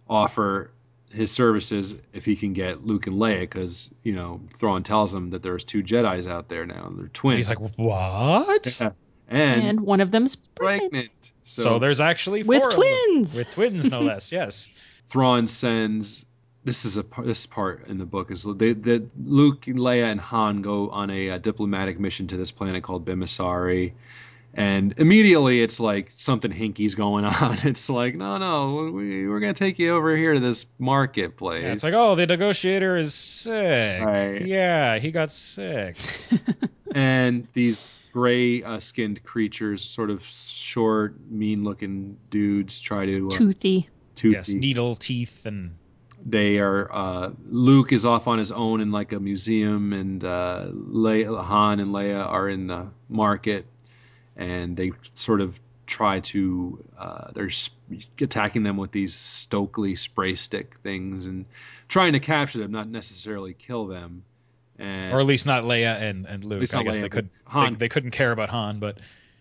[0.09, 0.71] offer
[1.11, 5.31] his services if he can get Luke and Leia, because you know Thrawn tells him
[5.31, 6.85] that there's two Jedi's out there now.
[6.87, 7.37] and They're twins.
[7.37, 8.77] He's like, what?
[8.79, 8.91] Yeah.
[9.27, 10.91] and, And, one of them's pregnant.
[10.91, 11.11] pregnant.
[11.43, 12.81] So, there's actually With four of them.
[12.83, 13.35] twins.
[13.37, 14.31] with twins, no less.
[14.39, 14.69] Yes.
[15.10, 16.26] Thrawn sends.
[16.64, 20.20] This is a par- this part in the book is they, that Luke, Leia, and
[20.20, 23.93] Han go on a, uh diplomatic mission to this planet called Bimmisaari,
[24.53, 27.57] and immediately it's like something hinky's going on.
[27.64, 31.66] It's like, no, no, we, we're gonna take you over here to this marketplace.
[31.66, 34.03] Yeah, it's like, oh, the negotiator is sick.
[34.03, 34.45] Right.
[34.45, 35.95] Yeah, he got sick.
[36.93, 43.38] and these gray uh, skinned creatures, sort of short, mean looking dudes, try to uh,
[43.38, 43.89] Toothy.
[44.20, 44.36] Toothy.
[44.36, 45.76] Yes, needle teeth and
[46.26, 50.67] they are uh, Luke is off on his own in like a museum, and uh,
[50.70, 53.65] Leia, Han and Leia are in the market,
[54.36, 57.80] and they sort of try to uh, they're sp-
[58.20, 61.45] attacking them with these stokhli spray stick things and
[61.88, 64.24] trying to capture them, not necessarily kill them.
[64.78, 66.63] And or at least not Leia and, and Luke.
[66.76, 67.74] I guess Leia, they could Han.
[67.74, 68.97] they, they couldn't care about Han, but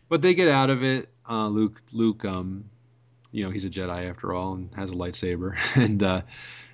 [0.08, 1.08] but they get out of it.
[1.28, 2.70] Uh, Luke, Luke, um,
[3.32, 6.22] you know, he's a Jedi after all and has a lightsaber, and uh,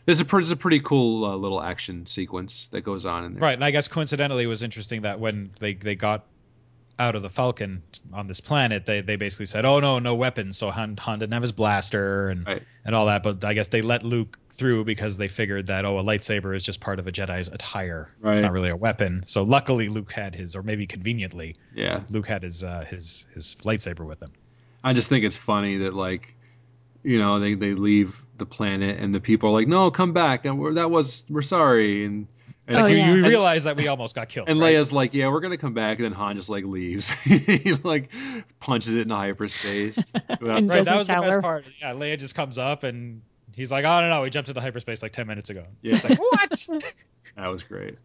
[0.06, 3.34] there's a, pre- there's a pretty cool uh, little action sequence that goes on in
[3.34, 3.42] there.
[3.42, 6.26] Right, and I guess coincidentally it was interesting that when they, they got
[6.98, 7.82] out of the Falcon
[8.12, 11.32] on this planet, they, they basically said, "Oh no, no weapons." So Han, Han didn't
[11.32, 12.62] have his blaster and Right.
[12.84, 13.22] and all that.
[13.24, 16.62] But I guess they let Luke through because they figured that oh, a lightsaber is
[16.62, 18.08] just part of a Jedi's attire.
[18.20, 18.30] Right.
[18.30, 19.24] It's not really a weapon.
[19.26, 23.56] So luckily, Luke had his, or maybe conveniently, Yeah, Luke had his uh, his his
[23.62, 24.30] lightsaber with him.
[24.84, 26.32] I just think it's funny that like,
[27.04, 30.44] you know, they they leave the planet, and the people are like, "No, come back!"
[30.44, 32.04] And we're, that was we're sorry.
[32.04, 32.26] And
[32.66, 33.14] It's Oh, like you, yeah.
[33.14, 34.48] you realize that we almost got killed.
[34.48, 34.74] and right?
[34.74, 37.10] Leia's like, "Yeah, we're gonna come back," and then Han just like leaves.
[37.24, 38.10] he like
[38.58, 40.12] punches it in hyperspace.
[40.40, 41.42] And Right, that was the best her.
[41.42, 41.64] part.
[41.80, 45.02] Yeah, Leia just comes up and he's like, "Oh no, no, we jumped into hyperspace
[45.02, 45.96] like ten minutes ago." Yeah.
[45.96, 46.66] It's like, what?
[47.36, 47.98] That was great.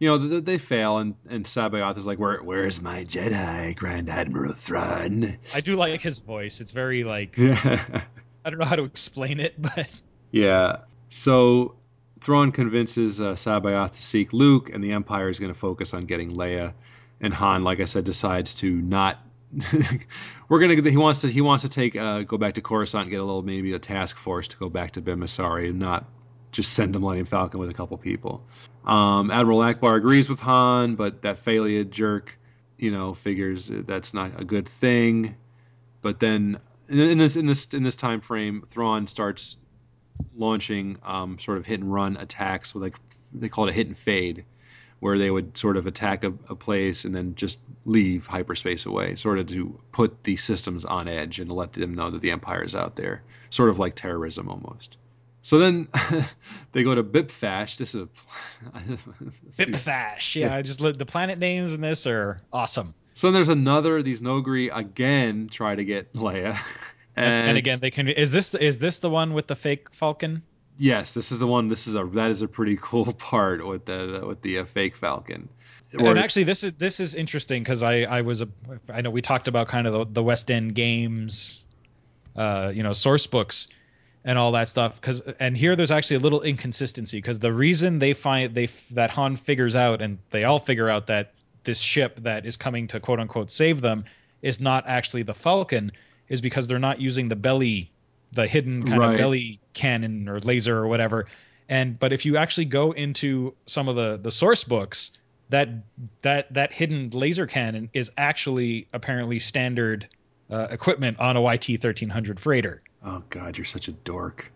[0.00, 4.08] You know, they, they fail, and and C'baoth is like, "Where, where's my Jedi, Grand
[4.10, 6.60] Admiral Thrawn?" I do like his voice.
[6.60, 8.02] It's very like Yeah,
[8.44, 9.88] I don't know how to explain it, but
[10.30, 10.78] yeah.
[11.08, 11.74] So
[12.20, 16.04] Thrawn convinces uh, C'baoth to seek Luke, and the Empire is going to focus on
[16.04, 16.74] getting Leia.
[17.20, 19.18] And Han, like I said, decides to not.
[20.48, 20.90] We're gonna.
[20.90, 21.28] He wants to.
[21.28, 21.96] He wants to take.
[21.96, 24.70] Uh, go back to Coruscant, and get a little maybe a task force to go
[24.70, 26.06] back to Bimmisaari, and not
[26.52, 28.44] just send the Millennium Falcon with a couple people.
[28.84, 32.38] Um, Admiral Ackbar agrees with Han, but that Fey'lya jerk,
[32.78, 35.36] you know, figures that's not a good thing.
[36.02, 36.58] But then
[36.90, 39.56] in, this in this in this time frame, Thrawn starts
[40.36, 42.96] launching um, sort of hit and run attacks with like
[43.32, 44.44] they call it a hit and fade,
[44.98, 49.14] where they would sort of attack a, a place and then just leave hyperspace away,
[49.16, 52.62] sort of to put the systems on edge and let them know that the Empire
[52.64, 54.96] is out there, sort of like terrorism almost.
[55.42, 55.88] So then
[56.72, 57.76] they go to Bpfassh.
[57.76, 58.08] This is a
[59.50, 60.36] Bpfassh.
[60.36, 62.94] Yeah, I just the planet names in this are awesome.
[63.14, 64.02] So then there's another.
[64.02, 66.58] These Noghri again try to get Leia,
[67.16, 68.08] And, and again, they can.
[68.08, 70.42] Is this is this the one with the fake Falcon?
[70.78, 71.68] yes, this is the one.
[71.68, 74.96] This is a that is a pretty cool part with the with the uh, fake
[74.96, 75.48] Falcon.
[75.92, 78.48] and actually, this is this is interesting because I I was a
[78.92, 81.64] I know we talked about kind of the, the West End games,
[82.36, 83.68] uh, you know, source books
[84.24, 85.00] and all that stuff.
[85.00, 89.10] Because and here there's actually a little inconsistency because the reason they find they that
[89.10, 91.32] Han figures out and they all figure out that
[91.64, 94.04] this ship that is coming to quote unquote save them
[94.42, 95.92] is not actually the Falcon
[96.28, 97.90] is because they're not using the belly,
[98.32, 99.12] the hidden kind Right.
[99.12, 101.26] of belly cannon or laser or whatever.
[101.68, 105.12] And but if you actually go into some of the the source books,
[105.50, 105.68] that
[106.22, 110.08] that that hidden laser cannon is actually apparently standard
[110.50, 112.82] uh, equipment on a YT thirteen hundred freighter.
[113.04, 114.50] Oh god, you're such a dork.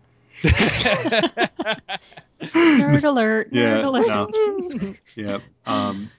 [2.41, 3.49] Nerd alert.
[3.51, 4.07] Yeah, Nerd alert.
[4.07, 4.95] no.
[5.15, 5.41] Yep.
[5.65, 6.11] Um,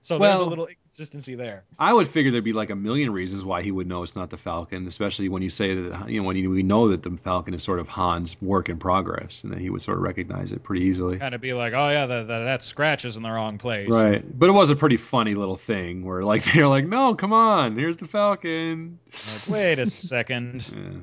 [0.00, 1.64] So there's a little inconsistency there.
[1.78, 4.30] I would figure there'd be like a million reasons why he would know it's not
[4.30, 7.10] the Falcon, especially when you say that you know when you, we know that the
[7.18, 10.52] Falcon is sort of Han's work in progress, and that he would sort of recognize
[10.52, 11.18] it pretty easily.
[11.18, 13.90] Kind of be like, oh yeah, the, the, that scratch is in the wrong place.
[13.90, 17.32] Right, but it was a pretty funny little thing where like they're like, "No, come
[17.32, 20.70] on, here's the Falcon." Like, wait a second.
[20.74, 21.00] Yeah.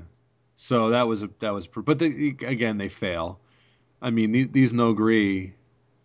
[0.64, 3.40] So that was a, that was, but the, again they fail.
[4.00, 5.54] I mean, the- these Noghri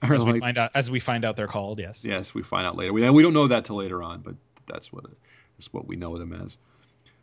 [0.01, 1.79] are As we like, find out, as we find out, they're called.
[1.79, 2.07] Yes.
[2.07, 2.91] yes, we find out later.
[2.91, 4.35] We we don't know that till later on, but
[4.67, 5.11] that's what it,
[5.59, 6.57] that's what we know them as.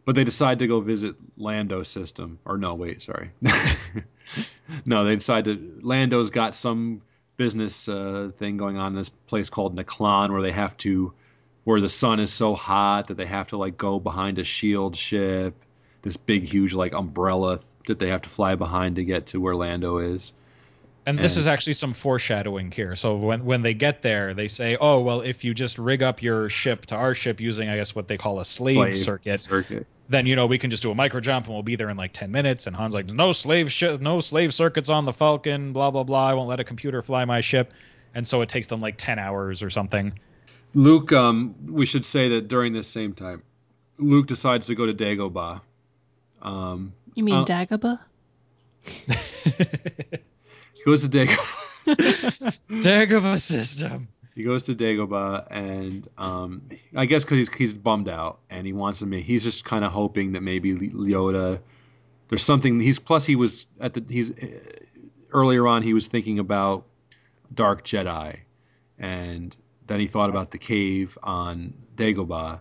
[0.05, 3.31] But they decide to go visit Lando system, or no, wait, sorry,
[4.85, 5.79] no, they decide to.
[5.81, 7.01] Lando's got some
[7.35, 11.13] business uh, thing going on in this place called Nkllon, where they have to,
[11.63, 14.95] where the sun is so hot that they have to like go behind a shield
[14.95, 15.55] ship,
[16.03, 19.55] this big, huge like umbrella that they have to fly behind to get to where
[19.55, 20.31] Lando is.
[21.05, 22.95] And this And- is actually some foreshadowing here.
[22.95, 26.21] So when when they get there, they say, "Oh, well, if you just rig up
[26.21, 29.39] your ship to our ship using, I guess, what they call a slave, Slave circuit,
[29.41, 29.85] Circuit.
[30.07, 31.97] then you know we can just do a micro jump and we'll be there in
[31.97, 35.73] like ten minutes." And Han's like, "No slave ship, no slave circuits on the Falcon.
[35.73, 36.29] Blah blah blah.
[36.29, 37.73] I won't let a computer fly my ship."
[38.15, 40.13] And so it takes them like ten hours or something.
[40.73, 43.43] Luke, um, we should say that during this same time,
[43.97, 45.59] Luke decides to go to Dagobah.
[46.43, 47.99] Um, You mean Uh, Dagobah?
[49.43, 51.59] he goes to Dagobah.
[52.69, 54.07] Dagobah system.
[54.35, 56.61] he goes to Dagobah, and um,
[56.95, 59.25] I guess because he's he's bummed out and he wants to make.
[59.25, 61.59] He's just kind of hoping that maybe Yoda.
[62.29, 62.79] There's something.
[62.79, 64.47] He's plus he was at the he's uh,
[65.31, 66.85] earlier on he was thinking about
[67.53, 68.39] Dark Jedi,
[68.97, 69.55] and
[69.87, 72.59] then he thought about the cave on Dagobah,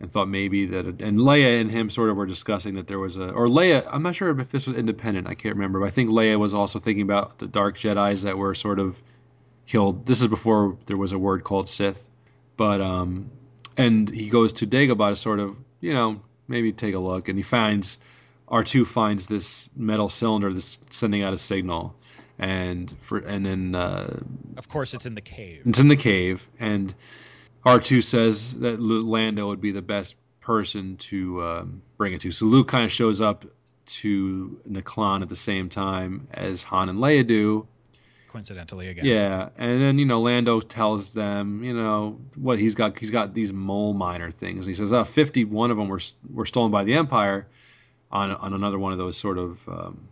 [0.00, 3.16] and thought maybe that and Leia and him sort of were discussing that there was
[3.16, 3.88] a or Leia.
[3.90, 5.26] I'm not sure if this was independent.
[5.26, 5.80] I can't remember.
[5.80, 8.96] But I think Leia was also thinking about the Dark Jedi's that were sort of
[9.66, 10.06] killed.
[10.06, 12.02] This is before there was a word called Sith,
[12.56, 13.30] but um,
[13.76, 17.38] and he goes to Dagobah to sort of you know maybe take a look, and
[17.38, 17.98] he finds
[18.48, 21.96] R2 finds this metal cylinder that's sending out a signal,
[22.38, 24.20] and for and then uh,
[24.58, 25.62] Of course, it's in the cave.
[25.64, 26.94] it's in the cave, and
[27.66, 32.30] R2 says that Lando would be the best person to um, bring it to.
[32.30, 33.44] So Luke kind of shows up
[33.86, 37.66] to Nkllon at the same time as Han and Leia do.
[38.28, 39.04] Coincidentally, again.
[39.04, 42.98] Yeah, and then you know Lando tells them, you know, what he's got.
[42.98, 44.66] He's got these mole miner things.
[44.66, 46.00] He says, "Oh, 51 of them were
[46.32, 47.48] were stolen by the Empire."
[48.12, 50.08] On on another one of those sort of um,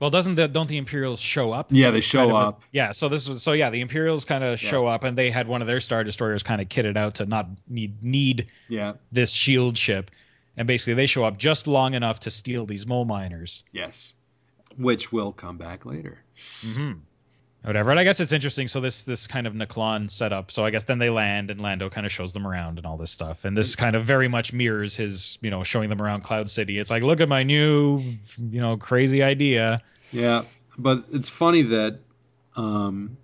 [0.00, 1.68] Well, doesn't the don't the Imperials show up?
[1.70, 2.62] Yeah, they show Kind of a- up.
[2.72, 5.46] yeah, so this was so yeah, the Imperials kind of show up, and they had
[5.48, 8.94] one of their star destroyers kind of kitted out to not need need Yeah.
[9.12, 10.10] this shield ship,
[10.56, 13.62] and basically they show up just long enough to steal these mole miners.
[13.72, 14.14] Yes.
[14.76, 16.18] Which will come back later.
[16.36, 16.92] Mm-hmm.
[17.64, 17.90] Whatever.
[17.90, 18.68] And I guess it's interesting.
[18.68, 20.50] So this this kind of Nkllon setup.
[20.50, 22.98] So I guess then they land, and Lando kind of shows them around and all
[22.98, 23.44] this stuff.
[23.44, 26.78] And this kind of very much mirrors his, you know, showing them around Cloud City.
[26.78, 28.00] It's like, look at my new,
[28.38, 29.80] you know, crazy idea.
[30.12, 30.42] Yeah,
[30.76, 32.00] but it's funny that
[32.56, 33.16] um,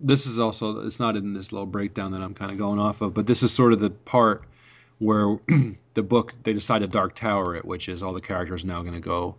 [0.00, 3.00] this is also it's not in this little breakdown that I'm kind of going off
[3.00, 4.44] of, but this is sort of the part
[4.98, 5.38] where
[5.94, 8.92] the book they decide to Dark Tower it, which is all the characters now going
[8.92, 9.36] to go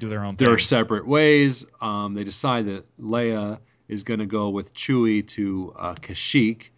[0.00, 0.58] Do their own their thing.
[0.58, 1.64] separate ways.
[1.80, 3.58] Um, they decide that Leia
[3.88, 6.68] is going to go with Chewie to uh, Kashyyyk,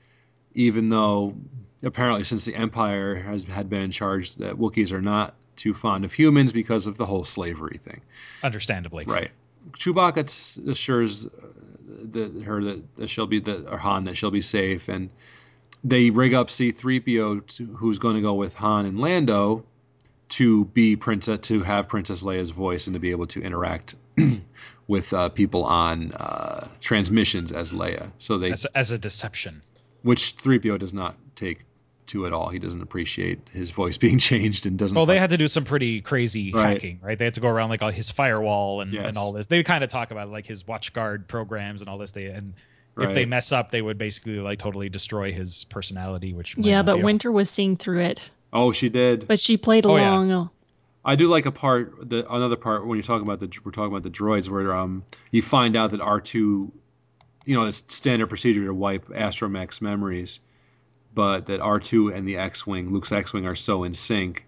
[0.54, 1.34] even though
[1.82, 6.04] apparently since the Empire has had been in charge, that Wookiees are not too fond
[6.04, 8.02] of humans because of the whole slavery thing.
[8.42, 9.04] Understandably.
[9.06, 9.30] Right.
[9.78, 11.28] Chewbacca assures uh,
[12.12, 15.10] that her that, that she'll be that or Han that she'll be safe, and
[15.82, 19.64] they rig up C-3PO, to, who's going to go with Han and Lando,
[20.30, 23.94] to be princess to have Princess Leia's voice and to be able to interact
[24.88, 28.10] with uh, people on uh, transmissions as Leia.
[28.18, 29.62] So they, As, as a deception.
[30.02, 31.64] which 3PO does not take
[32.08, 32.50] to at all.
[32.50, 34.94] He doesn't appreciate his voice being changed and doesn't.
[34.96, 36.74] Well, they had to do some pretty crazy Right.
[36.74, 37.18] hacking, right?
[37.18, 39.06] They had to go around like all his firewall and, Yes.
[39.08, 39.48] and all this.
[39.48, 42.12] They kind of talk about like his watch guard programs and all this.
[42.12, 42.54] They and
[42.98, 46.32] if they mess up, they would basically like totally destroy his personality.
[46.32, 48.20] Which Yeah, but Winter was seeing through it.
[48.52, 49.26] Oh, she did.
[49.26, 50.46] But she played Oh, yeah.
[51.06, 53.92] I do like a part, the another part when you're talking about the we're talking
[53.92, 56.72] about the droids, where um you find out that R two,
[57.44, 60.40] you know, it's standard procedure to wipe astromech's memories,
[61.14, 64.44] but that R two and the X wing, Luke's X wing, are so in sync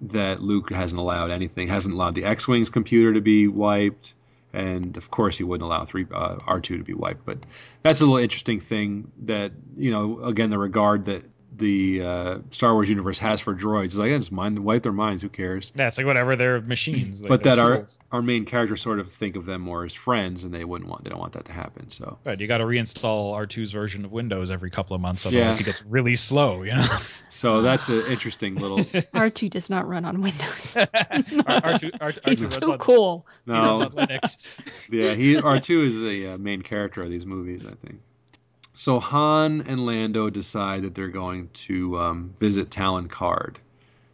[0.00, 4.12] that Luke hasn't allowed anything, hasn't allowed the X wing's computer to be wiped,
[4.52, 7.24] and of course he wouldn't allow three uh, R two to be wiped.
[7.24, 7.46] But
[7.84, 11.22] that's a little interesting thing that you know, again, the regard that
[11.56, 13.86] the uh, Star Wars universe has for droids.
[13.86, 15.22] It's like, yeah, just mind wipe their minds.
[15.22, 15.72] Who cares?
[15.74, 16.36] Yeah, it's like whatever.
[16.36, 17.20] They're machines.
[17.20, 17.98] Like, but they're that our tools.
[18.12, 21.04] our main characters sort of think of them more as friends, and they wouldn't want
[21.04, 21.90] they don't want that to happen.
[21.90, 25.44] So Right, you got to reinstall R2's version of Windows every couple of months, otherwise
[25.44, 25.58] Yeah.
[25.58, 26.62] he gets really slow.
[26.62, 26.86] You know,
[27.28, 28.78] so that's an interesting little.
[29.14, 30.76] R2 does not run on Windows.
[30.76, 33.26] R- R2, R- R2 He's runs too on, cool.
[33.46, 34.46] he runs No, on Linux.
[34.90, 38.00] yeah, he R two is a uh, main character of these movies, I think.
[38.74, 43.56] So Han and Lando decide that they're going to um, visit Talon Karrde.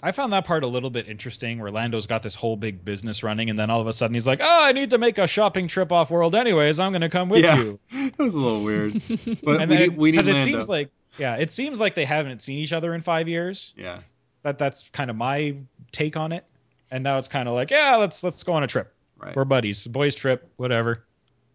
[0.02, 3.22] I found that part a little bit interesting, where Lando's got this whole big business
[3.22, 5.26] running, and then all of a sudden he's like, "Oh, I need to make a
[5.26, 6.78] shopping trip off world, anyways.
[6.78, 7.56] I'm going to come with Yeah.
[7.56, 8.92] you." It was a little weird,
[9.42, 11.94] but And we then, need, we need because it seems like, yeah, it seems like
[11.94, 13.72] they haven't seen each other in five years.
[13.76, 14.00] yeah,
[14.42, 15.56] That that's kind of my
[15.92, 16.44] take on it.
[16.90, 18.92] And now it's kind of like, yeah, let's let's go on a trip.
[19.18, 19.34] right.
[19.34, 21.04] We're buddies, boys trip, whatever.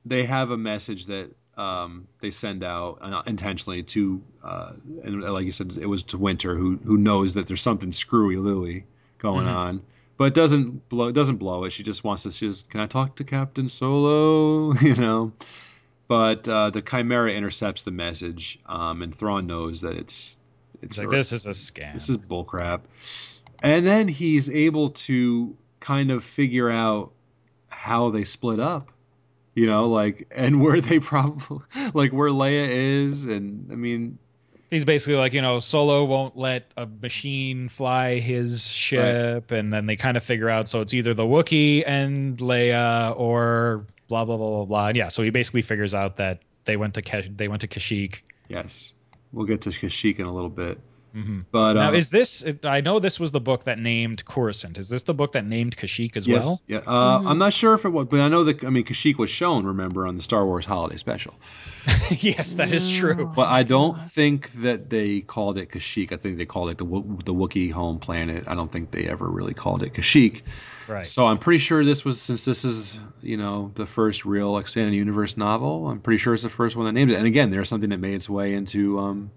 [0.06, 1.32] they have a message that
[1.62, 4.72] um, they send out uh, intentionally to, uh,
[5.03, 8.38] and like you said, it was to Winter, who who knows that there's something screwy
[8.38, 8.86] Lily
[9.20, 9.55] going Mhm.
[9.55, 9.82] on,
[10.18, 11.72] but doesn't blow doesn't blow it.
[11.72, 12.32] She just wants to.
[12.32, 14.74] She just, can I talk to Captain Solo?
[14.82, 15.32] you know.
[16.07, 20.36] But uh, the Chimera intercepts the message, um, and Thrawn knows that it's
[20.82, 21.93] it's It's like this is a scam.
[21.93, 22.82] this is bullcrap.
[23.64, 27.12] And then he's able to kind of figure out
[27.70, 28.91] how they split up.
[29.56, 31.60] You know, like and where they probably
[31.93, 32.68] like where Leia
[33.06, 34.18] is and I mean
[34.70, 39.86] He's basically like, you know, Solo won't let a machine fly his ship, and then
[39.86, 44.38] they kind of figure out so it's either the Wookiee and Leia or blah blah
[44.38, 44.88] blah blah blah.
[44.88, 47.68] And yeah, so he basically figures out that they went to Ke- they went to
[47.68, 48.22] Kashyyyk.
[48.47, 48.93] yes.
[49.34, 50.80] We'll get to Kashyyyk in a little bit.
[51.16, 51.39] Mm-hmm.
[51.51, 52.43] But Now, uh, is this?
[52.64, 54.78] I know this was the book that named Coruscant.
[54.78, 56.62] Is this the book that named Kashyyyk as yes, well?
[56.68, 56.78] yeah.
[56.78, 57.26] Uh, Mhm.
[57.28, 59.66] I'm not sure if it was, but I know that I mean Kashyyyk was shown.
[59.66, 61.34] Remember on the Star Wars Holiday Special,
[62.12, 63.32] yes, that is true.
[63.36, 66.12] but I don't think that they called it Kashyyyk.
[66.14, 68.45] I think they called it the the Wookiee home planet.
[68.47, 70.41] I don't think they ever really called it Kashyyyk.
[70.88, 71.05] Right.
[71.07, 74.93] So I'm pretty sure this was since this is you know the first real expanded
[74.95, 75.88] universe novel.
[75.89, 77.16] I'm pretty sure it's the first one that named it.
[77.16, 79.32] And again, there's something that made its way into um,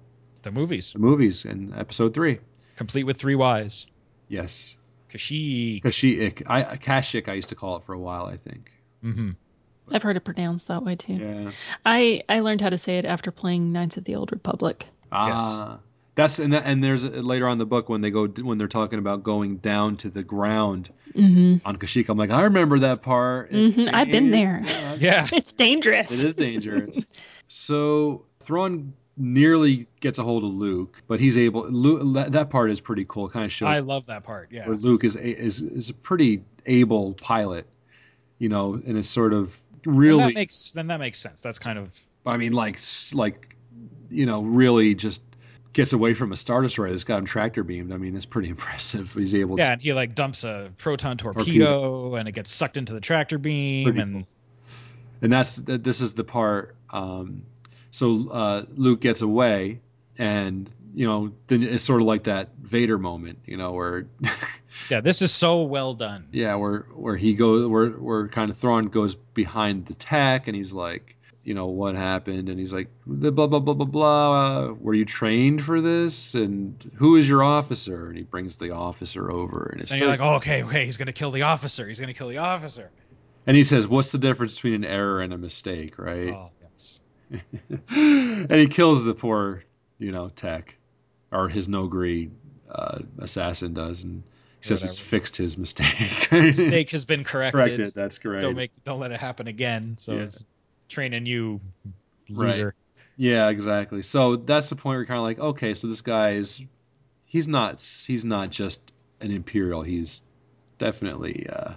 [0.45, 2.39] the movies, the movies in Episode three.
[2.77, 3.87] complete with three Y's.
[4.29, 4.77] Yes,
[5.13, 5.83] Kashyyyk.
[5.83, 6.43] Kashyyyk.
[6.47, 7.29] I Kashyyyk.
[7.29, 8.27] I used to call it for a while.
[8.27, 8.71] I think.
[9.05, 9.31] Mm-hmm.
[9.91, 11.15] I've heard it pronounced that way too.
[11.15, 11.51] Yeah.
[11.85, 14.87] I I learned how to say it after playing Knights of the Old Republic.
[15.13, 15.81] Ah.
[16.17, 18.69] That's and that, and there's later on in the book when they go when they're
[18.69, 22.09] talking about going down to the ground hmm on Kashyyyk.
[22.09, 23.51] I'm like, I remember that part.
[23.51, 24.61] Mhm, I've been there.
[24.65, 25.27] Yeah, Yeah.
[25.33, 26.23] It's dangerous.
[26.23, 27.05] It is dangerous.
[27.49, 31.69] so Thrawn nearly gets a hold of Luke, but he's able.
[31.69, 33.29] Luke, that, part is pretty cool.
[33.29, 34.51] Kind of shows I love that part.
[34.51, 34.67] Yeah.
[34.67, 37.67] where Luke is a, is is a pretty able pilot.
[38.39, 40.25] you know, and it's sort of really.
[40.25, 41.41] that makes then that makes sense.
[41.41, 42.79] That's kind of I mean, like,
[43.13, 43.55] like,
[44.11, 45.23] you know, really just
[45.75, 47.93] gets away from a star destroyer that's got him tractor beamed.
[47.93, 49.13] I mean, it's pretty impressive.
[49.13, 49.59] He's able.
[49.59, 52.15] yeah, to, and he like dumps a proton torpedo, Torpedo.
[52.17, 54.27] and it gets sucked into the tractor beam, Pretty and cool.
[55.23, 56.77] and that's this is the part.
[56.91, 57.43] Um,
[57.95, 59.81] so uh, Luke gets away,
[60.19, 64.07] and you know, then it's sort of like that Vader moment, you know, where
[64.91, 66.27] yeah, this is so well done.
[66.33, 70.57] yeah, where where he goes, where where kind of Thrawn goes behind the tech, and
[70.57, 71.17] he's like.
[71.47, 73.85] You know what happened, and he's like, blah blah blah blah blah.
[73.85, 74.73] blah.
[74.81, 76.35] Were you trained for this?
[76.35, 78.09] And who is your officer?
[78.09, 80.97] And he brings the officer over, and it's And you're like, oh, okay, okay, he's
[80.97, 81.87] gonna kill the officer.
[81.87, 82.91] He's gonna kill the officer.
[83.47, 86.33] and he says, "What's the difference between an error and a mistake?" Right?
[86.33, 86.51] Oh.
[87.91, 89.65] and he kills the poor,
[89.99, 90.75] you know, tech,
[91.33, 92.31] or his Noghri
[92.71, 94.23] uh, assassin does, and
[94.61, 96.29] he says he's fixed his mistake.
[96.33, 97.77] Mistake has been corrected.
[97.79, 97.95] corrected.
[97.95, 98.43] That's correct.
[98.43, 99.97] Don't make, don't let it happen again.
[99.99, 100.23] So Yeah.
[100.23, 100.45] it's
[100.89, 101.61] training you,
[102.31, 102.57] Right.
[102.57, 102.75] loser.
[103.17, 104.03] yeah, exactly.
[104.03, 106.63] So that's the point where you're kind of like, okay, so this guy is,
[107.27, 108.81] he's not, he's not just
[109.21, 109.83] an imperial.
[109.83, 110.23] He's
[110.79, 111.75] definitely uh,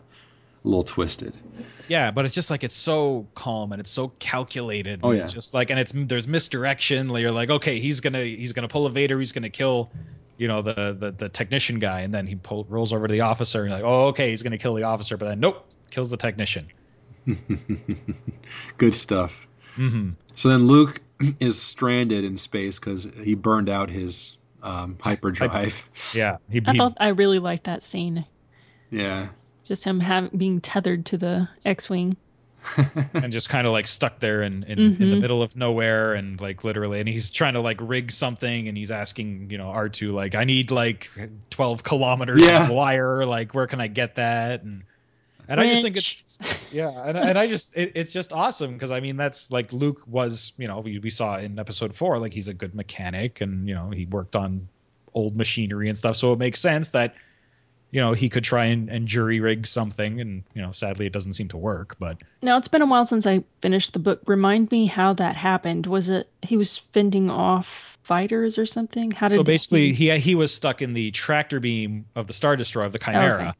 [0.67, 1.33] a little twisted.
[1.87, 4.99] Yeah, but it's just like it's so calm and it's so calculated.
[5.03, 5.27] Oh, It's yeah.
[5.27, 7.07] just like and it's there's misdirection.
[7.07, 9.17] Like, You're like, okay, he's gonna he's gonna pull a Vader.
[9.17, 9.89] He's gonna kill,
[10.37, 13.21] you know, the the, the technician guy, and then he pull, rolls over to the
[13.21, 16.09] officer and you're like, oh, okay, he's gonna kill the officer, but then nope, kills
[16.09, 16.67] the technician.
[18.77, 19.47] Good stuff.
[19.75, 21.01] hmm So then Luke
[21.39, 25.87] is stranded in space because he burned out his um, hyperdrive.
[26.13, 28.25] Yeah, he, I thought I really liked that scene.
[28.91, 29.29] Yeah.
[29.67, 32.15] Just him having being tethered to the X-wing.
[33.13, 35.21] and just kind of like stuck there in in, in the Mhm.
[35.21, 38.91] middle of nowhere and like literally and he's trying to like rig something and he's
[38.91, 41.09] asking you know r2 like i need like
[41.49, 42.63] 12 kilometers Yeah.
[42.63, 44.83] of wire like where can i get that and
[45.47, 46.39] and i just think it's
[46.71, 50.01] yeah and, and i just it, it's just awesome because i mean that's like luke
[50.07, 53.67] was you know we, we saw in episode four like he's a good mechanic and
[53.69, 54.67] you know he worked on
[55.13, 57.15] old machinery and stuff so it makes sense that
[57.91, 61.13] you know he could try and, and jury rig something and you know sadly it
[61.13, 64.21] doesn't seem to work but Now it's been a while since I finished the book.
[64.27, 65.87] Remind me how that happened.
[65.87, 69.11] Was it he was fending off fighters or something?
[69.11, 72.33] How did so basically he, he he was stuck in the tractor beam of the
[72.33, 73.53] star destroyer of the chimera Okay.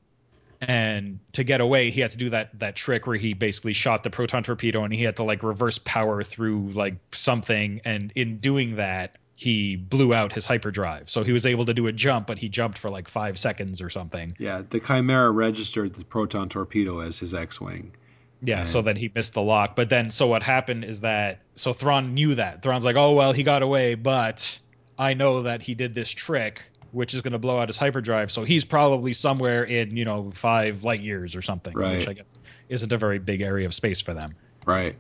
[0.62, 4.04] and to get away he had to do that that trick where he basically shot
[4.04, 8.38] the proton torpedo and he had to like reverse power through like something and in
[8.40, 12.26] doing that he blew out his hyperdrive so he was able to do a jump
[12.26, 16.50] but he jumped for like five seconds or something Yeah, the Chimera registered the proton
[16.50, 17.94] torpedo as his X-wing.
[18.42, 18.68] yeah Right.
[18.68, 22.16] so then he missed the lock but then so what happened is that so Thrawn
[22.16, 24.58] knew that Thrawn's like oh well he got away but
[24.98, 28.32] I know that he did this trick which is going to blow out his hyperdrive
[28.32, 31.98] so he's probably somewhere in you know five light years or something Right.
[32.00, 34.34] which I guess isn't a very big area of space for them
[34.66, 34.96] Right.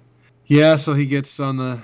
[0.45, 1.81] Yeah, so he gets on the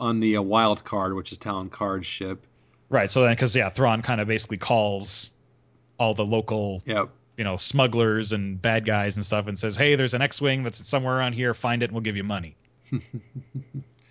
[0.00, 2.46] on the uh, Wild Karrde, which is Talon Karrde's ship.
[2.88, 5.30] right so then because yeah Thrawn kind of basically calls
[5.98, 7.08] all the local Yep.
[7.36, 10.86] you know smugglers and bad guys and stuff and says hey there's an X-wing that's
[10.86, 12.56] somewhere around here find it and we'll give you money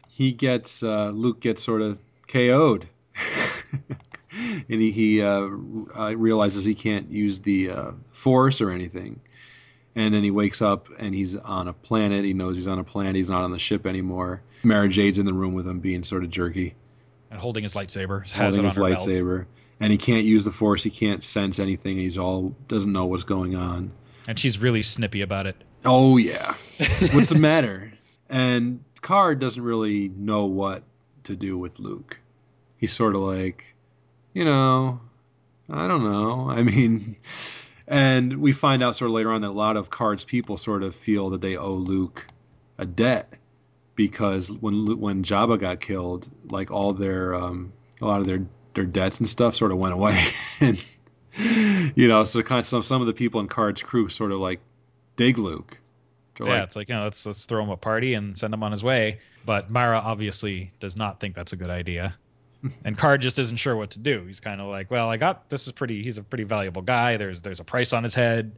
[0.09, 1.99] He gets uh, Luke gets sort of
[2.29, 2.87] KO'd,
[4.31, 5.27] and he, he uh,
[5.97, 9.19] uh, realizes he can't use the uh, Force or anything.
[9.93, 12.23] And then he wakes up and he's on a planet.
[12.25, 13.15] He knows he's on a planet.
[13.15, 14.41] He's not on the ship anymore.
[14.65, 16.75] Mara Jade's in the room with him, being sort of jerky,
[17.31, 18.99] and holding his lightsaber has holding his her belt.
[18.99, 19.45] lightsaber.
[19.79, 20.83] And he can't use the Force.
[20.83, 21.97] He can't sense anything.
[21.97, 23.91] He's all doesn't know what's going on.
[24.27, 26.55] and she's really snippy about it Oh yeah.
[27.13, 27.93] What's the matter?
[28.27, 30.83] And Karrde doesn't really know what
[31.25, 32.19] to do with Luke.
[32.77, 33.75] He's sort of like,
[34.33, 34.99] you know,
[35.69, 36.49] I don't know.
[36.49, 37.17] I mean,
[37.87, 40.81] and we find out sort of later on that a lot of Karrde's people sort
[40.81, 42.25] of feel that they owe Luke
[42.79, 43.31] a debt
[43.95, 48.45] because when Lu- when Jabba got killed, like all their um, a lot of their
[48.73, 50.21] their debts and stuff sort of went away,
[50.59, 50.83] and
[51.37, 54.39] you know, so kind of some some of the people in Karrde's crew sort of
[54.39, 54.59] like
[55.15, 55.77] dig Luke.
[56.37, 58.53] They're yeah, like, it's like you know, let's let's throw him a party and send
[58.53, 59.19] him on his way.
[59.45, 62.15] But Mara obviously does not think that's a good idea,
[62.83, 64.25] and Karrde just isn't sure what to do.
[64.25, 66.03] He's kind of like, well, I got this is pretty.
[66.03, 67.17] He's a pretty valuable guy.
[67.17, 68.51] There's there's a price on his head.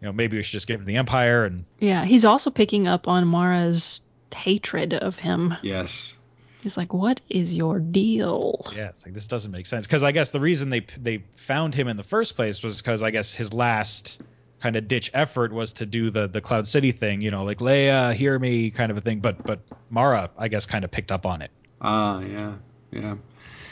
[0.00, 1.44] You know, maybe we should just give him the Empire.
[1.44, 4.00] And Yeah, he's also picking up on Mara's
[4.34, 5.54] hatred of him.
[5.62, 6.16] yes,
[6.62, 10.12] He's like, "What is your deal?" yeah, it's like this doesn't make sense because I
[10.12, 13.32] guess the reason they they found him in the first place was because I guess
[13.32, 14.20] his last
[14.60, 17.22] kind of ditch effort was to do the the Cloud City thing.
[17.22, 19.20] You know, like Leia, hear me, kind of a thing.
[19.20, 21.50] But but Mara, I guess, kind of picked up on it.
[21.80, 22.56] ah, yeah,
[22.90, 23.16] yeah,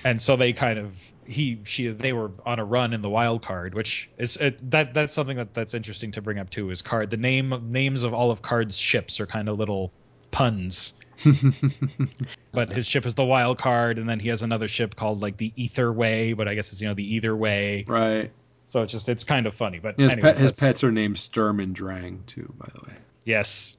[0.05, 0.97] and so they kind of
[1.27, 4.95] he she they were on a run in the Wild Karrde, which is it, that
[4.95, 6.71] that's something that that's interesting to bring up too.
[6.71, 9.93] Is Karrde the name names of all of Karrde's ships are kind of little
[10.31, 10.95] puns.
[12.53, 15.37] but his ship is the Wild Karrde, and then he has another ship called like
[15.37, 17.85] the Ether Way, but I guess it's you know the Either Way.
[17.89, 18.31] Right.
[18.67, 19.79] So it's just it's kind of funny.
[19.79, 22.97] But His, anyways, pet, his pets are named Sturm and Drang too, by the way.
[23.25, 23.77] yes,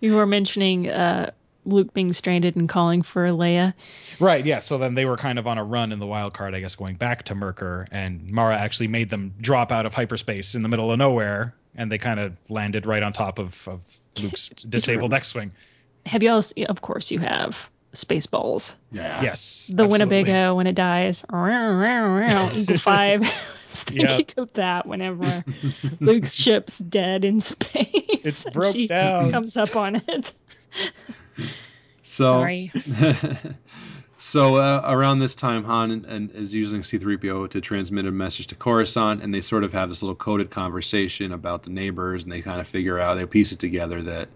[0.00, 1.32] You were mentioning uh,
[1.64, 3.74] Luke being stranded and calling for Leia.
[4.20, 4.60] Right, yeah.
[4.60, 6.74] So then they were kind of on a run in the wild card, I guess,
[6.74, 10.68] going back to Myrkr, and Mara actually made them drop out of hyperspace in the
[10.68, 15.12] middle of nowhere, and they kind of landed right on top of, of Luke's disabled
[15.14, 15.52] X-wing.
[16.06, 16.42] Have you all?
[16.68, 17.56] Of course, you have
[17.92, 18.74] Spaceballs.
[18.92, 19.22] Yeah.
[19.22, 20.16] Yes, The absolutely.
[20.16, 21.24] Winnebago when it dies.
[22.54, 23.22] Eagle Five.
[23.24, 23.32] I
[23.68, 24.38] was thinking Yep.
[24.38, 25.44] of that whenever
[26.00, 27.88] Luke's ship's dead in space.
[27.92, 29.30] It's broke she down.
[29.32, 30.32] Comes up on it.
[32.02, 32.70] So Sorry.
[34.26, 38.48] So uh, around this time, Han and, and is using C-3PO to transmit a message
[38.48, 42.32] to Coruscant, and they sort of have this little coded conversation about the neighbors, and
[42.32, 44.28] they kind of figure out, they piece it together that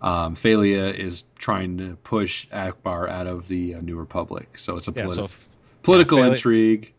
[0.00, 4.56] um, Fey'lya is trying to push Ackbar out of the uh, New Republic.
[4.56, 5.28] So it's a Yeah, politi- so
[5.82, 6.94] political Fey'lya- intrigue.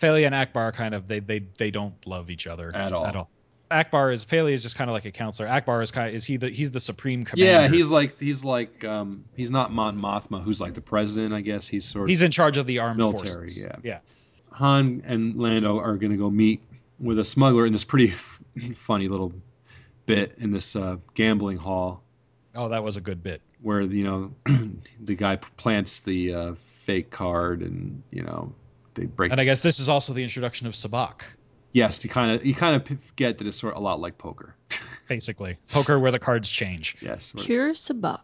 [0.00, 3.04] Fey'lya and Ackbar kind of they they they don't love each other At all.
[3.04, 3.30] At all.
[3.72, 5.48] Ackbar is Fey'lya is just kind of like a counselor.
[5.48, 7.52] Ackbar is kind of, is he the he's the supreme commander.
[7.62, 11.40] Yeah, he's like he's like um, he's not Mon Mothma, who's like the president, I
[11.40, 11.66] guess.
[11.66, 13.64] He's sort of he's in charge of the armed Military, forces.
[13.64, 13.76] yeah.
[13.82, 13.98] yeah.
[14.52, 16.62] Han and Lando are going to go meet
[17.00, 18.08] with a smuggler in this pretty
[18.76, 19.32] funny little
[20.06, 22.02] bit in this uh, gambling hall
[22.54, 23.40] Oh, that was a good bit.
[23.62, 24.34] where you know
[25.00, 28.52] the guy plants the uh, fake card and you know
[28.94, 29.32] they break.
[29.32, 31.22] And I guess this is also the introduction of Sabacc,
[31.72, 34.18] yes, you kind of you kind of get that it's sort of a lot like
[34.18, 34.54] poker.
[35.08, 36.96] basically poker where the cards change.
[37.00, 37.34] yes.
[37.34, 38.20] where- Pure Sabacc.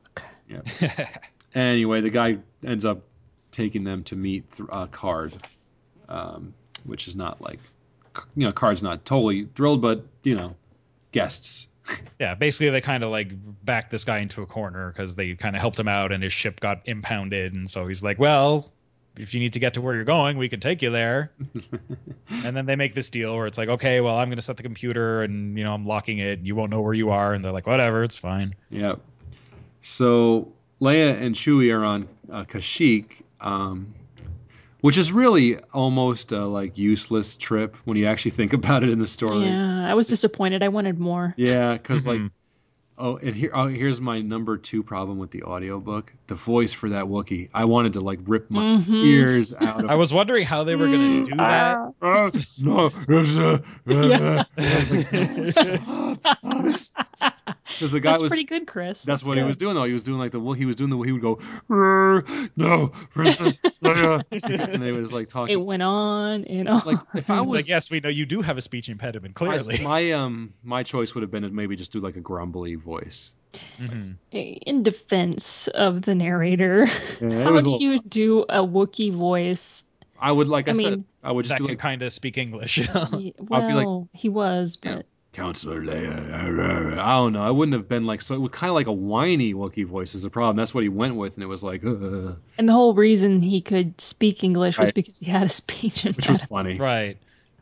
[1.54, 3.00] Anyway, the guy ends up
[3.52, 5.34] taking them to meet th- uh, Karrde,
[6.08, 6.52] um,
[6.84, 7.58] which is not like
[8.36, 10.54] you know Karrde's not totally thrilled, but you know
[11.12, 11.66] guests.
[12.20, 13.30] Yeah, basically they kind of like
[13.64, 16.34] backed this guy into a corner because they kind of helped him out and his
[16.34, 18.70] ship got impounded, and so he's like, "Well,
[19.18, 21.32] if you need to get to where you're going, we can take you there."
[22.30, 24.56] and then they make this deal where it's like, "Okay, well, I'm going to set
[24.56, 26.40] the computer, and you know, I'm locking it.
[26.40, 29.00] You won't know where you are." And they're like, "Whatever, it's fine." Yep.
[29.80, 33.94] So Leia and Chewie are on uh, Kashyyyk, um,
[34.80, 38.98] which is really almost a like useless trip when you actually think about it in
[38.98, 39.48] the story.
[39.48, 40.62] Yeah, I was disappointed.
[40.62, 41.34] I wanted more.
[41.36, 42.30] Yeah, because like, Mhm.
[42.98, 46.90] Oh, and here, oh, here's my number two problem with the audiobook: the voice for
[46.90, 47.48] that Wookiee.
[47.54, 49.04] I wanted to like rip my Mhm.
[49.04, 49.90] ears out of.
[49.90, 51.78] I was wondering how they were going to do that.
[52.02, 52.90] Ah, no,
[57.68, 59.02] because the guy That's was pretty good, Chris.
[59.02, 59.84] That's, what he was doing though.
[59.84, 61.36] He was doing like the he was doing the he would go
[61.68, 64.22] "Rrr, no Princess Leia
[64.72, 65.52] and they was like talking.
[65.52, 66.82] It went on and on.
[66.84, 69.58] like if I was like, yes, we know you do have a speech impediment, my,
[69.58, 69.82] clearly.
[69.84, 73.30] my um my choice would have been to maybe just do like a grumbly voice.
[73.80, 74.16] Mhm.
[74.30, 76.86] in defense of the narrator,
[77.20, 79.84] Yeah, how was do little- you do a Wookiee voice?
[80.20, 82.02] I would like I, I said mean- I would just That do can like kind
[82.02, 82.74] of speak English.
[82.74, 85.02] He- I'd well, be like- he was, but Yeah.
[85.32, 86.32] Counselor Leia.
[86.98, 87.42] I don't know.
[87.42, 88.34] I wouldn't have been like so.
[88.34, 90.56] It was kind of like a whiny Wookiee voice is the problem.
[90.56, 93.60] That's what he went with, and it was like, uh, and the whole reason he
[93.60, 94.94] could speak English was Right.
[94.94, 96.74] because he had a speech which was funny.
[96.74, 97.18] Right.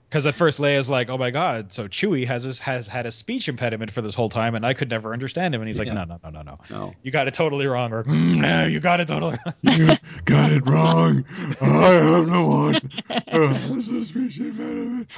[0.09, 3.11] Because at first Leia's like, "Oh my God!" So Chewie has his, has had a
[3.11, 5.61] speech impediment for this whole time, and I could never understand him.
[5.61, 5.95] And he's like, Yeah.
[5.95, 6.59] "No, no, no, no, no.
[6.71, 9.89] No, You got it totally wrong." Or, "Mm, "No, you got it totally wrong." you
[10.25, 11.25] got it wrong.
[11.61, 13.23] I am the one.
[13.33, 15.11] who has a speech impediment.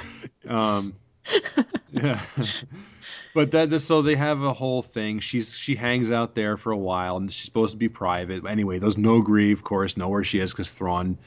[0.48, 0.94] um,
[1.90, 2.20] yeah.
[3.34, 5.20] But that so they have a whole thing.
[5.20, 8.44] She's she hangs out there for a while, and she's supposed to be private.
[8.44, 11.18] Anyway, those Noghri, of course, know where she is because Thrawn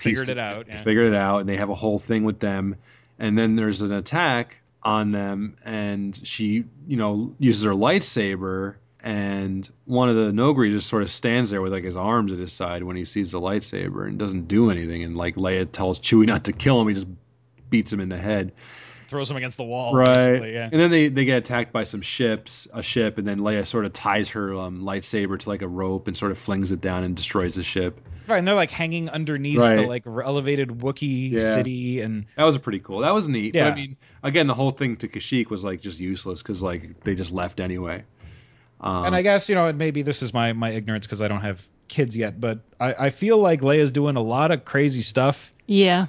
[0.00, 0.76] Figured it out, yeah.
[0.78, 2.76] Figured it out, and they have a whole thing with them.
[3.18, 9.68] And then there's an attack on them, and she, you know, uses her lightsaber, and
[9.84, 12.52] one of the Noghri just sort of stands there with like his arms at his
[12.52, 15.02] side when he sees the lightsaber and doesn't do anything.
[15.02, 17.08] And like Leia tells Chewie not to kill him, he just
[17.68, 18.52] beats him in the head.
[19.10, 19.94] Throws him against the wall.
[19.94, 20.52] Right.
[20.52, 20.68] Yeah.
[20.70, 23.84] And then they, they get attacked by some ships, a ship, and then Leia sort
[23.84, 27.02] of ties her um, lightsaber to like a rope and sort of flings it down
[27.04, 28.00] and destroys the ship.
[28.28, 28.38] Right.
[28.38, 29.74] And they're like hanging underneath Right.
[29.76, 31.40] the like elevated Wookiee Yeah.
[31.40, 33.00] city, and That was pretty cool.
[33.00, 33.52] That was neat.
[33.52, 33.68] But Yeah.
[33.70, 37.14] I mean, again, the whole thing to Kashyyyk was like just useless because like they
[37.16, 38.04] just left anyway.
[38.80, 41.42] Um, and I guess you know, maybe this is my my ignorance because I don't
[41.42, 45.52] have kids yet, but I, I feel like Leia's doing a lot of crazy stuff,
[45.66, 46.06] yeah,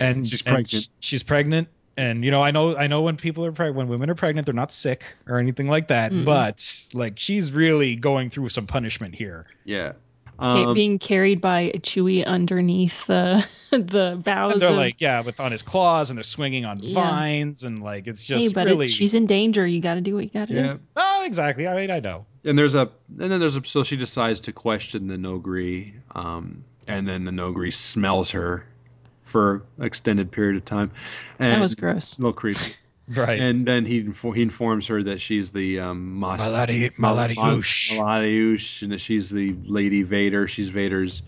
[0.00, 0.70] and She's pregnant.
[0.70, 1.68] sh- she's pregnant.
[1.96, 4.46] And you know, I know, I know when people are pregnant, when women are pregnant,
[4.46, 6.10] they're not sick or anything like that.
[6.12, 6.24] Mm.
[6.24, 9.46] But like, she's really going through some punishment here.
[9.64, 9.92] yeah,
[10.38, 14.54] Ca- Um, being carried by a Chewie underneath the the boughs.
[14.54, 16.94] And they're of, like, yeah, with on his claws, and they're swinging on Yeah.
[16.94, 18.86] vines, and like it's just hey, but really.
[18.86, 19.64] it's, she's in danger.
[19.64, 20.72] You got to do what you got to yeah.
[20.72, 20.80] do.
[20.96, 21.68] oh, exactly.
[21.68, 22.26] I mean, I know.
[22.44, 22.90] And there's a
[23.20, 27.30] and then there's a so she decides to question the Noghri, um, and then the
[27.30, 28.66] Noghri smells her
[29.34, 30.92] for an extended period of time.
[31.40, 32.16] And That was gross.
[32.16, 32.60] A little creepy.
[33.06, 33.38] Right.
[33.38, 37.98] And then he he informs her that she's the um, Mas- Maladi- Mal- Mal'ary'ush.
[37.98, 40.48] Mal- Mal'ary'ush, and that she's the Lady Vader.
[40.48, 41.22] She's Vader's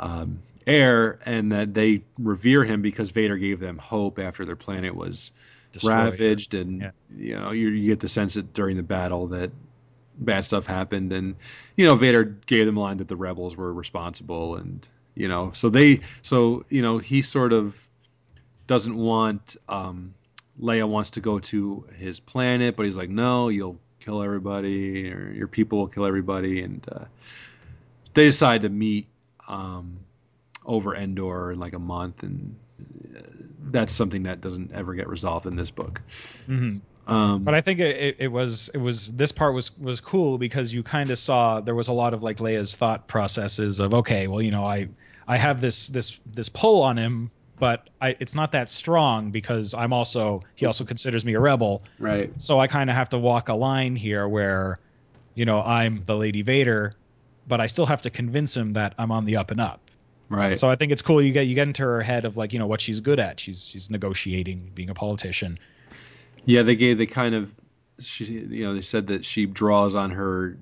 [0.00, 4.96] um, heir, and that they revere him because Vader gave them hope after their planet
[4.96, 5.30] was
[5.70, 5.94] Destroyed.
[5.94, 6.90] ravaged, and Yeah.
[7.16, 9.52] you know you, you get the sense that during the battle that
[10.18, 11.36] bad stuff happened, and
[11.76, 15.50] you know Vader gave them a line that the rebels were responsible, and you know
[15.52, 17.76] so they so you know he sort of
[18.66, 20.14] doesn't want um,
[20.60, 25.30] Leia wants to go to his planet, but he's like, no, you'll kill everybody, or
[25.30, 27.04] your people will kill everybody, and uh,
[28.14, 29.06] they decide to meet
[29.48, 29.98] um,
[30.64, 32.56] over Endor in like a month, and
[33.16, 33.20] uh,
[33.70, 36.00] that's something that doesn't ever get resolved in this book.
[36.48, 36.80] Mhm.
[37.06, 40.38] Um, But I think it, it, it was it was this part was was cool
[40.38, 43.94] because you kind of saw there was a lot of like Leia's thought processes of
[43.94, 44.88] okay, well you know I
[45.26, 49.74] I have this this this pull on him, but I, it's not that strong because
[49.74, 53.18] I'm also he also considers me a rebel, right, so I kind of have to
[53.18, 54.78] walk a line here where,
[55.34, 56.94] you know, I'm the Lady Vader,
[57.48, 59.80] but I still have to convince him that I'm on the up and up.
[60.28, 60.58] right.
[60.58, 61.20] So I think it's cool.
[61.22, 63.40] You get you get into her head of like you know what she's good at.
[63.40, 65.58] She's she's negotiating, being a politician.
[66.44, 67.52] Yeah, they gave they kind of
[67.98, 70.58] she you know they said that she draws on her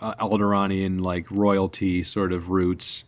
[0.00, 3.04] uh, Alderaanian like royalty sort of roots,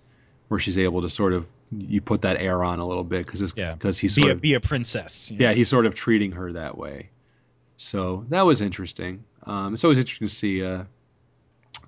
[0.52, 1.46] where she's able to sort of
[1.76, 3.72] you put that air on a little bit because it's Yeah.
[3.74, 5.30] because he's Be sort a of be a princess.
[5.30, 5.46] you know?
[5.48, 7.08] yeah he's sort of treating her that way.
[7.78, 9.24] So that was interesting.
[9.44, 10.84] Um, it's always interesting to see uh,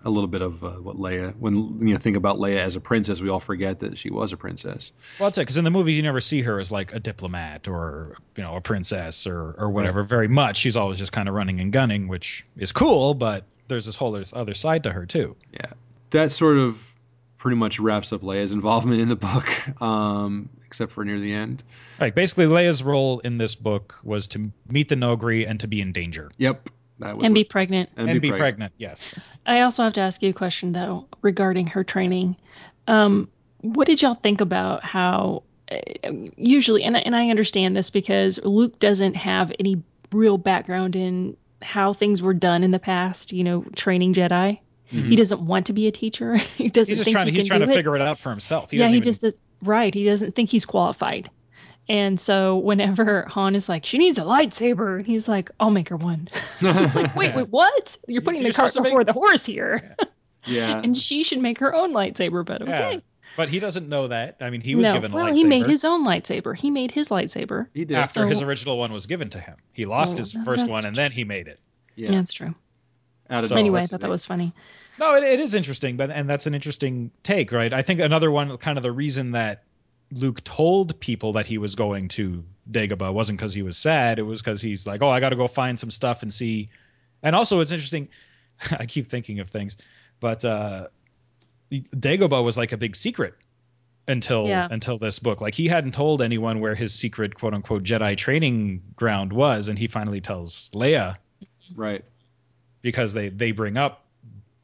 [0.04, 2.80] a little bit of uh, what Leia when you know think about Leia as a
[2.80, 4.92] princess, we all forget that she was a princess.
[5.20, 5.42] Well, that's it.
[5.42, 8.56] Because in the movies, you never see her as like a diplomat or you know
[8.56, 10.02] a princess or or whatever.
[10.02, 13.14] Very much, she's always just kind of running and gunning, which is cool.
[13.14, 15.36] But there's this whole other side to her too.
[15.52, 15.72] Yeah,
[16.10, 16.78] that sort of
[17.44, 21.62] pretty much wraps up Leia's involvement in the book, um, except for near the end.
[22.00, 25.82] Like basically, Leia's role in this book was to meet the Noghri and to be
[25.82, 27.90] in danger Yep, that was And be what- pregnant.
[27.98, 28.72] and, be, pregnant.
[28.78, 29.14] Yes.
[29.44, 32.36] I also have to ask you a question though regarding her training.
[32.88, 33.28] Um,
[33.60, 35.76] what did y'all think about how uh,
[36.38, 41.92] usually, and and I understand this because Luke doesn't have any real background in how
[41.92, 43.32] things were done in the past.
[43.32, 44.60] You know, training Jedi.
[44.94, 45.08] Mhm.
[45.08, 46.36] He doesn't want to be a teacher.
[46.56, 47.26] he doesn't He's just think trying.
[47.28, 47.74] he He's can trying do to it.
[47.76, 48.70] figure it out for himself.
[48.70, 49.92] He yeah, he even- just does right.
[49.92, 51.30] He doesn't think he's qualified.
[51.88, 55.90] And so whenever Han is like, she needs a lightsaber, and he's like, I'll make
[55.90, 56.28] her one.
[56.58, 57.96] he's like, wait, wait, what?
[58.08, 59.94] You're putting You're the cart supposed to before the horse here.
[60.46, 62.86] yeah, and she should make her own lightsaber, but Yeah.
[62.88, 63.02] okay.
[63.36, 64.36] But he doesn't know that.
[64.40, 66.56] I mean, he was no, given a well, lightsaber he made his own lightsaber.
[66.56, 67.66] He made his lightsaber.
[67.74, 67.96] he did.
[67.98, 69.56] after So- his original one was given to him.
[69.72, 71.58] He lost Well, his no, first that's one and then he made it.
[71.96, 72.54] yeah, Yeah, that's true.
[73.28, 74.54] out of So- anyway, I thought that was funny.
[74.98, 77.72] No, it, it is interesting, but and that's an interesting take, right?
[77.72, 79.64] I think another one, kind of the reason that
[80.12, 84.18] Luke told people that he was going to Dagobah wasn't because he was sad.
[84.18, 86.68] It was because he's like, oh, I got to go find some stuff and see.
[87.22, 88.08] And also, it's interesting.
[88.78, 89.76] I keep thinking of things,
[90.20, 90.88] but uh,
[91.72, 93.34] Dagobah was like a big secret
[94.06, 94.68] until Yeah.
[94.70, 95.40] until this book.
[95.40, 99.78] Like he hadn't told anyone where his secret quote unquote Jedi training ground was, and
[99.78, 101.16] he finally tells Leia
[101.74, 102.04] right.
[102.82, 104.03] because they they bring up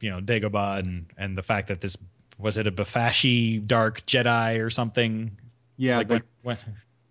[0.01, 1.97] you know Dagobah and and the fact that this
[2.37, 5.37] was it a Bpfasshi dark Jedi or something
[5.77, 6.57] Yeah, like the- when, when,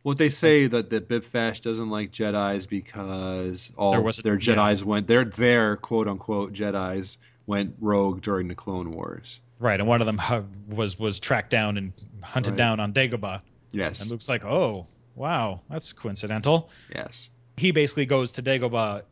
[0.02, 4.34] what they say that that Bpfassh doesn't like Jedi's because all There was a- their
[4.38, 4.54] yeah.
[4.54, 9.40] Jedi's went their their quote unquote Jedi's went rogue during the Clone Wars.
[9.58, 11.92] right and one of them uh, was was tracked down and
[12.22, 12.56] hunted Right.
[12.58, 13.42] down on Dagobah
[13.72, 14.00] Yes.
[14.00, 17.28] and Luke's like oh wow that's coincidental yes.
[17.56, 19.02] he basically goes to Dagobah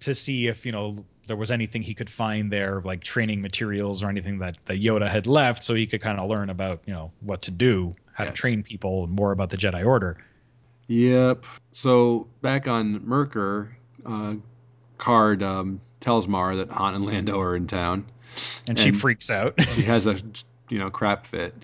[0.00, 4.02] to see if you know there was anything he could find there like training materials
[4.04, 6.92] or anything that, that Yoda had left so he could kind of learn about you
[6.92, 8.32] know what to do how Yes.
[8.34, 10.18] to train people and more about the Jedi Order
[10.88, 11.44] Yep.
[11.72, 13.70] So back on Myrkr,
[14.04, 14.34] uh,
[14.98, 18.06] Karrde um, tells Mara that Han and Lando are in town.
[18.68, 20.16] and she freaks out She has a
[20.68, 21.54] you know crap fit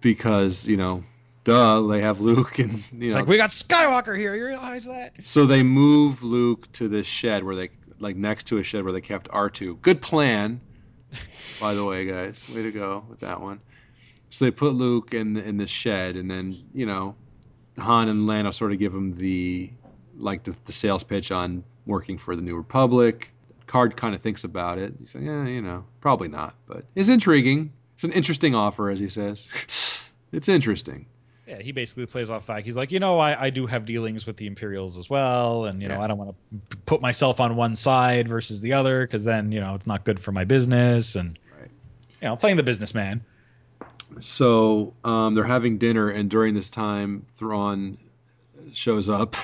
[0.00, 1.04] because you know,
[1.44, 3.20] duh, they have Luke and you It's know.
[3.20, 4.34] like we got Skywalker here.
[4.34, 5.12] You realize that?
[5.24, 7.68] so they move Luke to this shed where they
[8.00, 9.80] like next to a shed where they kept R2.
[9.80, 10.60] Good plan,
[11.60, 12.42] by the way, guys.
[12.52, 13.60] Way to go with that one.
[14.30, 17.14] So they put Luke in in this shed, and then you know,
[17.78, 19.70] Han and Lando sort of give him the
[20.16, 23.30] like the, the sales pitch on working for the New Republic.
[23.66, 24.94] Karrde kind of thinks about it.
[24.98, 27.72] He's like, yeah, you know, probably not, but it's intriguing.
[27.94, 29.46] It's an interesting offer, as he says.
[30.32, 31.06] it's interesting.
[31.50, 32.62] Yeah, he basically plays off that.
[32.62, 35.82] He's like, you know, I, I do have dealings with the Imperials as well, and
[35.82, 36.02] you know, Yeah.
[36.02, 36.36] I don't want
[36.70, 40.04] to put myself on one side versus the other because then you know it's not
[40.04, 41.70] good for my business, and Right.
[42.22, 43.22] you know, playing the businessman.
[44.20, 47.98] So um, they're having dinner, and during this time, Thrawn
[48.72, 49.34] shows up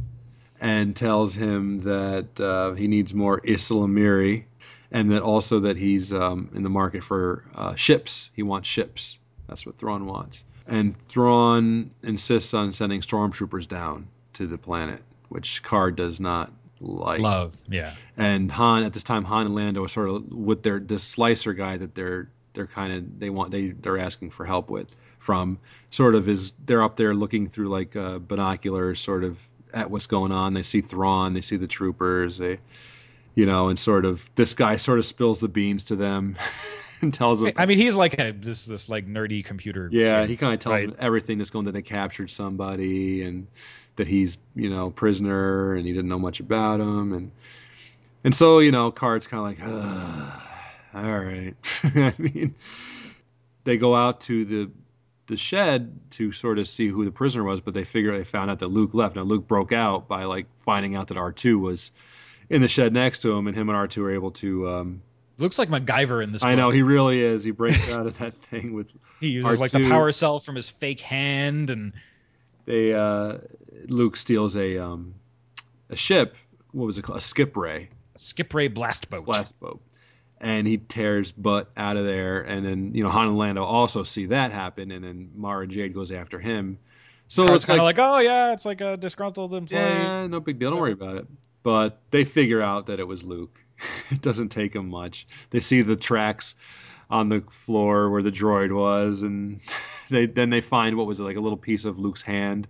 [0.60, 4.42] and tells him that uh, he needs more ysalamiri,
[4.90, 8.30] and that also that he's um, in the market for uh, ships.
[8.34, 9.20] He wants ships.
[9.46, 10.42] That's what Thrawn wants.
[10.66, 17.20] And Thrawn insists on sending stormtroopers down to the planet, which Karrde does not like.
[17.20, 17.92] Love, yeah.
[18.16, 21.52] and Han at this time Han and Lando are sort of with their this slicer
[21.52, 25.58] guy that they're they're kind of they want they they're asking for help with from
[25.90, 29.38] sort of is they're up there looking through like uh, binoculars sort of
[29.72, 32.58] at what's going on they see Thrawn they see the troopers they
[33.34, 36.36] you know and sort of this guy sort of spills the beans to them
[37.04, 37.52] and tells him.
[37.56, 39.88] I mean, he's like a this this like nerdy computer.
[39.92, 40.88] yeah, kid, he kind of tells right?
[40.88, 43.46] them everything that's going that they captured somebody and
[43.96, 47.30] that he's you know prisoner and he didn't know much about him and
[48.24, 50.42] and so you know Karrde's kind of like "Ugh,
[50.94, 51.54] all right.
[51.84, 52.54] I mean,
[53.64, 54.70] they go out to the
[55.26, 58.50] the shed to sort of see who the prisoner was, but they figure they found
[58.50, 59.16] out that Luke left.
[59.16, 61.92] Now Luke broke out by like finding out that R two was
[62.50, 64.68] in the shed next to him, and him and R two are able to.
[64.68, 65.02] Um,
[65.38, 66.44] Looks like MacGyver in this.
[66.44, 67.42] I know he really is.
[67.42, 70.70] He breaks out of that thing with he uses like the power cell from his
[70.70, 71.92] fake hand, and
[72.66, 73.38] they uh,
[73.88, 75.14] Luke steals a um,
[75.90, 76.36] a ship.
[76.70, 77.18] What was it called?
[77.18, 79.24] A skip ray a skip ray blast boat.
[79.24, 79.80] blast boat,
[80.40, 82.40] and he tears butt out of there.
[82.42, 85.94] And then you know Han and Lando also see that happen, and then Mara Jade
[85.94, 86.78] goes after him.
[87.26, 89.80] So it's kind like, of like, oh yeah, it's like a disgruntled employee.
[89.80, 90.70] yeah, no big deal.
[90.70, 91.26] Don't worry about it.
[91.62, 93.58] But they figure out that it was Luke.
[94.10, 95.26] It doesn't take them much.
[95.50, 96.54] They see the tracks
[97.10, 99.60] on the floor where the droid was, and
[100.10, 102.68] they then they find what was it like a little piece of Luke's hand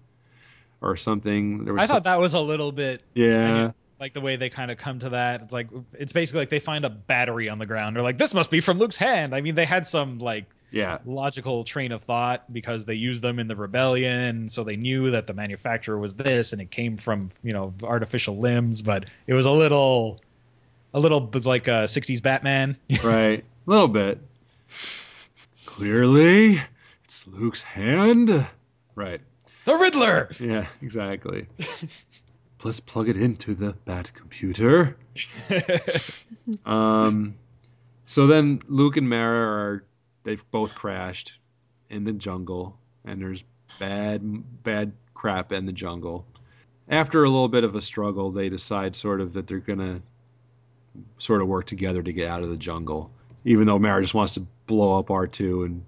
[0.85, 1.65] or something.
[1.65, 3.73] There was I thought that was a little bit yeah.
[3.99, 5.43] like the way they kind of come to that.
[5.43, 7.97] It's like it's basically like they find a battery on the ground.
[7.97, 9.35] They're like, this must be from Luke's hand.
[9.35, 13.39] I mean, they had some like Yeah, logical train of thought because they used them
[13.39, 17.29] in the rebellion, so they knew that the manufacturer was this, and it came from
[17.43, 18.83] you know artificial limbs.
[18.83, 20.21] But it was a little,
[20.95, 22.77] a little bit like a '60s Batman.
[23.03, 23.45] right.
[23.67, 24.19] A little bit.
[25.67, 26.61] Clearly,
[27.05, 28.47] it's Luke's hand.
[28.95, 29.21] Right.
[29.65, 30.31] the Riddler.
[30.39, 31.49] Yeah, exactly.
[32.63, 34.97] Let's plug it into the Bat computer.
[36.67, 37.37] Um,
[38.05, 39.85] so then Luke and Mara are
[40.25, 41.39] they've both crashed
[41.89, 43.45] in the jungle, and there's
[43.79, 46.27] bad bad crap in the jungle.
[46.87, 50.03] After a little bit of a struggle, they decide sort of that they're gonna
[51.19, 53.11] sort of work together to get out of the jungle.
[53.45, 55.85] Even though Mara just wants to blow up R two and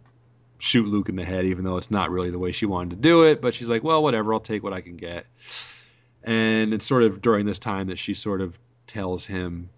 [0.59, 2.97] shoot Luke in the head, even though it's not really the way she wanted to
[2.97, 3.41] do it.
[3.41, 5.27] But she's like, well, whatever, I'll take what I can get.
[6.23, 9.71] And it's sort of during this time that she sort of tells him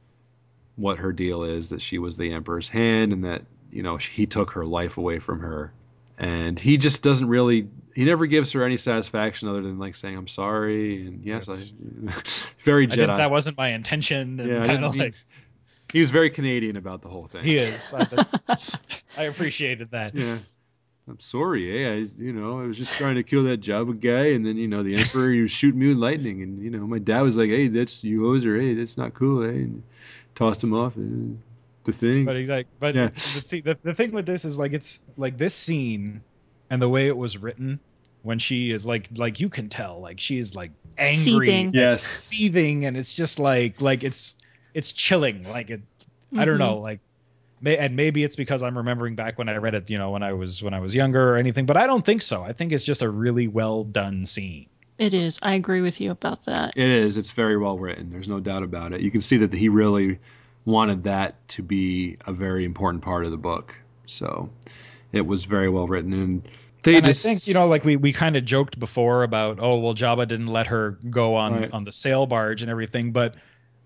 [0.77, 3.43] what her deal is that she was the emperor's hand and that
[3.73, 5.73] you know he took her life away from her
[6.19, 10.17] and he just doesn't really he never gives her any satisfaction other than like saying
[10.17, 12.13] i'm sorry and yes i
[12.63, 14.41] very I jedi that wasn't my intention.
[14.41, 15.15] And yeah kind of like
[15.93, 17.95] he was very canadian about the whole thing he is.
[17.95, 18.07] I,
[19.17, 20.15] I appreciated that.
[20.15, 20.39] yeah
[21.07, 21.89] i'm sorry eh?
[21.89, 24.69] I, you know i was just trying to kill that jabba guy and then you
[24.69, 27.37] know the emperor he was shooting me with lightning and you know my dad was
[27.37, 29.49] like hey that's you hoser hey that's not cool eh?
[29.49, 29.83] and
[30.35, 31.35] tossed him off eh,
[31.89, 33.09] the thing But he's like, but, Yeah.
[33.09, 36.23] but see, the, the thing with this is like it's like this scene
[36.71, 37.81] and the way it was written
[38.23, 41.67] when she is like like you can tell like she is like angry, Seething.
[41.67, 42.03] and Yes.
[42.03, 44.35] seething, and it's just like like it's
[44.75, 45.45] it's chilling.
[45.49, 45.81] Like it,
[46.37, 46.83] I don't know, mm-hmm.
[46.83, 47.01] like.
[47.61, 50.23] May, and maybe it's because I'm remembering back when I read it, you know, when
[50.23, 51.67] I was when I was younger or anything.
[51.67, 52.45] But I don't think so.
[52.45, 54.69] I think it's just a really well done scene.
[54.97, 55.41] It is.
[55.43, 56.73] I agree with you about that.
[56.77, 57.17] It is.
[57.17, 58.11] It's very well written.
[58.11, 59.01] There's no doubt about it.
[59.01, 60.21] You can see that he really
[60.69, 63.75] wanted that to be a very important part of the book.
[64.07, 64.49] So
[65.13, 66.13] it was very well written.
[66.13, 66.49] And
[66.83, 69.59] they and just I think you know, like we we kind of joked before about,
[69.61, 71.73] oh well, Jabba didn't let her go on Right.
[71.73, 73.37] on the sail barge and everything, but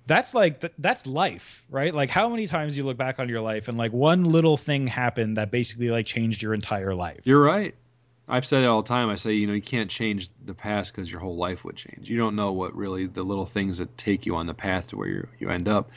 [0.07, 1.95] that's like th- that's life, right?
[1.95, 4.87] Like how many times you look back on your life and like one little thing
[4.87, 7.21] happened that basically like changed your entire life.
[7.25, 7.75] You're right.
[8.29, 9.11] I've said it all the time.
[9.11, 12.09] I say, you know, you can't change the past because your whole life would change.
[12.09, 14.97] You don't know what really the little things that take you on the path to
[14.97, 15.91] where you you end up.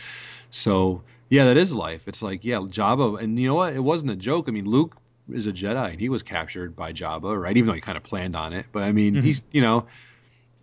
[0.52, 2.08] So yeah, that is life.
[2.08, 3.74] It's like yeah, Jabba, and you know what?
[3.74, 4.46] It wasn't a joke.
[4.48, 4.96] I mean, Luke
[5.34, 7.56] is a Jedi, and he was captured by Jabba, right?
[7.58, 9.24] Even though he kind of planned on it, but I mean, Mhm.
[9.24, 9.88] he's you know,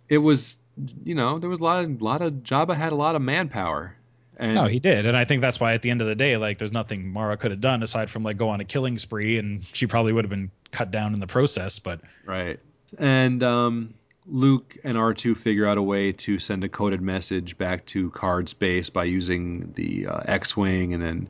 [0.09, 0.57] it was
[1.03, 3.95] you know there was a lot of lot of Jabba had a lot of manpower,
[4.37, 6.37] And No, he did, and I think that's why at the end of the day,
[6.37, 9.37] like, there's nothing Mara could have done aside from like go on a killing spree,
[9.37, 11.77] and she probably would have been cut down in the process.
[11.77, 12.59] But Right.
[12.97, 13.93] And um,
[14.25, 18.53] Luke and R2 figure out a way to send a coded message back to Karrde's
[18.53, 20.93] base by using the uh, X Wing.
[20.93, 21.27] And then,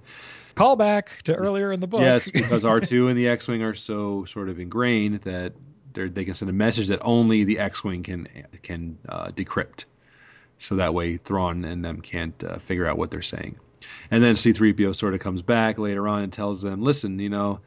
[0.55, 2.01] call back to earlier in the book.
[2.01, 5.53] yes, because R2 and the X Wing are so sort of ingrained that
[5.93, 8.27] they can send a message that only the X Wing can,
[8.61, 9.85] can uh, decrypt.
[10.57, 13.57] So that way Thrawn and them can't uh, figure out what they're saying.
[14.09, 17.59] And then C3PO sort of comes back later on and tells them, listen, you know,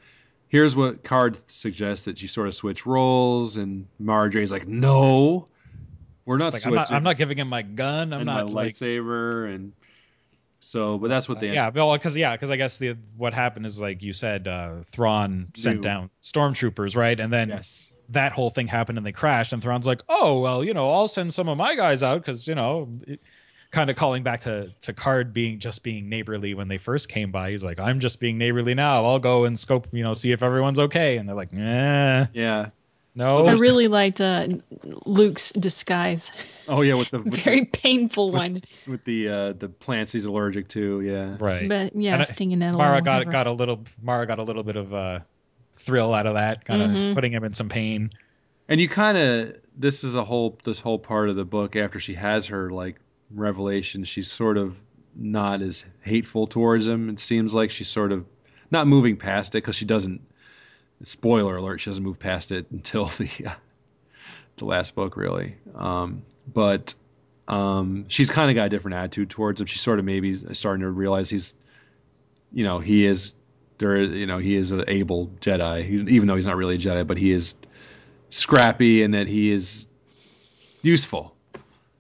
[0.57, 3.59] here's what Karrde suggests that you sort of switch roles.
[3.59, 5.49] And Mara Jade's like, no,
[6.24, 6.74] we're not Like, I'm switching.
[6.77, 8.15] not, I'm not giving him my gun.
[8.15, 9.55] I'm not my like, lightsaber.
[9.55, 9.74] And
[10.61, 13.66] so, but that's what they yeah, well, because yeah, because I guess the what happened
[13.66, 17.20] is like you said, uh, Thrawn sent down stormtroopers, right?
[17.20, 17.93] And then Yes.
[18.09, 21.07] that whole thing happened and they crashed, and Thrawn's like, oh well, you know, I'll
[21.07, 22.89] send some of my guys out because you know.
[23.72, 27.30] Kind of calling back to to Karrde being just being neighborly when they first came
[27.30, 27.51] by.
[27.51, 29.05] He's like, I'm just being neighborly now.
[29.05, 31.16] I'll go and scope, you know, see if everyone's okay.
[31.18, 32.68] And they're like, Nah, Yeah.
[33.14, 33.47] no.
[33.47, 34.47] I really liked uh,
[35.05, 36.30] Luke's disguise.
[36.68, 38.62] Oh yeah, with the with, Very painful one.
[38.86, 41.01] with the uh, the plants he's allergic to.
[41.02, 41.36] Yeah.
[41.40, 41.68] right.
[41.68, 42.78] But yeah, And I- stinging nettle.
[42.78, 43.32] Mara got whatever.
[43.32, 45.20] got a little Mara got a little bit of uh
[45.74, 47.14] thrill out of that, kind of Mhm.
[47.14, 48.10] putting him in some pain.
[48.68, 52.01] And you kind of this is a whole this whole part of the book after
[52.01, 52.97] she has her like
[53.31, 54.77] revelation, she's sort of
[55.15, 57.09] not as hateful towards him.
[57.09, 58.27] It seems like she's sort of
[58.70, 60.20] not moving past it because she doesn't.
[61.05, 63.55] Spoiler alert: she doesn't move past it until the uh,
[64.57, 65.57] the last book, really.
[65.74, 66.23] Um,
[66.53, 66.94] but
[67.48, 69.66] um, she's kind of got a different attitude towards him.
[69.66, 71.55] She's sort of maybe starting to realize he's,
[72.53, 73.32] you know, he is
[73.78, 74.03] there.
[74.03, 77.19] You know, he is an able Jedi, even though he's not really a Jedi, but
[77.19, 77.55] he is
[78.31, 79.86] scrappy and that he is
[80.82, 81.35] useful.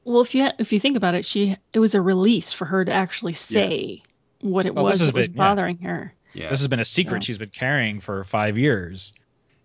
[0.06, 2.84] Well, if you if you think about it, she it was a release for her
[2.84, 4.02] to actually say
[4.40, 5.42] what it Well, this was has that was been- yeah.
[5.42, 6.14] bothering her.
[6.32, 9.12] Yeah, This has been a secret So- she's been carrying for five years.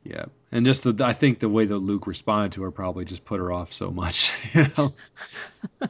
[0.03, 3.23] yeah, and just the I think the way that Luke responded to her probably just
[3.23, 4.33] put her off so much.
[4.55, 4.91] You know,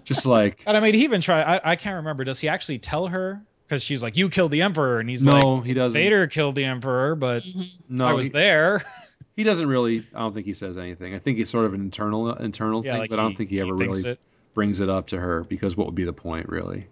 [0.03, 1.41] just like And I mean, he even try.
[1.41, 2.23] I, I can't remember.
[2.25, 3.41] Does he actually tell her?
[3.67, 5.93] Because she's like, "You killed the emperor," and he's no, like, he doesn't.
[5.93, 7.63] "Vader killed the emperor, but mm-hmm.
[7.87, 8.83] no, I was he, there."
[9.37, 10.05] he doesn't really.
[10.13, 11.15] I don't think he says anything.
[11.15, 13.49] I think it's sort of an internal internal yeah, thing, like but I don't think
[13.49, 14.19] he ever thinks really it.
[14.53, 16.87] Brings it up to her because what would be the point really?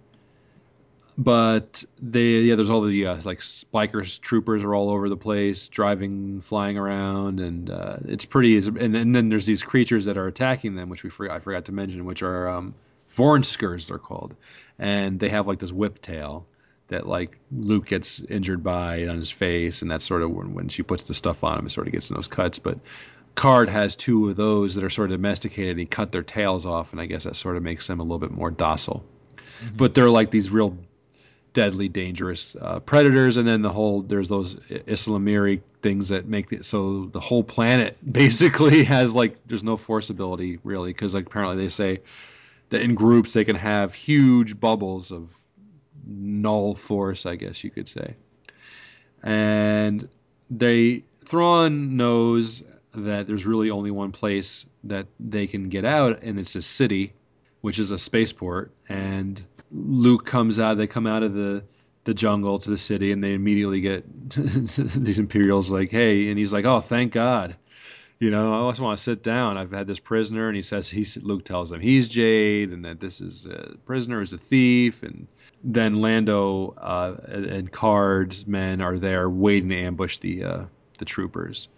[1.18, 5.68] But they yeah there's all the uh, like bikers troopers are all over the place
[5.68, 10.28] driving flying around and uh, it's pretty and, and then there's these creatures that are
[10.28, 12.74] attacking them which we forgot, I forgot to mention which are um,
[13.16, 14.36] Vornskers they're called.
[14.78, 16.48] And they have like this whip tail
[16.88, 20.70] that like Luke gets injured by on his face and that's sort of when, when
[20.70, 22.60] she puts the stuff on him it sort of gets in those cuts.
[22.60, 22.80] But
[23.40, 25.72] Karrde has two of those that are sort of domesticated.
[25.72, 28.04] And He cut their tails off, and I guess that sort of makes them a
[28.04, 29.06] little bit more docile.
[29.74, 30.78] But they're like these real
[31.54, 33.38] deadly, dangerous uh, predators.
[33.38, 37.98] And then the whole there's those ysalamiri things that make it so the whole planet
[38.12, 42.02] basically has like there's no force ability really because like apparently they say
[42.70, 45.30] that in groups they can have huge bubbles of
[46.06, 48.16] null force, I guess you could say.
[49.24, 50.10] And
[50.50, 52.64] they Thrawn knows
[52.94, 57.14] that there's really only one place that they can get out, and it's a city,
[57.62, 58.72] which is a spaceport.
[58.88, 59.42] And
[59.72, 60.78] Luke comes out.
[60.78, 61.64] They come out of the
[62.06, 66.54] the jungle to the city, and they immediately get these Imperials like, "Hey!" And he's
[66.54, 67.56] like, "Oh, thank God."
[68.20, 69.58] You know, I just want to sit down.
[69.58, 73.00] I've had this prisoner, and he says he's Luke tells him he's Jade, and that
[73.00, 75.28] this is a prisoner is a thief, and
[75.64, 80.64] then Lando uh, and Karrde's men are there waiting to ambush the uh,
[80.98, 81.70] the troopers,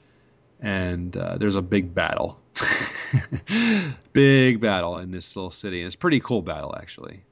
[0.61, 2.39] and uh, there's a big battle,
[4.13, 7.23] big battle in this little city, and it's a pretty cool battle actually.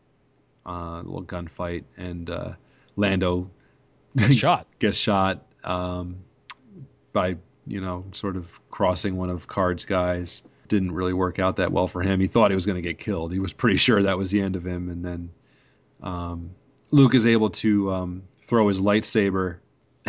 [0.66, 2.54] Uh, a little gunfight, and uh,
[2.96, 3.50] Lando
[4.16, 4.68] Gets shot.
[4.80, 6.18] gets shot um,
[7.14, 7.38] by
[7.68, 10.44] you know sort of crossing one of Karrde's guys.
[10.68, 12.20] Didn't really work out that well for him.
[12.20, 13.32] He thought he was going to get killed.
[13.32, 15.30] He was pretty sure that was the end of him, and then
[16.02, 16.52] um,
[16.92, 19.58] Luke is able to um, throw his lightsaber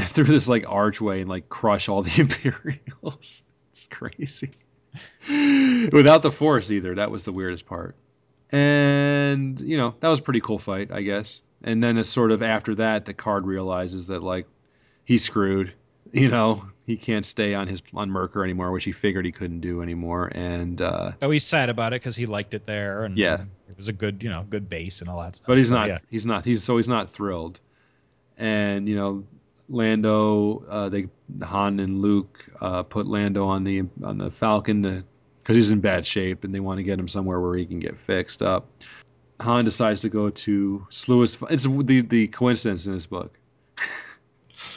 [0.07, 3.43] through this like archway and like crush all the Imperials.
[3.71, 4.51] It's crazy.
[5.29, 6.97] Without the Force either.
[6.97, 7.95] That was the weirdest part.
[8.51, 11.41] And you know that was a pretty cool fight, I guess.
[11.63, 14.47] And then it's sort of after that, the Karrde realizes that like
[15.05, 15.73] he's screwed.
[16.13, 19.61] You know, he can't stay on his on Myrkr anymore, which he figured he couldn't
[19.61, 20.27] do anymore.
[20.27, 23.43] And uh, Oh, he's sad about it because he liked it there, and Yeah.
[23.69, 25.47] it was a good, you know, good base and all that stuff.
[25.47, 25.87] but he's So, not.
[25.89, 25.99] yeah.
[26.11, 26.45] He's not.
[26.45, 27.61] He's so he's not thrilled.
[28.39, 29.23] And you know,
[29.71, 31.07] Lando, uh, they
[31.43, 35.05] Han and Luke uh, put Lando on the on the Falcon
[35.43, 37.79] because he's in bad shape, and they want to get him somewhere where he can
[37.79, 38.69] get fixed up.
[39.41, 41.37] Han decides to go to Sluis.
[41.51, 43.39] It's the the coincidence in this book.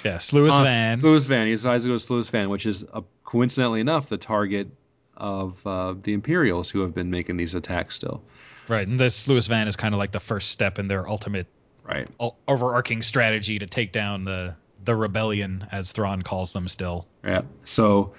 [0.05, 0.95] Yeah, Sluis Han- Van.
[0.95, 1.45] Sluis Van.
[1.47, 4.69] He decides to go to Sluis Van, which is uh, coincidentally enough the target
[5.15, 8.21] of uh, the Imperials who have been making these attacks still.
[8.69, 11.47] Right, and this Sluis Van is kind of like the first step in their ultimate
[11.83, 12.07] Right.
[12.47, 16.68] overarching strategy to take down the the rebellion, as Thrawn calls them.
[16.68, 17.41] Still, Yeah.
[17.65, 18.14] So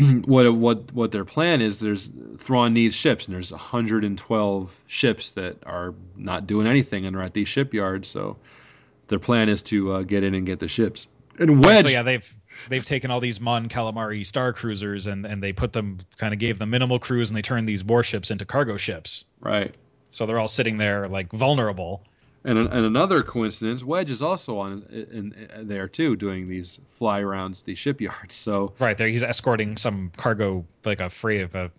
[0.24, 1.80] what what what their plan is?
[1.80, 7.22] There's Thrawn needs ships, and there's 112 ships that are not doing anything and are
[7.22, 8.08] at these shipyards.
[8.08, 8.36] So
[9.08, 11.06] their plan is to uh, get in and get the ships.
[11.38, 11.84] And Wedge.
[11.84, 12.34] so yeah, they've
[12.68, 16.40] they've taken all these Mon Calamari star cruisers and and they put them kind of
[16.40, 19.24] gave them minimal crews and they turned these warships into cargo ships.
[19.40, 19.74] Right.
[20.10, 22.04] So they're all sitting there like vulnerable.
[22.42, 27.20] And, and another coincidence, Wedge is also on in, in there too, doing these fly
[27.20, 28.34] arounds the shipyards.
[28.34, 31.70] So Right there, he's escorting some cargo, like a freight of a.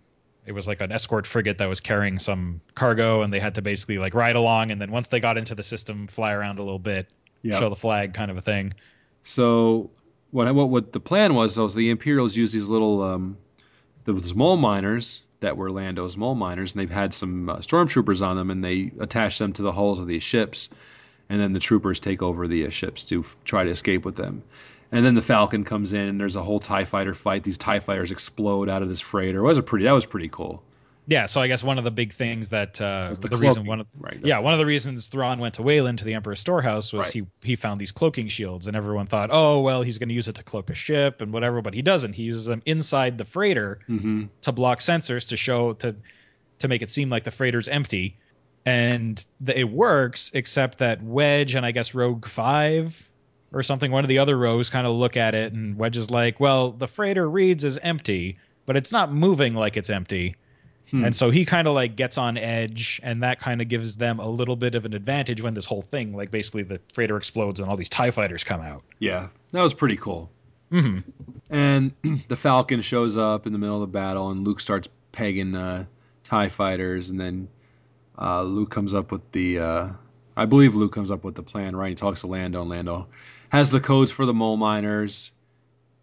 [0.44, 3.62] It was like an escort frigate that was carrying some cargo, and they had to
[3.62, 6.62] basically like ride along, and then once they got into the system, fly around a
[6.62, 7.08] little bit,
[7.42, 7.58] Yeah.
[7.60, 8.74] show the flag, kind of a thing.
[9.22, 9.90] So
[10.32, 13.36] what what what the plan was though was the Imperials used these little um,
[14.04, 18.36] those mole miners that were Lando's mole miners, and they've had some uh, stormtroopers on
[18.36, 20.70] them, and they attach them to the hulls of these ships,
[21.28, 24.16] and then the troopers take over the uh, ships to f- try to escape with
[24.16, 24.42] them.
[24.90, 27.44] And then the Falcon comes in, and there's a whole Tie Fighter fight.
[27.44, 29.38] These Tie Fighters explode out of this freighter.
[29.38, 30.62] It was a pretty that was pretty cool.
[31.08, 33.80] Yeah, so I guess one of the big things that uh, the, the reason one
[33.80, 34.20] of right?
[34.22, 37.12] yeah one of the reasons Thrawn went to Wayland to the Emperor's storehouse was Right.
[37.12, 40.28] he he found these cloaking shields, and everyone thought, oh well, he's going to use
[40.28, 42.12] it to cloak a ship and whatever, but he doesn't.
[42.12, 44.24] He uses them inside the freighter Mm-hmm.
[44.42, 45.96] to block sensors to show to
[46.60, 48.16] to make it seem like the freighter's empty,
[48.64, 53.08] and the, it works except that Wedge and I guess Rogue Five
[53.52, 56.10] or something, one of the other rogues kind of look at it, and Wedge is
[56.10, 60.36] like, well, the freighter reads as empty, but it's not moving like it's empty.
[60.92, 61.06] Hmm.
[61.06, 64.20] And so he kind of like gets on edge, and that kind of gives them
[64.20, 67.60] a little bit of an advantage when this whole thing, like basically the freighter explodes
[67.60, 68.82] and all these TIE fighters come out.
[68.98, 70.30] Yeah, that was pretty cool.
[70.70, 70.98] hmm
[71.48, 71.92] And
[72.28, 75.86] the Falcon shows up in the middle of the battle, and Luke starts pegging uh,
[76.24, 77.48] Tie fighters, and then
[78.18, 79.58] uh, Luke comes up with the.
[79.58, 79.88] Uh,
[80.36, 81.90] I believe Luke comes up with the plan, right?
[81.90, 83.08] He talks to Lando, and Lando
[83.48, 85.30] has the codes for the mole miners,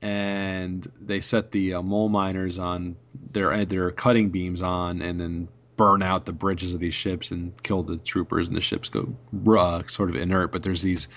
[0.01, 2.95] and they set the uh, mole miners on
[3.31, 7.53] their their cutting beams on, and then burn out the bridges of these ships and
[7.63, 9.15] kill the troopers, and the ships go
[9.57, 10.51] uh, sort of inert.
[10.51, 11.07] But there's these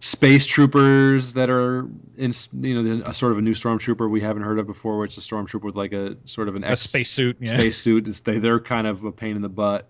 [0.00, 4.42] space troopers that are in you know a sort of a new stormtrooper we haven't
[4.42, 6.80] heard of before, which is a stormtrooper with like a sort of an A X
[6.80, 7.38] spacesuit.
[7.40, 7.54] Yeah.
[7.54, 8.08] spacesuit.
[8.08, 9.86] It's, they they're kind of a pain in the butt,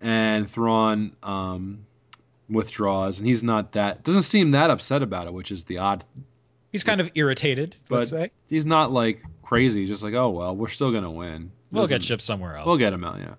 [0.00, 1.86] and Thrawn um,
[2.48, 6.04] withdraws, and he's not that doesn't seem that upset about it, which is the odd.
[6.72, 8.30] He's kind of irritated, let's But say.
[8.48, 9.86] he's not like crazy.
[9.86, 11.50] Just like, oh well, we're still gonna win.
[11.70, 12.66] We'll get shipped somewhere else.
[12.66, 13.34] We'll get him out, yeah.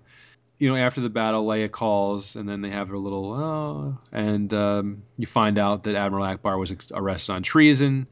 [0.58, 4.52] You know, after the battle, Leia calls, and then they have her little, oh, and
[4.54, 8.06] um, you find out that Admiral Ackbar was arrested on treason,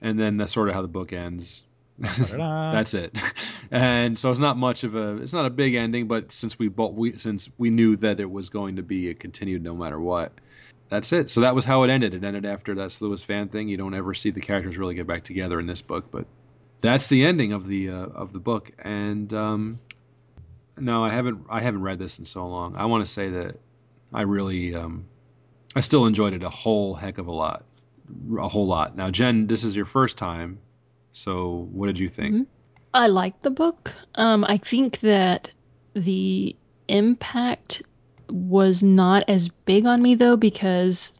[0.00, 1.62] and then that's sort of how the book ends.
[2.00, 3.14] That's it.
[3.70, 6.68] And so it's not much of a, it's not a big ending, but since we
[6.68, 10.00] both, we since we knew that it was going to be a continued no matter
[10.00, 10.32] what,
[10.90, 11.30] that's it.
[11.30, 12.12] So that was how it ended.
[12.14, 13.68] It ended after that Sluis Van thing.
[13.68, 16.26] You don't ever see the characters really get back together in this book, but
[16.82, 18.70] that's the ending of the uh, of the book.
[18.78, 19.78] And um,
[20.76, 22.76] no, I haven't I haven't read this in so long.
[22.76, 23.56] I want to say that
[24.12, 25.06] I really um,
[25.76, 27.64] I still enjoyed it a whole heck of a lot,
[28.38, 28.96] a whole lot.
[28.96, 30.58] Now, Jen, this is your first time,
[31.12, 32.34] so what did you think?
[32.34, 32.46] Mhm.
[32.92, 33.94] I like the book.
[34.16, 35.52] Um, I think that
[35.94, 36.56] the
[36.88, 37.82] impact
[38.30, 41.12] was not as big on me though because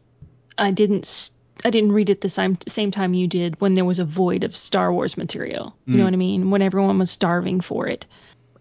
[0.57, 1.31] I didn't
[1.63, 4.43] I didn't read it the same same time you did when there was a void
[4.43, 5.75] of Star Wars material.
[5.85, 6.05] You know Mm.
[6.07, 6.49] what I mean?
[6.51, 8.05] When everyone was starving for it.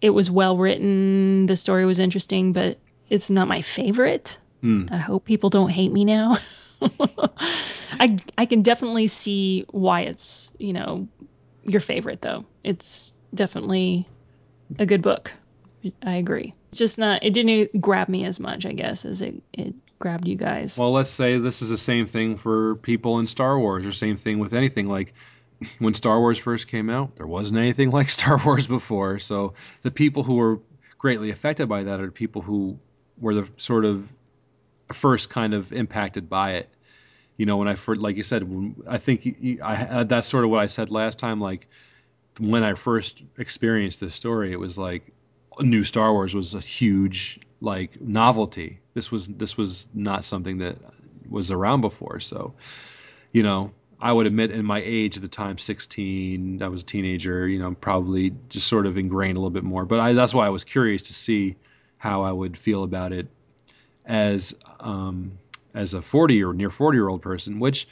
[0.02, 2.78] It was well written, the story was interesting, but
[3.10, 4.38] it's not my favorite.
[4.62, 4.86] Hmm.
[4.90, 6.38] I hope people don't hate me now.
[8.00, 11.06] I I can definitely see why it's, you know,
[11.64, 12.44] your favorite though.
[12.64, 14.06] It's definitely
[14.78, 15.32] a good book.
[16.02, 16.54] I agree.
[16.70, 20.28] It's just not it didn't grab me as much, I guess, as it, it grabbed
[20.28, 20.76] you guys.
[20.78, 24.16] Well, let's say this is the same thing for people in Star Wars, or same
[24.16, 24.88] thing with anything.
[24.88, 25.14] Like
[25.78, 29.18] when Star Wars first came out, there wasn't anything like Star Wars before.
[29.18, 30.60] So the people who were
[30.98, 32.78] greatly affected by that are people who
[33.18, 34.06] were the sort of
[34.92, 36.68] first kind of impacted by it.
[37.36, 40.44] You know, when I first, like you said, I think you- I, uh, that's sort
[40.44, 41.40] of what I said last time.
[41.40, 41.68] Like
[42.38, 45.10] when I first experienced this story, it was like
[45.62, 48.80] new Star Wars was a huge like novelty.
[48.94, 50.76] This was this was not something that
[51.28, 52.20] was around before.
[52.20, 52.54] So,
[53.32, 56.84] you know, I would admit in my age at the time, 16, I was a
[56.84, 57.46] teenager.
[57.46, 59.84] You know, probably just sort of ingrained a little bit more.
[59.84, 61.56] But I, that's why I was curious to see
[61.98, 63.28] how I would feel about it
[64.06, 65.38] as um,
[65.74, 67.86] as a 40 or near 40 year old person, which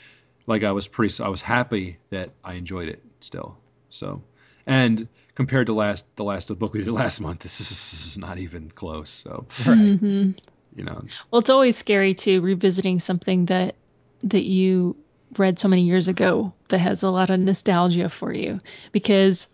[0.46, 3.56] like I was pretty I was happy that I enjoyed it still.
[3.90, 4.22] So
[4.66, 5.08] and
[5.38, 8.38] compared to last the last book we did last month, this is, this is not
[8.38, 9.08] even close.
[9.08, 10.36] So Mhm.
[10.74, 11.00] you know,
[11.30, 13.76] Well, it's always scary to revisiting something that
[14.24, 14.96] that you
[15.36, 18.60] read so many years ago that has a lot of nostalgia for you
[18.90, 19.48] because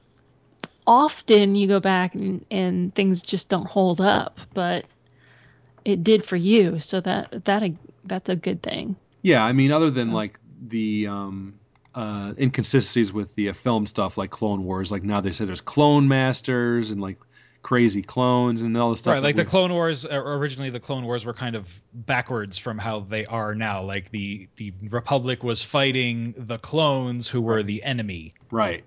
[0.86, 4.86] often you go back and, and things just don't hold up, but
[5.84, 6.80] it did for you.
[6.80, 7.62] So that that
[8.04, 8.96] that's a good thing.
[9.20, 11.60] Yeah, I mean, other than like the um,
[11.94, 15.60] uh, inconsistencies with the uh, film stuff, like Clone Wars, like now they say there's
[15.60, 17.18] Clone Masters and like
[17.62, 19.12] crazy clones and all this stuff.
[19.14, 20.04] right, like the Clone Wars.
[20.04, 23.82] uh, Originally, the Clone Wars were kind of backwards from how they are now.
[23.82, 28.34] Like the the Republic was fighting the clones, who were the enemy.
[28.52, 28.84] right,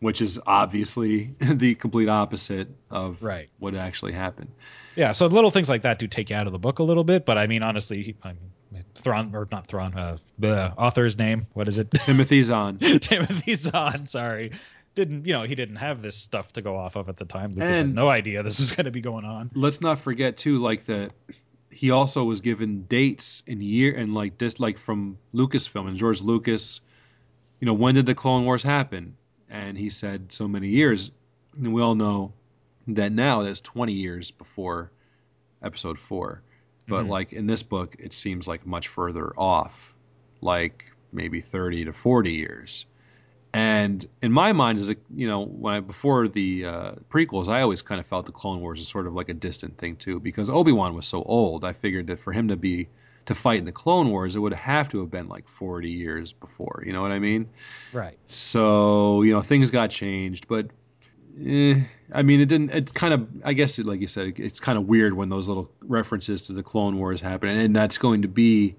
[0.00, 3.48] which is obviously the complete opposite of Right.
[3.58, 4.52] what actually happened.
[4.94, 7.04] Yeah, so little things like that do take you out of the book a little
[7.04, 7.26] bit.
[7.26, 8.52] But I mean, honestly, I mean,
[8.94, 11.46] Thrawn or not Thrawn, uh, the author's name.
[11.52, 11.90] What is it?
[12.04, 12.78] Timothy Zahn.
[12.78, 14.06] Timothy Zahn.
[14.06, 14.52] Sorry,
[14.94, 17.52] didn't you know he didn't have this stuff to go off of at the time.
[17.52, 19.50] Lucas had no idea this was going to be going on.
[19.54, 21.12] Let's not forget too, like that
[21.76, 26.22] he also was given dates and year and like this, like from Lucasfilm and George
[26.22, 26.80] Lucas.
[27.60, 29.16] You know, when did the Clone Wars happen?
[29.50, 31.10] And he said so many years.
[31.54, 32.32] And we all know
[32.88, 34.90] that now that's 20 years before
[35.62, 36.42] episode four.
[36.88, 37.08] But Mhm.
[37.08, 39.94] like in this book, it seems like much further off,
[40.40, 42.86] like maybe 30 to 40 years.
[43.54, 47.62] And in my mind, is a you know, when I, before the uh, prequels, I
[47.62, 50.20] always kind of felt the Clone Wars is sort of like a distant thing too,
[50.20, 51.64] because Obi Wan was so old.
[51.64, 52.88] I figured that for him to be
[53.26, 56.32] to fight in the Clone Wars, it would have to have been like 40 years
[56.32, 56.82] before.
[56.86, 57.48] You know what I mean?
[57.92, 58.18] Right.
[58.26, 60.66] So you know things got changed, but
[61.44, 61.82] eh,
[62.12, 62.70] I mean it didn't.
[62.70, 65.48] It kind of I guess it, like you said, it's kind of weird when those
[65.48, 68.76] little references to the Clone Wars happen, and that's going to be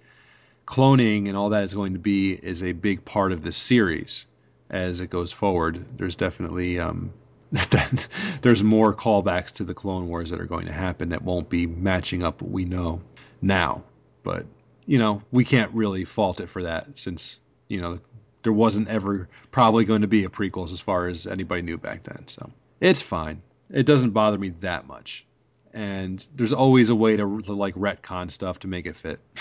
[0.65, 4.25] cloning and all that is going to be is a big part of this series
[4.69, 5.84] as it goes forward.
[5.97, 7.13] There's definitely um,
[8.41, 11.65] there's more callbacks to the Clone Wars that are going to happen that won't be
[11.65, 13.01] matching up what we know
[13.41, 13.84] now.
[14.23, 14.45] But
[14.85, 17.99] you know we can't really fault it for that since you know
[18.43, 22.03] there wasn't ever probably going to be a prequels as far as anybody knew back
[22.03, 22.27] then.
[22.27, 23.41] So it's fine.
[23.69, 25.26] It doesn't bother me that much.
[25.73, 29.19] And there's always a way to, to like retcon stuff to make it fit.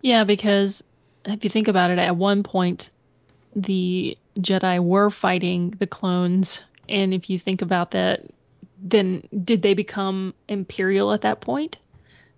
[0.00, 0.82] Yeah, because
[1.24, 2.90] if you think about it, at one point
[3.54, 8.22] the Jedi were fighting the clones, and if you think about that,
[8.78, 11.78] then did they become imperial at that point?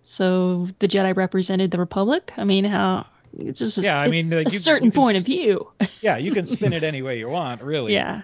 [0.02, 2.32] So the Jedi represented the Republic.
[2.36, 3.06] I mean, how
[3.38, 5.70] it's just a, Yeah, I mean, like, a you- certain you can point of view.
[6.00, 7.92] Yeah, you can spin it any way you want, really.
[7.94, 8.22] yeah,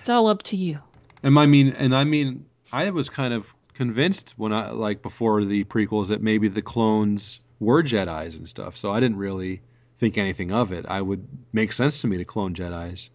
[0.00, 0.78] it's all up to you.
[1.22, 5.44] And I mean, and I mean, I was kind of convinced when I like before
[5.44, 8.76] the prequels that maybe the clones were Jedi's and stuff.
[8.76, 9.62] So I didn't really
[9.98, 10.84] think anything of it.
[10.88, 13.08] I would make sense to me to clone Jedi's.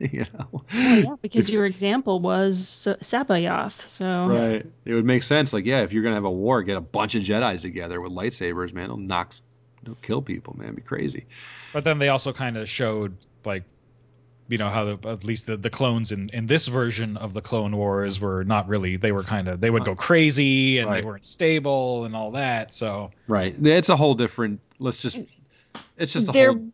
[0.00, 3.86] you know, Yeah, because your example was C'baoth.
[3.88, 4.66] So right?
[4.86, 5.52] It would make sense.
[5.52, 8.10] Like, yeah, if you're gonna have a war, get a bunch of Jedi's together with
[8.12, 8.84] lightsabers, man.
[8.84, 9.34] It'll knock,
[9.84, 10.66] it'll kill people, man.
[10.68, 11.26] It'd be crazy.
[11.72, 13.64] But then they also kind of showed like
[14.48, 17.40] you know how the, at least the, the clones in, in this version of the
[17.40, 21.00] Clone Wars were not really they were kind of they would go crazy and Right.
[21.00, 22.72] they weren't stable and all that.
[22.72, 23.54] So Right.
[23.64, 24.60] It's a whole different.
[24.78, 25.18] Let's just.
[25.96, 26.68] It's just a there whole.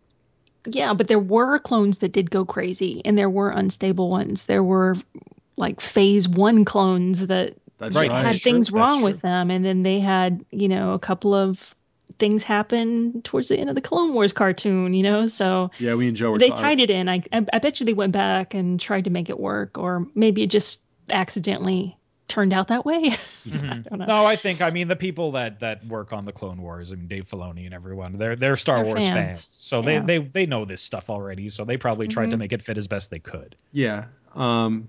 [0.67, 4.63] yeah but there were clones that did go crazy and there were unstable ones there
[4.65, 4.97] were
[5.57, 8.11] like phase one clones that That's Right.
[8.11, 8.23] right.
[8.23, 8.53] had That's true.
[8.53, 9.13] things That's wrong true.
[9.13, 11.75] with them and then they had you know a couple of
[12.21, 16.07] things happen towards the end of the clone wars cartoon you know so Yeah, we
[16.07, 16.63] and Joe were they talking.
[16.63, 19.29] tied it in I, I i bet you they went back and tried to make
[19.29, 21.97] it work or maybe it just accidentally
[22.29, 23.17] turned out that way
[23.47, 23.51] I
[23.89, 24.05] don't know.
[24.05, 26.95] no, I think I mean the people that that work on the Clone Wars, I
[26.95, 29.47] mean Dave Filoni and everyone, they're they're Star They're Wars fans, fans.
[29.49, 30.01] so Yeah.
[30.03, 31.49] they they they know this stuff already.
[31.49, 33.57] So they probably tried to make it fit as best they could.
[33.73, 34.05] Yeah.
[34.37, 34.89] Um,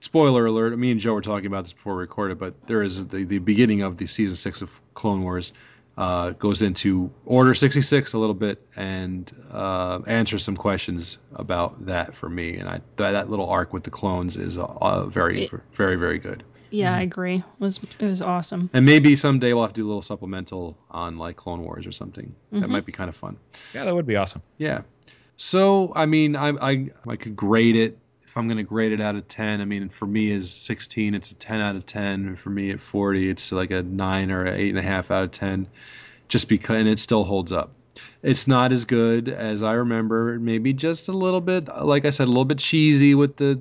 [0.00, 0.76] spoiler alert.
[0.78, 3.38] Me and Joe were talking about this before we recorded, but there is the, the
[3.38, 5.52] beginning of the season six of Clone Wars
[5.98, 12.14] uh, goes into Order 66 a little bit and uh, answers some questions about that
[12.14, 12.56] for me.
[12.56, 16.18] And I that, that little arc with the clones is uh, uh, very, very, very
[16.18, 16.42] good.
[16.70, 19.86] yeah i agree it was it was awesome And maybe someday we'll have to do
[19.86, 22.34] a little supplemental on like Clone Wars or something.
[22.52, 23.36] That might be kind of fun.
[23.74, 24.40] Yeah, that would be awesome.
[24.56, 24.80] Yeah.
[25.36, 27.98] So I mean, I I I could grade it
[28.32, 29.60] if I'm going to grade it out of ten.
[29.60, 32.36] I mean, for me is 16, it's a 10 out of 10.
[32.36, 35.24] For me at 40, it's like a nine or an eight and a half out
[35.24, 35.68] of 10,
[36.28, 37.74] just because and it still holds up.
[38.22, 40.38] It's not as good as I remember.
[40.38, 43.60] Maybe just a little bit, like I said, a little bit cheesy with the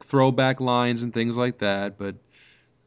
[0.00, 1.96] throwback lines and things like that.
[1.96, 2.16] But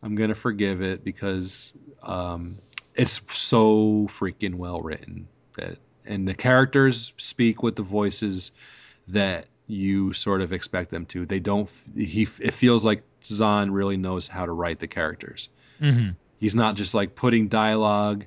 [0.04, 1.74] I'm gonna forgive it because
[2.04, 2.60] um,
[2.94, 8.52] it's so freaking well written that and the characters speak with the voices
[9.08, 11.26] that you sort of expect them to.
[11.26, 11.70] They don't.
[11.96, 15.50] He it feels like Zahn really knows how to write the characters.
[15.82, 16.12] Mm-hmm.
[16.40, 18.26] He's not just like putting dialogue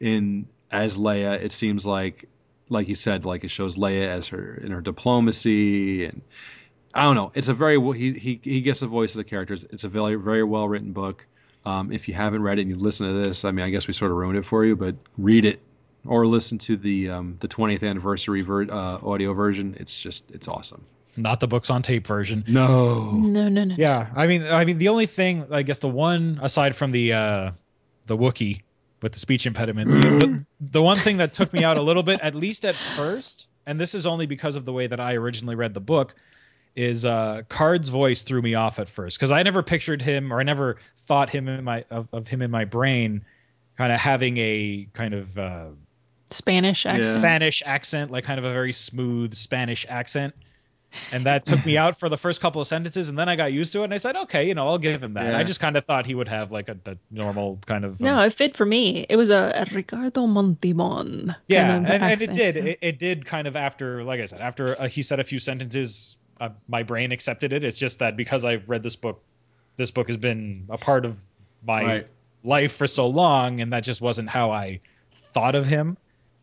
[0.00, 1.40] in as Leia.
[1.40, 2.28] It seems like,
[2.68, 6.22] like you said, like it shows Leia as her in her diplomacy and
[6.92, 7.30] I don't know.
[7.34, 9.64] It's a very he he he gets the voice of the characters.
[9.70, 11.26] It's a very very well written book.
[11.64, 13.86] Um, if you haven't read it and you listen to this, I mean, I guess
[13.86, 15.60] we sort of ruined it for you, but read it
[16.06, 19.76] or listen to the um, the 20th anniversary ver- uh, audio version.
[19.78, 20.84] It's just it's awesome.
[21.16, 22.44] Not the books on tape version.
[22.46, 23.74] No, No, no, no.
[23.76, 27.12] Yeah, I mean, I mean, the only thing, I guess, the one aside from the
[27.12, 27.50] uh,
[28.06, 28.62] the Wookiee
[29.02, 32.02] with the speech impediment, the, the, the one thing that took me out a little
[32.02, 35.14] bit, at least at first, and this is only because of the way that I
[35.14, 36.14] originally read the book,
[36.76, 40.38] is uh, Karrde's voice threw me off at first because I never pictured him or
[40.38, 43.24] I never thought him in my of, of him in my brain,
[43.76, 45.66] kind of having a kind of uh,
[46.30, 47.14] Spanish accent.
[47.22, 50.34] Spanish accent, like kind of a very smooth Spanish accent.
[51.12, 53.52] And that took me out for the first couple of sentences, and then I got
[53.52, 55.38] used to it, and I said, "Okay, you know, I'll give him that." Yeah.
[55.38, 58.06] I just kind of thought he would have like a, the normal kind of um,
[58.06, 59.06] No, it fit for me.
[59.08, 61.26] It was a, a Ricardo Montalban.
[61.28, 62.56] kind yeah, of and, and it did.
[62.56, 65.38] It, it did kind of after, like I said, after uh, he said a few
[65.38, 67.62] sentences, uh, my brain accepted it.
[67.62, 69.22] It's just that because I've read this book,
[69.76, 71.20] this book has been a part of
[71.64, 72.06] my Right.
[72.42, 74.80] life for so long, and that just wasn't how I
[75.14, 75.96] thought of him.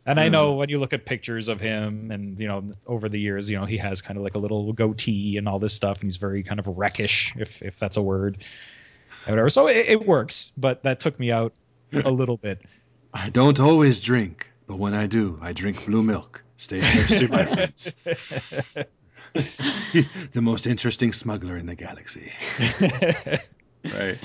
[0.08, 0.60] And I know hmm.
[0.60, 3.66] when you look at pictures of him, and you know, over the years, you know,
[3.66, 6.44] he has kind of like a little goatee and all this stuff, and he's very
[6.44, 8.38] kind of wreckish, if if that's a word,
[9.26, 9.50] whatever.
[9.50, 11.54] So it, it works, but that took me out
[11.92, 12.62] a little bit.
[13.14, 16.42] I don't always drink, but when I do, I drink blue milk.
[16.56, 17.94] Stay thirsty, my friends.
[20.32, 22.32] the most interesting smuggler in the galaxy.
[23.84, 24.18] right.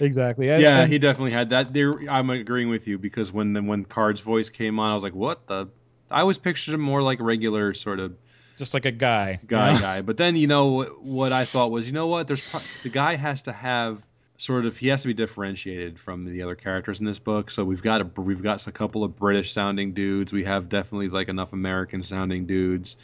[0.00, 0.46] Exactly.
[0.48, 1.72] Yeah, And- he definitely had that.
[1.72, 5.02] There, I'm agreeing with you because when the, when Karrde's voice came on, I was
[5.02, 5.68] like, "What the?"
[6.10, 8.16] I always pictured him more like regular sort of
[8.56, 9.38] just like a guy.
[9.42, 9.80] you guy know?
[9.80, 10.02] guy.
[10.02, 12.26] But then you know what I thought was, you know what?
[12.26, 14.04] There's pro- the guy has to have
[14.36, 17.50] sort of he has to be differentiated from the other characters in this book.
[17.50, 20.32] So we've got a we've got a couple of British sounding dudes.
[20.32, 22.96] We have definitely like enough American sounding dudes.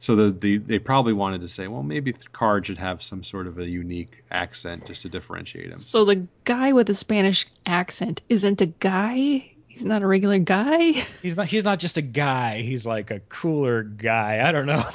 [0.00, 3.46] So the, the they probably wanted to say, well, maybe Karrde should have some sort
[3.46, 5.78] of a unique accent just to differentiate him.
[5.78, 9.50] So the guy with the Spanish accent isn't a guy.
[9.66, 10.92] He's not a regular guy.
[11.22, 11.46] He's not.
[11.46, 12.62] He's not just a guy.
[12.62, 14.48] He's like a cooler guy.
[14.48, 14.82] I don't know.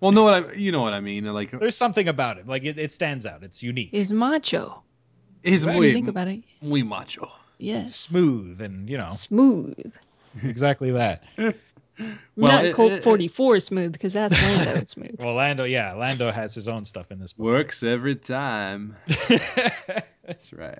[0.00, 1.24] Well, no, what I you know what I mean?
[1.26, 2.46] Like There's something about it.
[2.48, 3.42] Like it, it stands out.
[3.42, 4.82] It's unique, He's macho.
[5.42, 7.30] he's When you muy, think about it, muy macho.
[7.58, 9.92] yes, smooth, and you know smooth.
[10.42, 11.22] exactly that.
[12.36, 15.16] Well, not it- Colt it- 44 smooth because that's Lando smooth.
[15.18, 17.44] Well, Lando, yeah, Lando has his own stuff in this book.
[17.46, 18.96] Works every time.
[20.26, 20.78] That's right.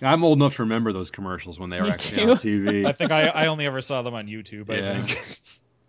[0.00, 2.86] I'm old enough to remember those commercials when they were Me actually on TV.
[2.86, 4.70] I think I, I only ever saw them on YouTube.
[4.70, 5.02] I Yeah.
[5.02, 5.40] think.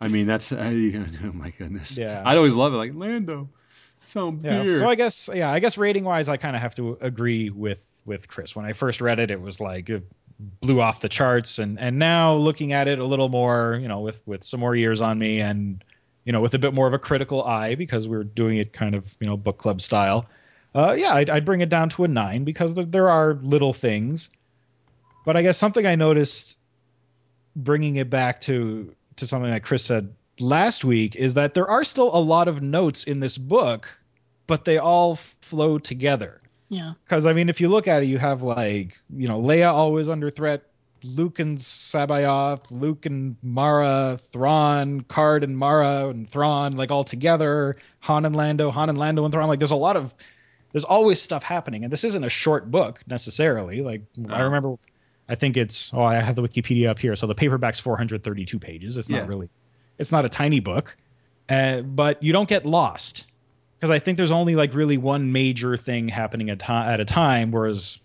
[0.02, 1.32] I mean, that's how you gonna do.
[1.34, 1.98] My goodness.
[1.98, 2.24] Yeah.
[2.26, 2.78] I'd always love it.
[2.78, 3.50] Like Lando,
[4.06, 4.64] some Yeah.
[4.64, 4.76] beer.
[4.76, 7.86] So I guess yeah, I guess rating wise, I kind of have to agree with
[8.06, 8.56] with Chris.
[8.56, 10.04] When I first read it, it was like it
[10.40, 14.00] blew off the charts, and and now looking at it a little more, you know,
[14.00, 15.84] with with some more years on me, and
[16.26, 18.96] you know, with a bit more of a critical eye because we're doing it kind
[18.96, 20.28] of you know book club style.
[20.76, 24.30] Uh, yeah, I'd, I'd bring it down to a nine because there, are little things,
[25.26, 26.60] but I guess something I noticed
[27.56, 31.84] bringing it back to to something that Chris said last week is that there are
[31.84, 34.00] still a lot of notes in this book,
[34.48, 36.40] but they all flow together.
[36.70, 36.94] Yeah.
[37.04, 40.08] Because I mean, if you look at it, you have like you know Leia always
[40.08, 40.64] under threat,
[41.04, 47.76] Luke and C'baoth, Luke and Mara, Thrawn, Karrde and Mara and Thrawn, like all together.
[48.02, 49.48] Han and Lando, Han and Lando and Thrawn.
[49.50, 50.14] Like there's a lot of
[50.72, 53.82] there's always stuff happening, and this isn't a short book necessarily.
[53.82, 54.76] Like I remember,
[55.28, 58.96] I think it's oh I have the Wikipedia up here, so the paperback's 432 pages.
[58.98, 59.20] It's Yeah.
[59.22, 59.50] not really,
[59.98, 60.96] it's not a tiny book,
[61.50, 63.26] uh, but you don't get lost
[63.80, 67.52] because I think there's only like really one major thing happening at, at a time,
[67.52, 68.00] whereas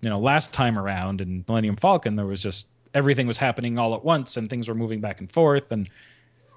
[0.00, 3.94] you know last time around in Millennium Falcon there was just everything was happening all
[3.94, 5.88] at once and things were moving back and forth and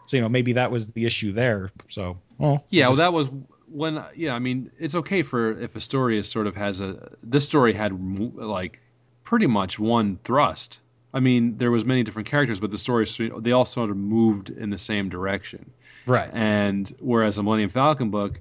[0.07, 1.71] so you know maybe that was the issue there.
[1.89, 3.27] So well yeah, well, that was
[3.73, 4.03] when.
[4.15, 7.11] Yeah, I mean, it's okay for if a story is sort of has a.
[7.21, 7.93] This story had
[8.35, 8.79] like
[9.23, 10.79] pretty much one thrust.
[11.13, 13.07] I mean, there was many different characters, but the story
[13.39, 15.71] they all sort of moved in the same direction.
[16.05, 16.29] right.
[16.33, 18.39] And whereas a Millennium Falcon book,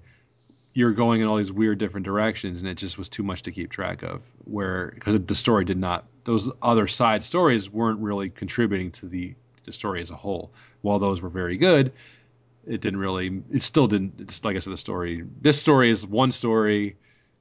[0.74, 3.52] you're going in all these weird different directions, and it just was too much to
[3.52, 4.22] keep track of.
[4.44, 9.34] Where because the story did not, those other side stories weren't really contributing to the
[9.64, 10.52] the story as a whole.
[10.80, 11.92] While those were very good,
[12.66, 13.42] it didn't really.
[13.52, 14.14] It still didn't.
[14.18, 15.24] It's like I said, the story.
[15.40, 16.96] This story is one story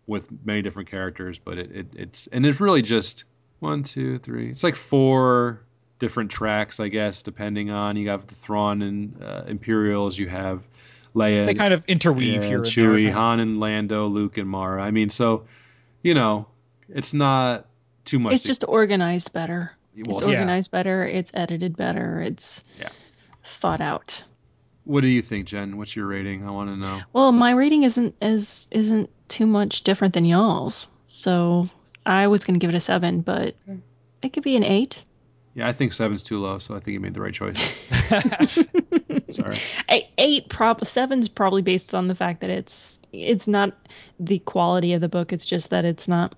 [0.07, 3.23] with many different characters, but it, it it's and it's really just
[3.59, 4.49] one, two, three.
[4.49, 5.61] It's like four
[5.99, 10.63] different tracks, I guess, depending on you have the Thrawn and uh, Imperials, you have
[11.15, 13.13] Leia, They kind of interweave yeah, here and Chewie, there.
[13.13, 14.81] Han and Lando, Luke and Mara.
[14.81, 15.45] I mean, so
[16.01, 16.47] you know,
[16.89, 17.67] it's not
[18.05, 18.33] too much.
[18.33, 19.71] It's to- just organized better.
[19.97, 20.37] well, It's Yeah.
[20.37, 21.05] organized better.
[21.05, 22.21] It's edited better.
[22.21, 22.89] It's Yeah.
[23.43, 24.23] thought out.
[24.83, 25.77] what do you think, Jen?
[25.77, 26.45] What's your rating?
[26.47, 27.01] I want to know.
[27.13, 30.87] Well, my rating isn't is isn't too much different than y'all's.
[31.09, 31.69] So
[32.05, 33.55] I was going to give it a seven, but
[34.23, 34.99] it could be an eight.
[35.53, 37.59] Yeah, I think seven's too low, so I think you made the right choice.
[39.31, 39.59] Sorry.
[40.17, 43.73] Eight prob seven's probably based on the fact that it's it's not
[44.19, 45.33] the quality of the book.
[45.33, 46.35] It's just that it's not.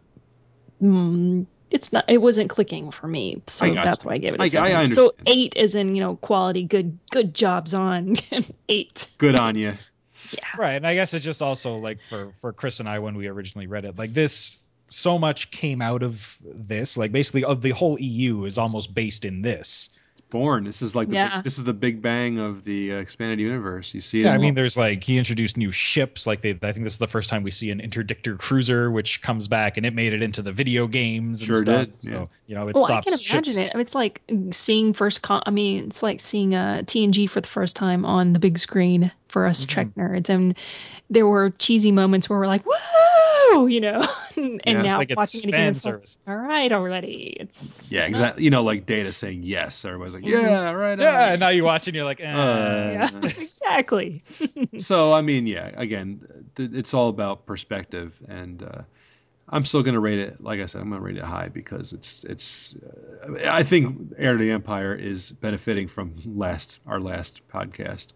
[0.82, 2.06] Mm, it's not.
[2.07, 4.10] It wasn't clicking for me, so that's you.
[4.10, 4.90] why I gave it I- a I seven.
[4.94, 8.15] so eight is in you know quality, good good jobs on
[8.70, 9.07] eight.
[9.18, 9.74] Good on you.
[10.32, 10.40] Yeah.
[10.57, 13.28] right and i guess it's just also like for for chris and i when we
[13.28, 14.57] originally read it like this
[14.90, 19.26] so much came out of this like basically of the whole eu is almost based
[19.26, 19.90] in this
[20.34, 20.64] Born.
[20.64, 21.35] This is like the Yeah.
[21.38, 23.93] big, this is the big bang of the uh, expanded universe.
[23.93, 24.23] You see it.
[24.23, 26.97] yeah i mean there's like he introduced new ships like they i think this is
[26.97, 30.23] the first time we see an interdictor cruiser which comes back and it made it
[30.23, 32.26] into the video games and Sure stuff did, so yeah.
[32.47, 33.72] you know it well, I stops can ships imagine it.
[33.73, 35.22] I mean, it's like seeing first.
[35.22, 38.57] Con- I mean, it's like seeing uh, TNG for the first time on the big
[38.57, 39.99] screen for us Trek Mm-hmm.
[39.99, 40.55] nerds, and
[41.10, 44.07] there were cheesy moments where we're like, "Whoa!" You know,
[44.38, 44.72] and Yeah.
[44.73, 47.35] It's now like it's watching it again, fan it's like, service all right, already.
[47.39, 48.43] It's Yeah, exactly.
[48.45, 49.84] You know, like Data saying yes.
[49.85, 50.41] Everybody's like, Mhm.
[50.41, 50.99] yeah, right.
[50.99, 51.30] yeah on.
[51.31, 52.31] and now you watch it and you're like eh.
[52.31, 54.23] Uh, Yeah, exactly.
[54.77, 55.72] so I mean, yeah.
[55.76, 56.22] Again,
[56.55, 58.81] th- it's all about perspective, and uh,
[59.49, 60.41] I'm still going to rate it.
[60.41, 62.76] Like I said, I'm going to rate it high because it's it's.
[62.76, 68.07] Uh, I think Heir to the Empire is benefiting from last our last podcast,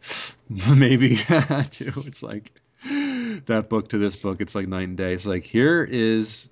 [0.78, 1.18] maybe
[1.70, 1.92] too.
[2.08, 2.52] It's like
[3.46, 4.42] that book to this book.
[4.42, 5.14] It's like night and day.
[5.14, 6.50] It's like here is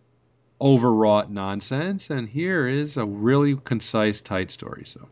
[0.59, 4.83] overwrought nonsense, and here is a really concise, tight story.
[4.85, 5.07] So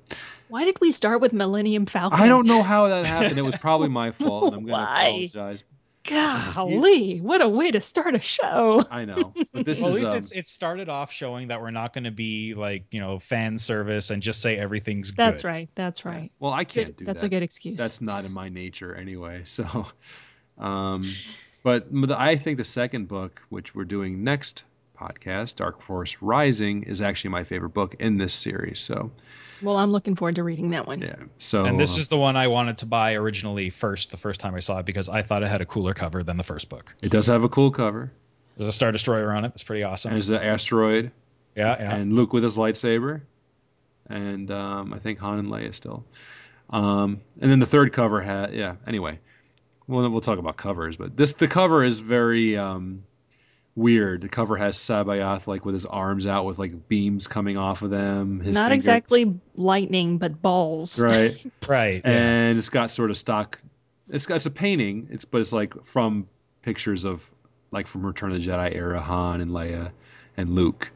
[0.49, 2.19] Why did we start with Millennium Falcon?
[2.19, 3.37] I don't know how that happened.
[3.37, 5.63] It was probably my fault, and I'm going to apologize.
[6.05, 8.85] Golly, what a way to start a show.
[8.91, 11.71] I know, but this well, at least um, it's it started off showing that we're
[11.71, 15.23] not going to be like you know fan service and just say everything's good.
[15.23, 15.69] That's right.
[15.75, 16.31] That's right.
[16.39, 17.13] well, I can't Good- do that's that.
[17.13, 17.77] That's a good excuse.
[17.77, 19.43] That's not in my nature anyway.
[19.53, 19.85] So,
[20.57, 21.13] um,
[21.63, 24.63] but I think the second book, which we're doing next
[24.99, 28.79] podcast, Dark Force Rising, is actually my favorite book in this series.
[28.79, 29.11] So,
[29.63, 31.01] well, I'm looking forward to reading that one.
[31.01, 31.15] yeah.
[31.37, 34.39] So, And this uh, is the one I wanted to buy originally first the first
[34.39, 36.69] time I saw it because I thought it had a cooler cover than the first
[36.69, 36.93] book.
[37.01, 38.11] it does have a cool cover.
[38.57, 39.49] There's a Star Destroyer on it.
[39.49, 40.11] That's pretty awesome.
[40.11, 41.11] There's the asteroid
[41.55, 41.95] yeah, yeah.
[41.95, 43.21] and Luke with his lightsaber,
[44.09, 46.05] and um, I think Han and Leia still.
[46.69, 48.75] Um, and then the third cover had yeah.
[48.87, 49.19] Anyway,
[49.87, 53.03] well we'll talk about covers, but this the cover is very um,
[53.75, 54.21] weird.
[54.21, 57.89] The cover has C'baoth like with his arms out with like beams coming off of
[57.89, 58.39] them.
[58.39, 60.99] His Not fingers- exactly lightning, but balls.
[60.99, 62.01] right, right.
[62.03, 62.11] Yeah.
[62.11, 63.59] and it's got sort of stock.
[64.09, 65.07] It's got it's a painting.
[65.11, 66.27] It's but it's like from
[66.61, 67.27] pictures of
[67.71, 69.91] like from Return of the Jedi era Han and Leia
[70.37, 70.91] and Luke.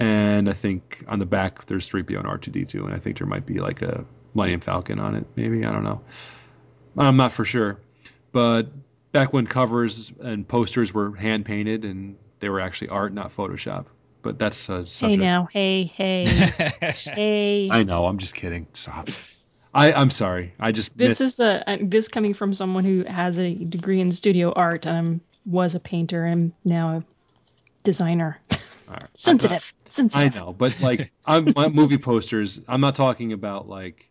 [0.00, 3.46] And I think on the back there's 3PO and R2D2, and I think there might
[3.46, 4.04] be like a
[4.34, 5.26] Millennium Falcon on it.
[5.36, 6.00] Maybe I don't know.
[6.96, 7.78] I'm not for sure.
[8.32, 8.68] But
[9.20, 13.86] back when covers and posters were hand painted and they were actually art, not Photoshop.
[14.22, 15.20] But that's a Hey subject.
[15.22, 16.24] now, hey, hey,
[17.14, 17.68] hey.
[17.70, 18.06] I know.
[18.06, 18.66] I'm just kidding.
[18.72, 19.08] Stop.
[19.72, 20.54] I I'm sorry.
[20.58, 24.00] I just this missed- is a uh, this coming from someone who has a degree
[24.00, 24.86] in studio art.
[24.86, 27.04] Um, was a painter and now a
[27.84, 28.38] designer.
[28.50, 28.58] All
[28.94, 29.04] right.
[29.16, 30.34] Sensitive, I sensitive.
[30.34, 32.60] know, but like I'm my movie posters.
[32.68, 34.07] I'm not talking about like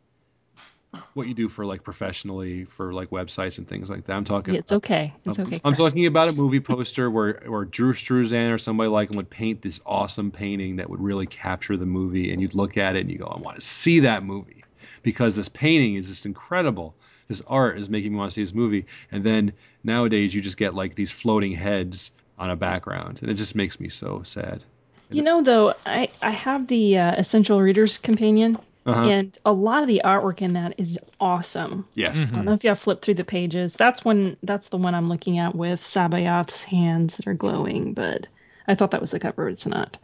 [1.14, 4.14] what you do for like professionally for like websites and things like that.
[4.14, 4.56] I'm talking.
[4.56, 5.14] It's okay.
[5.26, 5.62] It's I'm, okay.
[5.64, 9.30] I'm talking about a movie poster where where Drew Struzan or somebody like him would
[9.30, 13.02] paint this awesome painting that would really capture the movie, and you'd look at it
[13.02, 14.64] and you go, I want to see that movie
[15.04, 16.96] because this painting is just incredible.
[17.28, 18.86] This art is making me want to see this movie.
[19.12, 19.54] And then
[19.84, 23.80] nowadays you just get like these floating heads on a background, and it just makes
[23.80, 24.64] me so sad.
[25.10, 29.02] You know, though, I I have the uh, Essential Readers Companion, Uh-huh.
[29.04, 31.86] and a lot of the artwork in that is awesome.
[31.94, 32.32] Yes.
[32.32, 33.76] I don't know if you have flipped through the pages.
[33.76, 37.94] That's when that's the one I'm looking at with C'baoth's hands that are glowing.
[37.94, 38.28] But
[38.68, 39.50] I thought that was the cover.
[39.50, 39.98] It's not.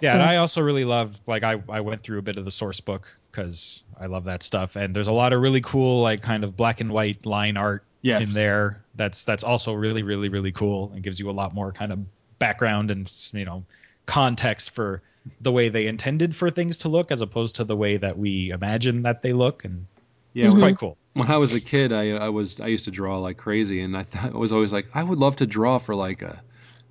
[0.00, 2.44] Yeah, and But- I also really love like I I went through a bit of
[2.46, 6.00] the source book because I love that stuff, and there's a lot of really cool
[6.00, 8.28] like kind of black and white line art Yes.
[8.30, 8.82] in there.
[8.94, 11.98] That's that's also really really really cool and gives you a lot more kind of
[12.38, 13.62] background and you know
[14.06, 15.02] context for
[15.40, 18.50] the way they intended for things to look as opposed to the way that we
[18.50, 19.86] imagine that they look, and
[20.32, 20.46] Yeah.
[20.46, 20.96] it's quite cool.
[21.14, 23.96] when I was a kid, I I was I used to draw like crazy, and
[23.96, 26.42] I thought I was always like I would love to draw for like a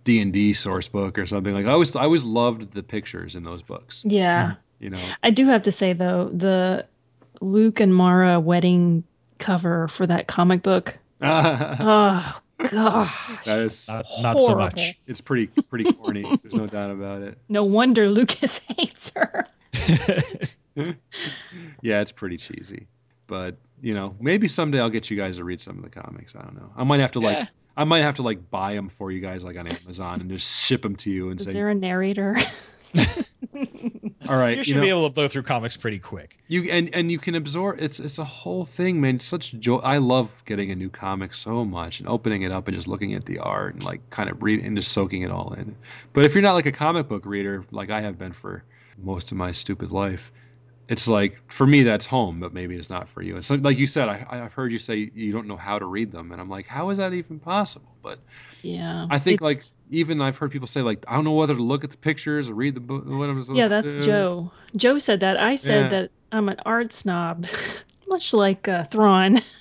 [0.04, 1.54] D and D source book or something.
[1.54, 4.04] Like I always I always loved the pictures in those books.
[4.06, 4.56] Yeah.
[4.80, 6.86] You know, I do have to say though, the
[7.42, 9.04] Luke and Mara wedding
[9.40, 10.98] cover for that comic book.
[11.20, 12.40] that Oh
[12.72, 13.48] gosh.
[13.48, 15.00] is Not, not so much.
[15.08, 16.24] it's pretty pretty corny.
[16.42, 17.38] There's no doubt about it.
[17.48, 19.46] No wonder Lucas hates her.
[21.82, 22.88] Yeah, it's pretty cheesy,
[23.28, 26.36] but you know, maybe someday I'll get you guys to read some of the comics.
[26.36, 26.72] I don't know.
[26.76, 27.38] I might have to like.
[27.38, 27.46] Yeah.
[27.76, 30.64] I might have to like buy them for you guys like on Amazon and just
[30.64, 32.36] ship them to you and Is say, there a narrator?
[34.28, 36.38] "All right, You should know, be able to blow through comics pretty quick.
[36.48, 37.80] You and and you can absorb.
[37.82, 39.16] It's it's a whole thing, man.
[39.16, 39.78] It's such joy.
[39.78, 43.14] I love getting a new comic so much and opening it up and just looking
[43.16, 45.76] at the art and like kind of reading and just soaking it all in.
[46.14, 48.64] But if you're not like a comic book reader, like I have been for
[48.98, 50.32] most of my stupid life,
[50.88, 53.38] it's like for me that's home, but maybe it's not for you.
[53.38, 54.10] It's like, like you said.
[54.10, 56.68] I I've heard you say you don't know how to read them, and I'm like,
[56.68, 57.90] how is that even possible?
[58.04, 58.20] But
[58.62, 59.08] yeah.
[59.10, 61.62] I think like it's- even I've heard people say like I don't know whether to
[61.64, 63.04] look at the pictures or read the book.
[63.06, 63.94] What I'm Yeah, that's.
[63.94, 64.52] Joe.
[64.76, 65.40] Joe said that.
[65.40, 66.00] I said Yeah.
[66.02, 67.48] that I'm an art snob,
[68.08, 69.42] much like uh, Thrawn.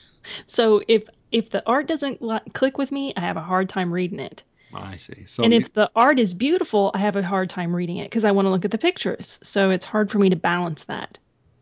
[0.46, 3.90] So if if the art doesn't li- click with me, I have a hard time
[3.90, 4.42] reading it.
[4.74, 5.24] I see.
[5.26, 8.10] So and you- if the art is beautiful, I have a hard time reading it
[8.10, 9.38] because I want to look at the pictures.
[9.42, 11.18] So it's hard for me to balance that.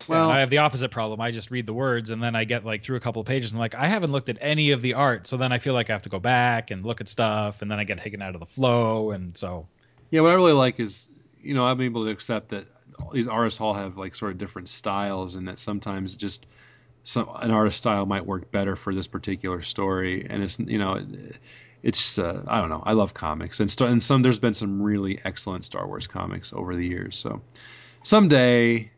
[0.09, 1.21] Well, I have the opposite problem.
[1.21, 3.53] I just read the words and then I get like through a couple of pages
[3.53, 5.27] and I'm like, I haven't looked at any of the art.
[5.27, 7.71] So then I feel like I have to go back and look at stuff and
[7.71, 9.11] then I get taken out of the flow.
[9.11, 9.69] And so,
[10.11, 11.09] Yeah, what I really like is,
[11.43, 12.67] you know, I'm able to accept that
[13.13, 16.47] these artists all have like sort of different styles, and that sometimes just
[17.05, 20.95] some an artist style might work better for this particular story, and it's you know,
[20.95, 21.37] it,
[21.83, 24.83] it's uh, I don't know, I love comics, and st- and some there's been some
[24.83, 27.43] really excellent Star Wars comics over the years, so
[28.03, 28.91] someday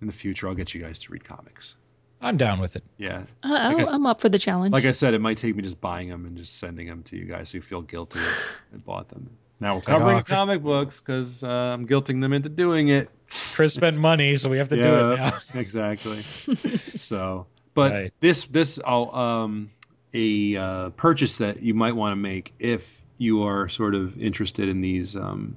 [0.00, 1.76] in the future I'll get you guys to read comics.
[2.20, 2.84] I'm down with it.
[2.96, 4.72] Yeah, Uh, I'll- Like I- I'm up for the challenge.
[4.72, 7.16] like I said, it might take me just buying them and just sending them to
[7.16, 8.34] you guys so you feel guilty that
[8.74, 9.30] I bought them.
[9.60, 12.48] Now we're It's like, covering oh, Chris- comic books because uh, I'm guilting them into
[12.48, 13.10] doing it.
[13.54, 15.32] Chris spent money, so we have to do it now.
[15.54, 16.22] exactly.
[16.96, 18.12] so, but Right.
[18.20, 19.70] this this I'll, um
[20.12, 22.88] a uh, purchase that you might want to make if
[23.18, 25.56] you are sort of interested in these um,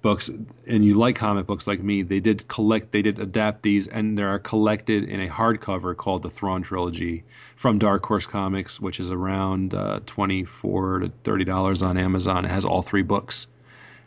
[0.00, 0.30] books
[0.66, 2.02] and you like comic books like me.
[2.02, 6.22] They did collect, they did adapt these, and they are collected in a hardcover called
[6.22, 7.24] the Thrawn trilogy
[7.56, 12.44] from Dark Horse Comics, which is around uh, twenty four to thirty dollars on Amazon.
[12.44, 13.46] It has all three books,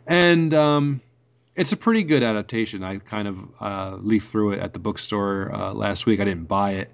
[0.06, 1.00] and um,
[1.54, 2.82] it's a pretty good adaptation.
[2.82, 6.20] I kind of uh, leafed through it at the bookstore uh, last week.
[6.20, 6.90] I didn't buy it,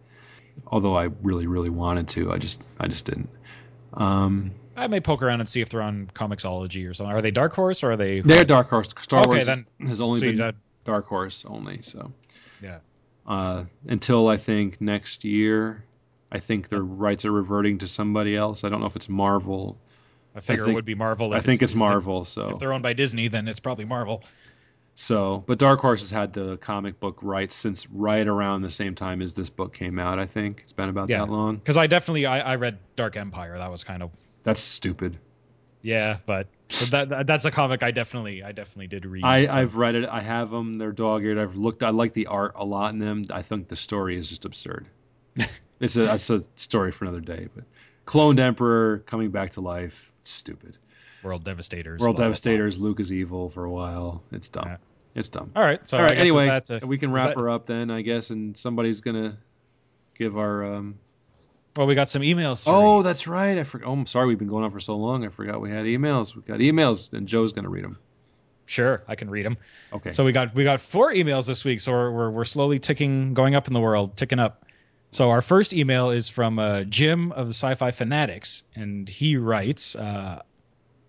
[0.66, 2.32] although I really, really wanted to.
[2.32, 3.30] I just, I just didn't.
[3.92, 7.14] Um, I may poke around and see if they're on Comixology or something.
[7.14, 8.20] Are they Dark Horse or are they?
[8.20, 8.90] they're Dark Horse.
[9.02, 11.82] Star Okay, Wars then- has only so been Dark Horse only.
[11.82, 12.12] So
[12.62, 12.78] Yeah.
[13.26, 15.84] uh, until I think next year,
[16.30, 18.64] I think the rights are reverting to somebody else.
[18.64, 19.78] I don't know if it's Marvel.
[20.34, 21.32] I figure think- it would be Marvel.
[21.34, 22.24] I think it's if- Marvel.
[22.24, 24.22] So If they're owned by Disney, then it's probably Marvel.
[24.94, 28.96] So, but Dark Horse has had the comic book rights since right around the same
[28.96, 30.18] time as this book came out.
[30.18, 31.18] I think it's been about Yeah.
[31.24, 31.56] that long.
[31.56, 33.56] Because I definitely I, I read Dark Empire.
[33.58, 34.10] That was kind of
[34.44, 35.18] That's stupid.
[35.82, 36.46] yeah, but
[36.90, 39.24] that, that that's a comic I definitely I definitely did read.
[39.24, 40.08] I, so- I've read it.
[40.08, 40.78] I have them.
[40.78, 41.38] They're dog eared.
[41.38, 41.82] I've looked.
[41.82, 43.26] I like the art a lot in them.
[43.30, 44.86] I think the story is just absurd.
[45.80, 47.48] it's a it's a story for another day.
[47.54, 47.64] But
[48.06, 50.10] cloned emperor coming back to life.
[50.20, 50.76] It's stupid.
[51.22, 52.00] World Devastators.
[52.00, 52.16] World.
[52.16, 52.78] Devastators.
[52.78, 54.22] Luke is evil for a while.
[54.30, 54.66] It's dumb.
[54.66, 54.76] Yeah.
[55.14, 55.50] It's dumb.
[55.56, 55.86] All right.
[55.86, 56.16] So All right.
[56.18, 59.36] Anyway, that's a, we can wrap that- her up then, I guess, and somebody's gonna
[60.16, 60.74] give our.
[60.74, 60.98] um
[61.78, 62.64] Well, we got some emails.
[62.64, 63.06] To Oh, read.
[63.06, 63.56] that's right.
[63.56, 63.86] I forgot.
[63.88, 64.26] Oh, I'm sorry.
[64.26, 65.24] We've been going on for so long.
[65.24, 66.34] I forgot we had emails.
[66.34, 67.98] We've got emails, and Joe's gonna read them.
[68.66, 69.58] sure I can read them.
[69.92, 70.10] Okay.
[70.10, 71.78] So we got we got four emails this week.
[71.80, 74.64] So we're we're, we're slowly ticking, going up in the world, ticking up.
[75.12, 79.94] So our first email is from uh, Jim of the Sci-Fi Fanatics, and he writes.
[79.94, 80.42] Uh,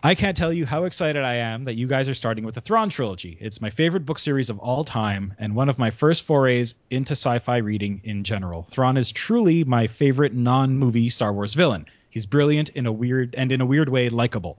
[0.01, 2.61] I can't tell you how excited I am that you guys are starting with the
[2.61, 3.37] Thrawn trilogy.
[3.41, 7.11] It's my favorite book series of all time and one of my first forays into
[7.13, 8.65] sci-fi reading in general.
[8.71, 11.85] Thrawn is truly my favorite non-movie Star Wars villain.
[12.09, 14.57] He's brilliant in a weird and in a weird way likable.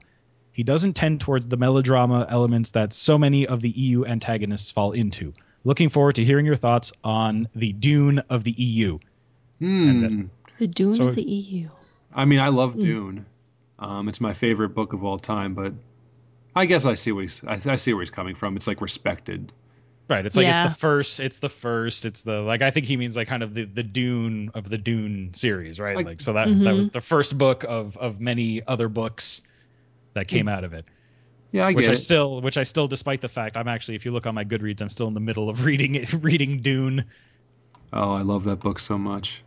[0.52, 4.92] He doesn't tend towards the melodrama elements that so many of the EU antagonists fall
[4.92, 5.32] into.
[5.64, 8.98] Looking forward to hearing your thoughts on the Dune of the EU.
[9.58, 10.04] Hmm.
[10.04, 11.70] And the Dune So- of the EU.
[12.14, 12.80] I mean, I love Hmm.
[12.80, 13.26] Dune.
[13.80, 15.72] Um, it's my favorite book of all time, but
[16.54, 18.56] I guess I see what he's, I, I see where he's coming from.
[18.56, 19.52] It's like respected.
[20.08, 20.26] Right.
[20.26, 20.64] It's like Yeah.
[20.66, 21.20] it's the first.
[21.20, 22.04] It's the first.
[22.04, 22.62] It's the like.
[22.62, 25.96] I think he means like kind of the the Dune of the Dune series, right?
[25.96, 26.64] Like- Like, so that Mhm.
[26.64, 29.42] that was the first book of of many other books
[30.14, 30.84] that came out of it.
[31.52, 31.98] Yeah, I which get I it.
[31.98, 34.80] still, which I still, despite the fact I'm actually, if you look on my Goodreads,
[34.82, 37.04] I'm still in the middle of reading it, reading Dune.
[37.92, 39.42] oh, I love that book so much.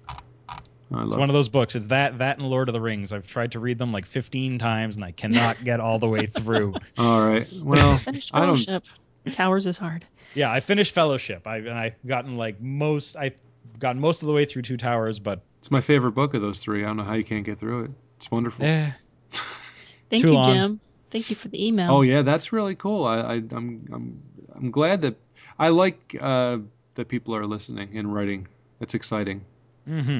[0.93, 1.19] I It's love.
[1.19, 1.75] one of those books.
[1.75, 3.11] It's that that and Lord of the Rings.
[3.13, 6.27] I've tried to read them like 15 times and I cannot get all the way
[6.27, 6.75] through.
[6.97, 7.47] all right.
[7.51, 8.57] Well, Finished I don't.
[8.57, 8.83] Fellowship.
[9.31, 10.05] Towers is hard.
[10.35, 11.47] Yeah, I finished Fellowship.
[11.47, 13.15] I and I've gotten like most.
[13.15, 13.35] I've
[13.79, 16.59] gotten most of the way through Two Towers, but It's my favorite book of those
[16.59, 16.83] three.
[16.83, 17.91] I don't know how you can't get through it.
[18.17, 18.65] It's wonderful.
[18.65, 18.93] Yeah.
[20.09, 20.53] Thank Too you, long.
[20.55, 20.79] Jim.
[21.11, 21.91] Thank you for the email.
[21.91, 23.05] Oh yeah, that's really cool.
[23.05, 24.21] I, I I'm I'm
[24.55, 25.15] I'm glad that
[25.57, 26.57] I like uh,
[26.95, 28.47] that people are listening and writing.
[28.79, 29.45] That's exciting.
[29.85, 30.19] hmm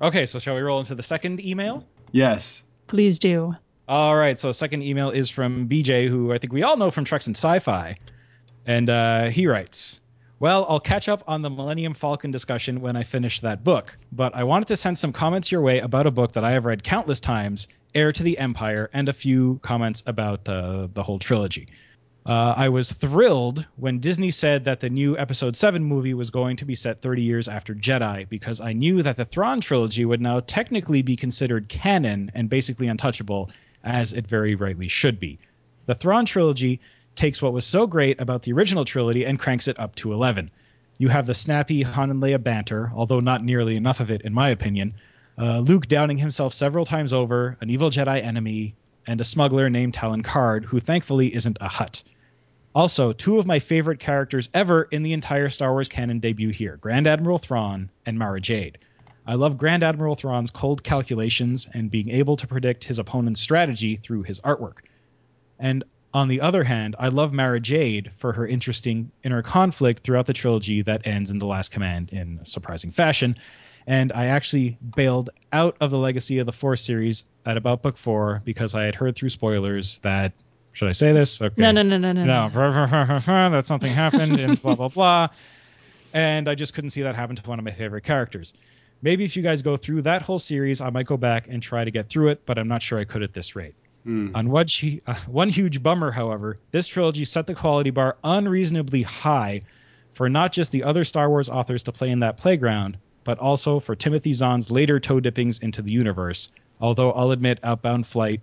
[0.00, 1.84] Okay, so shall we roll into the second email?
[2.12, 2.62] Yes.
[2.86, 3.54] Please do.
[3.88, 6.90] All right, so the second email is from BJ, who I think we all know
[6.90, 7.96] from Treks and Sci-Fi,
[8.66, 10.00] and uh, he writes,
[10.38, 14.34] "Well, I'll catch up on the Millennium Falcon discussion when I finish that book, but
[14.36, 16.84] I wanted to send some comments your way about a book that I have read
[16.84, 21.68] countless times, Heir to the Empire, and a few comments about uh, the whole trilogy."
[22.28, 26.56] Uh, I was thrilled when Disney said that the new Episode 7 movie was going
[26.56, 30.20] to be set 30 years after Jedi because I knew that the Thrawn trilogy would
[30.20, 33.50] now technically be considered canon and basically untouchable,
[33.82, 35.38] as it very rightly should be.
[35.86, 36.80] The Thrawn trilogy
[37.14, 40.50] takes what was so great about the original trilogy and cranks it up to 11.
[40.98, 44.34] You have the snappy Han and Leia banter, although not nearly enough of it, in
[44.34, 44.92] my opinion.
[45.38, 48.74] Uh, Luke downing himself several times over, an evil Jedi enemy,
[49.06, 52.02] and a smuggler named Talon Karrde, who thankfully isn't a Hutt.
[52.74, 56.76] Also, two of my favorite characters ever in the entire Star Wars canon debut here
[56.76, 58.78] Grand Admiral Thrawn and Mara Jade.
[59.26, 63.96] I love Grand Admiral Thrawn's cold calculations and being able to predict his opponent's strategy
[63.96, 64.78] through his artwork.
[65.58, 65.84] And
[66.14, 70.32] on the other hand, I love Mara Jade for her interesting inner conflict throughout the
[70.32, 73.36] trilogy that ends in The Last Command in surprising fashion.
[73.86, 77.98] And I actually bailed out of the Legacy of the Force series at about book
[77.98, 80.32] four because I had heard through spoilers that.
[80.78, 81.42] Should I say this?
[81.42, 81.60] Okay.
[81.60, 82.24] No, no, no, no, no.
[82.24, 82.48] No,
[83.50, 85.28] that something happened and blah, blah, blah.
[86.14, 88.54] And I just couldn't see that happen to one of my favorite characters.
[89.02, 91.82] Maybe if you guys go through that whole series, I might go back and try
[91.82, 93.74] to get through it, but I'm not sure I could at this rate.
[94.04, 94.30] Hmm.
[94.36, 99.02] On one, hu- uh, one huge bummer, however, this trilogy set the quality bar unreasonably
[99.02, 99.62] high
[100.12, 103.80] for not just the other Star Wars authors to play in that playground, but also
[103.80, 106.52] for Timothy Zahn's later toe dippings into the universe.
[106.80, 108.42] Although I'll admit, Outbound Flight,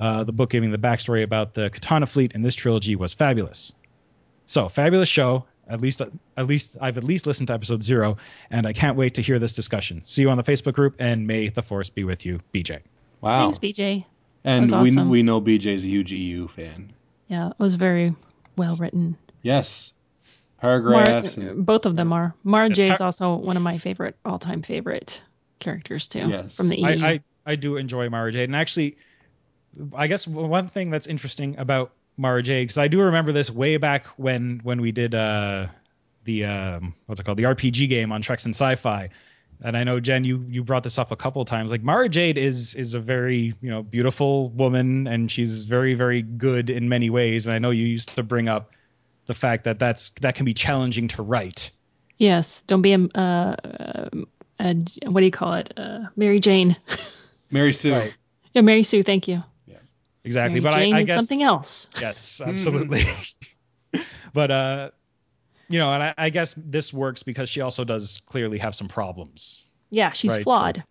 [0.00, 3.72] uh, the book giving the backstory about the Katana fleet in this trilogy, was fabulous.
[4.46, 5.44] So fabulous show.
[5.68, 6.00] At least,
[6.36, 8.18] at least I've at least listened to episode zero,
[8.50, 10.02] and I can't wait to hear this discussion.
[10.04, 12.80] See you on the Facebook group, and may the force be with you, BJ.
[13.20, 13.50] Wow.
[13.50, 14.04] Thanks, BJ.
[14.44, 15.10] and That was we awesome.
[15.10, 16.92] we know BJ's a huge EU fan.
[17.26, 18.14] Yeah, it was very
[18.56, 19.16] well written.
[19.42, 19.92] Yes.
[20.62, 21.36] Mar- Paragraphs.
[21.36, 22.32] and, both of them are.
[22.44, 25.20] Mara Yes, Jade's Tar- also one of my favorite, all-time favorite
[25.58, 26.28] characters too.
[26.28, 26.54] Yes.
[26.56, 27.04] From the E EU.
[27.04, 28.96] I, I I do enjoy Mara Jade, and actually,
[29.94, 33.76] I guess one thing that's interesting about Mara Jade, because I do remember this way
[33.76, 35.66] back when when we did uh
[36.24, 39.10] the um what's it called the RPG game on Treks and Sci-Fi,
[39.62, 41.70] and I know Jen, you you brought this up a couple of times.
[41.70, 46.22] Like Mara Jade is is a very you know beautiful woman, and she's very very
[46.22, 47.46] good in many ways.
[47.46, 48.72] And I know you used to bring up
[49.26, 51.70] the fact that that's that can be challenging to write.
[52.18, 52.62] yes.
[52.66, 53.56] Don't be a, uh,
[54.58, 54.74] a
[55.06, 55.72] what do you call it?
[55.76, 56.76] Uh, Mary Jane.
[57.50, 57.92] Mary Sue.
[57.92, 58.14] Right.
[58.52, 59.02] yeah, Mary Sue.
[59.02, 59.42] Thank you.
[60.26, 61.88] Exactly, Mary but Jane I, I is guess something else.
[62.00, 63.04] Yes, absolutely.
[64.32, 64.90] but uh,
[65.68, 68.88] you know, and I, I guess this works because she also does clearly have some
[68.88, 69.64] problems.
[69.90, 70.42] Yeah, she's Right.
[70.42, 70.84] flawed.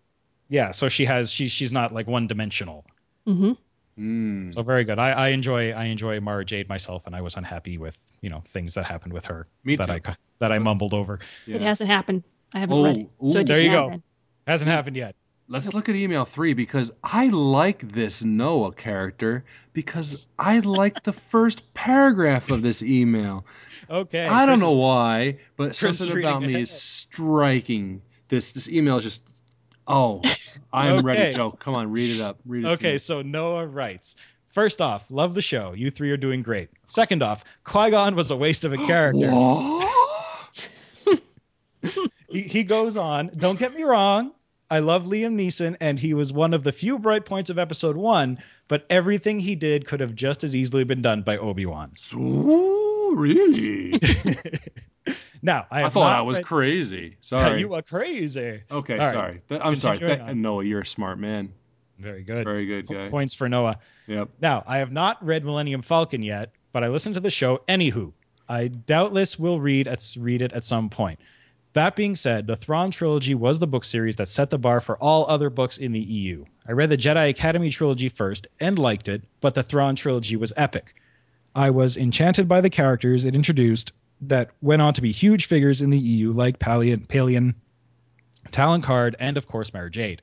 [0.48, 2.84] Yeah, so she has she's she's not like one dimensional.
[3.26, 3.52] hmm
[3.98, 4.52] Mm.
[4.52, 4.98] So very good.
[4.98, 8.42] I, I enjoy I enjoy Mara Jade myself, and I was unhappy with you know
[8.48, 9.92] things that happened with her Me that too.
[9.92, 11.18] I that I mumbled over.
[11.46, 11.56] Yeah.
[11.56, 12.22] It hasn't happened.
[12.52, 13.10] I haven't Oh, read it.
[13.30, 13.40] So ooh.
[13.40, 13.84] it There you go.
[13.88, 14.02] happen.
[14.46, 15.16] Hasn't happened yet.
[15.48, 21.12] Let's look at email three because I like this Noah character because I like the
[21.12, 23.46] first paragraph of this email.
[23.88, 24.26] Okay.
[24.26, 28.02] I don't Chris know is- why, but Chris is something about me is striking.
[28.28, 29.22] This this email is just
[29.86, 30.20] oh,
[30.72, 31.52] I am ready, Joe.
[31.52, 32.38] Come on, read it up.
[32.44, 32.68] Read it.
[32.68, 34.16] Okay, so Noah writes.
[34.48, 35.74] First off, love the show.
[35.74, 36.70] You three are doing great.
[36.86, 39.30] Second off, Qui Gon was a waste of a character.
[42.28, 43.30] He, he goes on.
[43.36, 44.32] Don't get me wrong.
[44.70, 47.96] I love Liam Neeson, and he was one of the few bright points of episode
[47.96, 48.38] one,
[48.68, 51.92] but everything he did could have just as easily been done by Obi Wan.
[51.96, 52.18] So
[53.14, 54.00] really?
[55.42, 57.16] now, I, I thought I was read- crazy.
[57.20, 57.60] Sorry.
[57.60, 58.62] you are crazy.
[58.70, 59.12] okay, All right.
[59.12, 59.42] sorry.
[59.48, 60.20] Th- I'm sorry.
[60.20, 60.40] On.
[60.40, 61.52] Noah, you're a smart man.
[61.98, 62.44] Very good.
[62.44, 63.08] Very good guy.
[63.08, 63.78] Points for Noah.
[64.06, 64.30] Yep.
[64.40, 68.12] Now, I have not read Millennium Falcon yet, but I listened to the show anywho.
[68.48, 71.20] I doubtless will read at, read it at some point.
[71.76, 74.96] That being said, the Thrawn trilogy was the book series that set the bar for
[74.96, 76.46] all other books in the EU.
[76.66, 80.54] I read the Jedi Academy trilogy first and liked it, but the Thrawn trilogy was
[80.56, 80.94] epic.
[81.54, 83.92] I was enchanted by the characters it introduced
[84.22, 87.54] that went on to be huge figures in the EU, like Pellaeon, Pellaeon
[88.50, 90.22] Talon Karrde, and of course Mara Jade.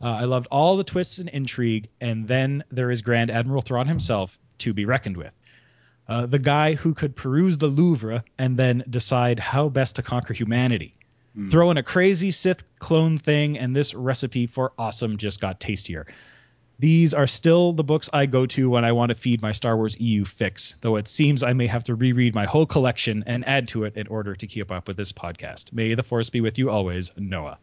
[0.00, 3.88] Uh, I loved all the twists and intrigue, and then there is Grand Admiral Thrawn
[3.88, 5.32] himself to be reckoned with.
[6.08, 10.34] Uh, the guy who could peruse the Louvre and then decide how best to conquer
[10.34, 10.96] humanity.
[11.50, 16.06] Throw in a crazy Sith clone thing, and this recipe for awesome just got tastier.
[16.78, 19.76] These are still the books I go to when I want to feed my Star
[19.76, 23.46] Wars EU fix, though it seems I may have to reread my whole collection and
[23.46, 25.74] add to it in order to keep up with this podcast.
[25.74, 27.58] May the Force be with you always, Noah.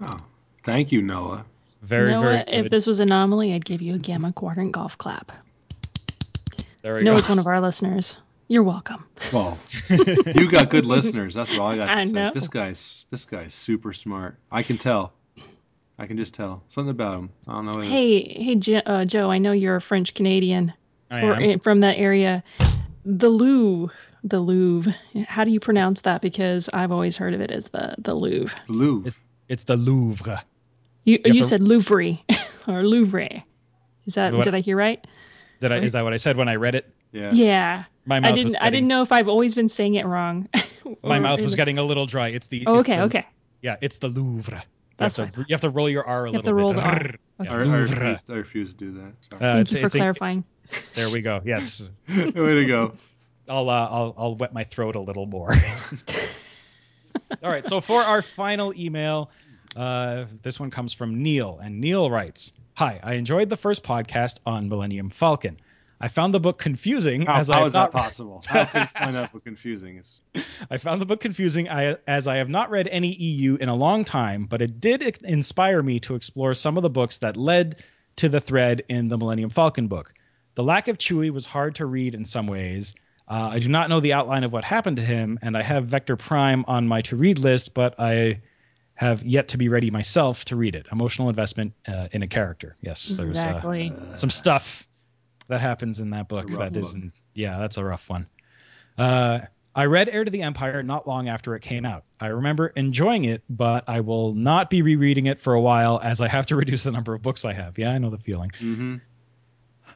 [0.00, 0.18] Oh,
[0.64, 1.44] thank you, Noah.
[1.82, 5.30] Very, Noah, very if this was anomaly, I'd give you a Gamma Quadrant golf clap.
[6.82, 7.32] There we Noah's go.
[7.32, 8.16] one of our listeners.
[8.48, 9.06] You're welcome.
[9.32, 11.34] Well, you got good listeners.
[11.34, 12.12] That's all I got to I say.
[12.12, 12.30] know.
[12.34, 14.36] This guy's this guy's super smart.
[14.50, 15.12] I can tell.
[15.98, 17.30] I can just tell something about him.
[17.46, 17.70] I don't know.
[17.74, 17.92] what it is.
[17.92, 19.30] Hey, hey, jo- uh, Joe.
[19.30, 20.72] I know you're a French Canadian
[21.10, 21.58] or am.
[21.60, 22.42] from that area.
[23.04, 23.94] The Louvre,
[24.24, 24.94] the Louvre.
[25.26, 26.20] How do you pronounce that?
[26.20, 28.58] Because I've always heard of it as the the Louvre.
[28.68, 29.02] Lou.
[29.06, 30.42] It's it's the Louvre.
[31.04, 32.18] You have you said Louvre
[32.68, 33.44] or Louvre.
[34.04, 35.04] Is that What- did I hear right?
[35.62, 35.78] Did I?
[35.78, 36.92] Is that what I said when I read it?
[37.12, 37.30] yeah.
[37.32, 37.84] Yeah.
[38.04, 40.48] My mouth I didn't was I didn't know if I've always been saying it wrong.
[41.04, 42.28] my mouth was getting a little dry.
[42.28, 42.64] It's the.
[42.66, 43.26] Oh, it's okay, the- okay.
[43.62, 44.56] Yeah, it's the Louvre.
[44.56, 44.62] You
[44.98, 46.72] That's have, to, you have to roll your R a You have little to roll
[46.74, 46.82] bit.
[46.82, 46.96] the R.
[47.40, 47.48] Okay.
[47.48, 48.00] I, I, Louvre.
[48.00, 49.12] refuse, I refuse to do that.
[49.20, 49.42] Sorry.
[49.42, 50.44] Uh, Thank it's- you for it's a- clarifying.
[50.94, 51.40] there we go.
[51.44, 52.92] Yes, Way to go.
[53.48, 55.54] I'll uh, I'll I'll wet my throat a little more.
[57.42, 57.64] All right.
[57.64, 59.30] So for our final email,
[59.76, 64.38] uh, this one comes from Neil, and Neil writes, "Hi, I enjoyed the first podcast
[64.46, 65.58] on Millennium Falcon.
[66.02, 68.42] I found the book confusing How, as I how have is that possible?
[68.48, 69.98] How can you find that book confusing?
[69.98, 70.20] It's,
[70.70, 73.74] I found the book confusing I, as I have not read any EU in a
[73.76, 77.84] long time, but it did inspire me to explore some of the books that led
[78.16, 80.12] to the thread in the Millennium Falcon book.
[80.56, 82.96] The lack of Chewie was hard to read in some ways.
[83.28, 85.86] Uh, I do not know the outline of what happened to him, and I have
[85.86, 88.40] Vector Prime on my to read list, but I
[88.94, 90.86] have yet to be ready myself to read it.
[90.92, 92.76] Emotional investment uh, in a character.
[92.80, 93.94] Yes, there's uh, Exactly.
[94.12, 94.86] some stuff
[95.48, 96.82] that happens in that book a rough that book.
[96.82, 98.26] isn't yeah that's a rough one
[98.98, 99.40] uh,
[99.74, 103.24] i read heir to the empire not long after it came out i remember enjoying
[103.24, 106.56] it but i will not be rereading it for a while as i have to
[106.56, 108.96] reduce the number of books i have yeah i know the feeling hmm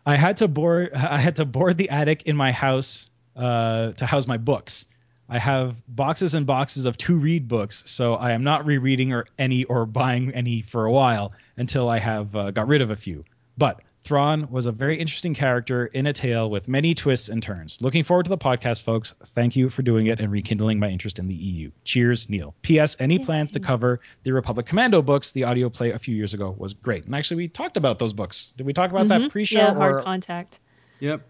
[0.05, 4.06] i had to board i had to board the attic in my house uh, to
[4.06, 4.86] house my books
[5.28, 9.27] i have boxes and boxes of to read books so i am not rereading or
[9.39, 12.97] any or buying any for a while until i have uh, got rid of a
[12.97, 13.24] few
[13.59, 17.78] but Thrawn was a very interesting character in a tale with many twists and turns.
[17.81, 19.15] Looking forward to the podcast, folks.
[19.35, 21.73] Thank you for doing it and rekindling my interest in the EU.
[21.82, 22.55] Cheers, Neil.
[22.62, 22.94] P.S.
[23.01, 25.32] Any plans to cover the Republic Commando books?
[25.32, 27.05] The audio play a few years ago was great.
[27.05, 28.53] And actually, we talked about those books.
[28.57, 29.31] Did we talk about that Mhm.
[29.32, 29.59] pre-show?
[29.59, 30.61] Yeah, hard or- contact.
[31.01, 31.27] Yep.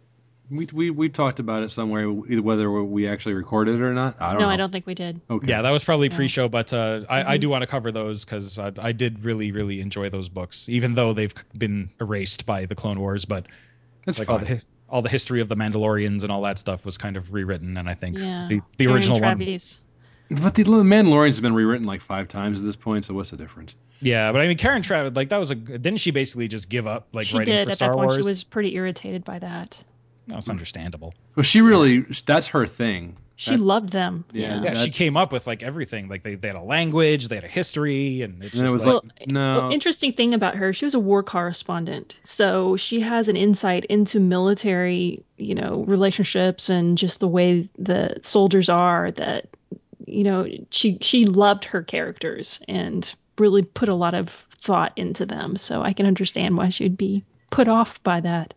[0.48, 4.20] We, we we talked about it somewhere, whether we actually recorded it or not.
[4.20, 4.52] I don't No, know.
[4.52, 5.20] I don't think we did.
[5.28, 5.48] Okay.
[5.48, 6.16] Yeah, that was probably Yeah.
[6.16, 7.30] pre-show, but uh, I, Mm-hmm.
[7.30, 10.68] I do want to cover those because I, I did really, really enjoy those books,
[10.68, 13.24] even though they've been erased by the Clone Wars.
[13.24, 13.46] But
[14.04, 16.96] That's like all the all the history of the Mandalorians and all that stuff was
[16.96, 18.46] kind of rewritten, and I think Yeah.
[18.48, 19.38] the the Aaron original one.
[19.38, 19.78] Traviss.
[20.30, 23.74] But the Mandalorian's been rewritten like five times at this point, so what's the difference?
[24.00, 26.86] Yeah, but I mean, Karen Traviss, like that was a didn't she basically just give
[26.86, 28.06] up like she writing did for at Star that point.
[28.10, 28.24] Wars?
[28.24, 29.76] She was pretty irritated by that.
[30.26, 31.14] No, it's understandable.
[31.36, 33.16] Well, she really, that's her thing.
[33.36, 34.24] She That- loved them.
[34.32, 34.62] Yeah, Yeah.
[34.62, 36.08] Yeah, she came up with like everything.
[36.08, 38.74] Like they, they had a language, they had a history, and it's And it just
[38.74, 39.68] was like, like, no.
[39.68, 42.16] The interesting thing about her, she was a war correspondent.
[42.22, 48.16] So she has an insight into military, you know, relationships and just the way the
[48.22, 49.48] soldiers are that
[50.06, 55.26] you know, she she loved her characters and really put a lot of thought into
[55.26, 55.56] them.
[55.56, 58.54] So I can understand why she'd be put off by that,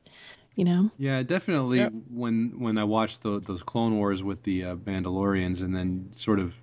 [0.60, 0.92] you know.
[0.98, 1.78] Yeah, definitely.
[1.78, 1.94] Yep.
[2.10, 6.40] When when I watched the, those Clone Wars with the uh, Mandalorians, and then sort
[6.40, 6.54] of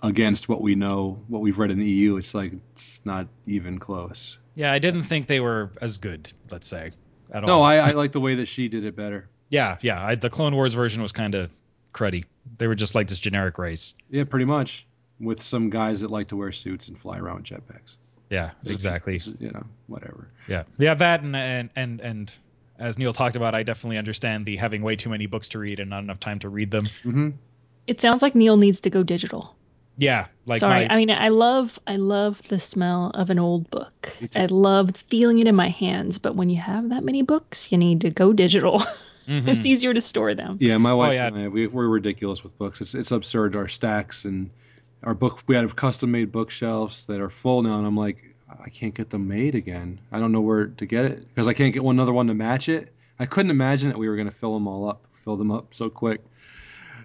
[0.00, 3.80] against what we know, what we've read in the EU, it's like it's not even
[3.80, 4.38] close.
[4.54, 6.32] yeah, I didn't think they were as good.
[6.52, 6.92] Let's say
[7.32, 7.48] at all.
[7.48, 9.28] No, I, I like the way that she did it better.
[9.48, 10.00] yeah, yeah.
[10.00, 11.50] I, the Clone Wars version was kind of
[11.92, 12.26] cruddy.
[12.58, 13.96] They were just like this generic race.
[14.08, 14.86] Yeah, pretty much.
[15.18, 17.96] With some guys that like to wear suits and fly around with jetpacks.
[18.30, 19.20] Yeah, exactly.
[19.40, 20.28] You know, whatever.
[20.46, 20.94] Yeah, yeah.
[20.94, 22.32] That and and and and
[22.78, 25.80] as Neil talked about, I definitely understand the having way too many books to read
[25.80, 26.88] and not enough time to read them.
[27.02, 27.30] hmm
[27.86, 29.56] It sounds like Neil needs to go digital.
[29.98, 33.70] Yeah, like Sorry, my, I mean, I love, I love the smell of an old
[33.70, 34.14] book.
[34.34, 36.18] I love feeling it in my hands.
[36.18, 38.80] But when you have that many books, you need to go digital.
[39.26, 39.48] Mhm.
[39.56, 40.58] it's easier to store them.
[40.60, 41.28] Yeah, my wife yeah.
[41.28, 42.82] and I, we, we're ridiculous with books.
[42.82, 43.56] It's it's absurd.
[43.56, 44.50] Our stacks and
[45.02, 48.68] our book, we had custom made bookshelves that are full now, and I'm like, I
[48.68, 50.00] can't get them made again.
[50.12, 52.34] I don't know where to get it because I can't get one another one to
[52.34, 52.92] match it.
[53.18, 55.74] I couldn't imagine that we were going to fill them all up, fill them up
[55.74, 56.20] so quick,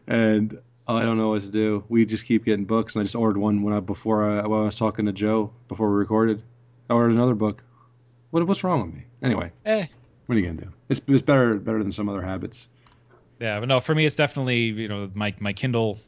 [0.07, 0.57] and
[0.87, 1.83] I don't know what to do.
[1.89, 4.61] We just keep getting books, and I just ordered one when I before I, when
[4.61, 6.41] I was talking to Joe before we recorded.
[6.89, 7.63] I ordered another book.
[8.31, 9.03] What what's wrong with me?
[9.21, 9.85] Anyway, eh,
[10.25, 10.71] what are you gonna do?
[10.89, 12.67] It's it's better better than some other habits.
[13.39, 15.99] Yeah, but no, for me, it's definitely you know my my Kindle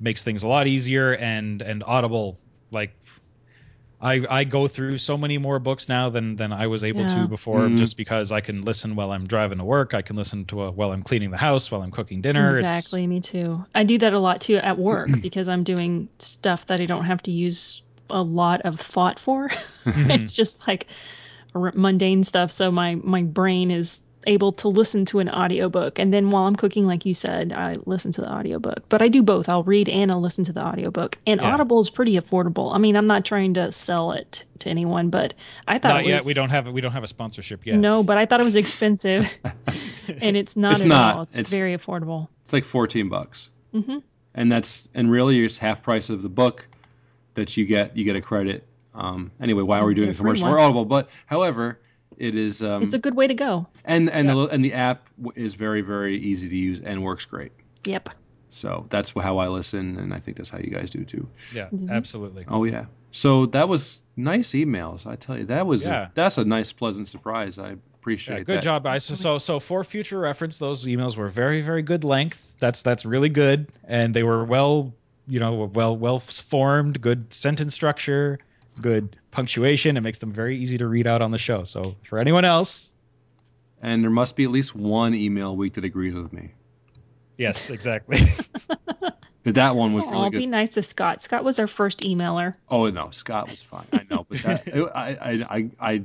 [0.00, 2.38] makes things a lot easier, and and Audible
[2.70, 2.94] like
[4.02, 7.14] I I go through so many more books now than than I was able Yeah.
[7.22, 7.76] to before, Mhm.
[7.76, 9.94] just because I can listen while I'm driving to work.
[9.94, 12.58] I can listen to a, while I'm cleaning the house, while I'm cooking dinner.
[12.58, 13.64] It's- Exactly, me too.
[13.74, 17.04] I do that a lot too at work because I'm doing stuff that I don't
[17.04, 19.50] have to use a lot of thought for.
[19.86, 20.88] it's just like
[21.54, 22.50] r- mundane stuff.
[22.50, 26.56] So my my brain is able to listen to an audiobook and then while I'm
[26.56, 28.88] cooking like you said, I listen to the audiobook.
[28.88, 29.48] But I do both.
[29.48, 31.18] I'll read and I'll listen to the audiobook.
[31.26, 31.52] And Yeah.
[31.52, 32.74] Audible is pretty affordable.
[32.74, 35.34] I mean, I'm not trying to sell it to anyone, but
[35.66, 36.24] I thought Not it was yet.
[36.24, 37.78] We don't have we don't have a sponsorship yet.
[37.78, 39.28] No, but I thought it was expensive.
[40.20, 41.16] and it's not It's at not.
[41.16, 41.22] all.
[41.22, 42.28] It's, It's- very affordable.
[42.44, 43.48] It's like 14 bucks.
[43.72, 43.98] hmm
[44.34, 46.66] and that's and really it's half price of the book
[47.34, 50.14] that you get you get a credit um anyway why are we doing a a
[50.14, 50.54] commercial one.
[50.54, 51.78] for audible but however
[52.18, 53.66] it is um It's a good way to go.
[53.84, 54.34] and and Yeah.
[54.34, 57.52] the and the app is very very easy to use and works great
[57.84, 58.08] Yep.
[58.50, 61.68] so that's how i listen and i think that's how you guys do too Yeah,
[61.72, 61.90] Mhm.
[61.90, 62.44] absolutely.
[62.48, 66.06] oh yeah so that was nice emails i tell you that was Yeah.
[66.06, 68.62] a, that's a nice pleasant surprise i appreciate Yeah, good that.
[68.64, 69.04] job, guys.
[69.04, 72.56] So, so, so for future reference, those emails were very, very good length.
[72.58, 74.92] That's that's really good, and they were well,
[75.28, 77.00] you know, well, well formed.
[77.00, 78.40] Good sentence structure,
[78.80, 79.96] good punctuation.
[79.96, 81.64] It makes them very easy to read out on the show.
[81.64, 82.92] So, for anyone else,
[83.82, 86.52] and there must be at least one email a week that agrees with me
[87.36, 88.20] yes, exactly.
[89.42, 91.24] but that one was Oh, really be good nice to Scott.
[91.24, 92.54] Scott was our first emailer.
[92.70, 96.02] oh no scott was fine i know but that I, I i i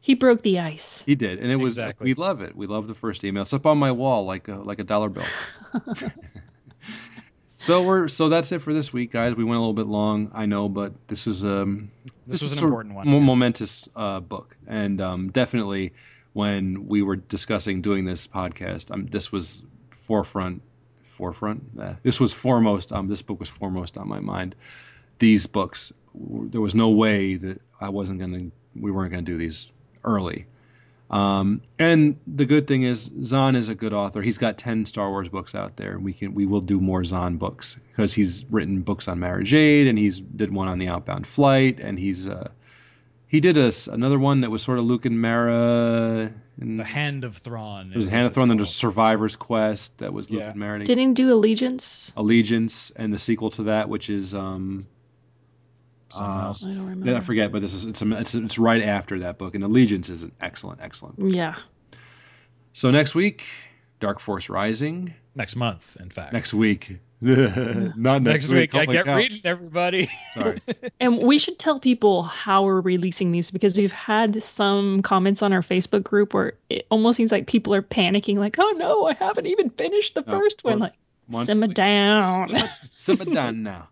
[0.00, 1.02] He broke the ice.
[1.04, 2.04] He did, and it was Exactly.
[2.04, 2.56] we love it.
[2.56, 3.42] We love the first email.
[3.42, 5.24] It's up on my wall like a like a dollar bill.
[7.58, 9.34] So we're so that's it for this week, guys.
[9.34, 11.90] We went a little bit long, I know, but this is um
[12.26, 13.06] This was is an important one.
[13.08, 15.92] mo- momentous uh, book, and um, definitely
[16.32, 20.62] when we were discussing doing this podcast, um, this was forefront
[21.16, 21.62] forefront.
[21.78, 22.92] Uh, this was foremost.
[22.92, 24.54] Um, this book was foremost on my mind.
[25.18, 28.46] These books, w- there was no way that I wasn't gonna.
[28.76, 29.68] We weren't gonna do these
[30.04, 30.46] early.
[31.10, 34.20] Um, and the good thing is Zahn is a good author.
[34.20, 35.98] He's got ten Star Wars books out there.
[35.98, 39.86] We can we will do more Zahn books because he's written books on Mara Jade
[39.86, 42.50] and he's did one on the Outbound Flight and he's uh,
[43.26, 46.30] he did a, s- another one that was sort of Luke and Mara.
[46.60, 47.92] And the Hand of Thrawn.
[47.92, 48.48] it was Hand of it's Thrawn.
[48.48, 50.50] Then there's Survivor's Quest that was Luke Yeah.
[50.50, 50.82] and Mara.
[50.84, 52.12] Didn't he do Allegiance?
[52.16, 54.86] Allegiance and the sequel to that, which is um,
[56.10, 56.66] Someone uh, else.
[56.66, 59.54] I don't I forget, but this is it's, it's it's right after that book.
[59.54, 61.34] And Allegiance is an excellent, excellent.
[61.34, 61.56] Yeah.
[62.72, 63.44] So next week,
[64.00, 65.14] Dark Force Rising.
[65.34, 66.32] Next month, in fact.
[66.32, 69.16] Next week, not next, Next week, I get cow.
[69.16, 70.08] reading, everybody.
[70.30, 70.60] Sorry.
[71.00, 75.52] And we should tell people how we're releasing these because we've had some comments on
[75.52, 79.14] our Facebook group where it almost seems like people are panicking, like, oh no, I
[79.14, 80.78] haven't even finished the No, first one.
[80.78, 80.94] Like,
[81.28, 81.46] monthly.
[81.46, 82.48] simmer down.
[82.96, 83.88] Simmer down now.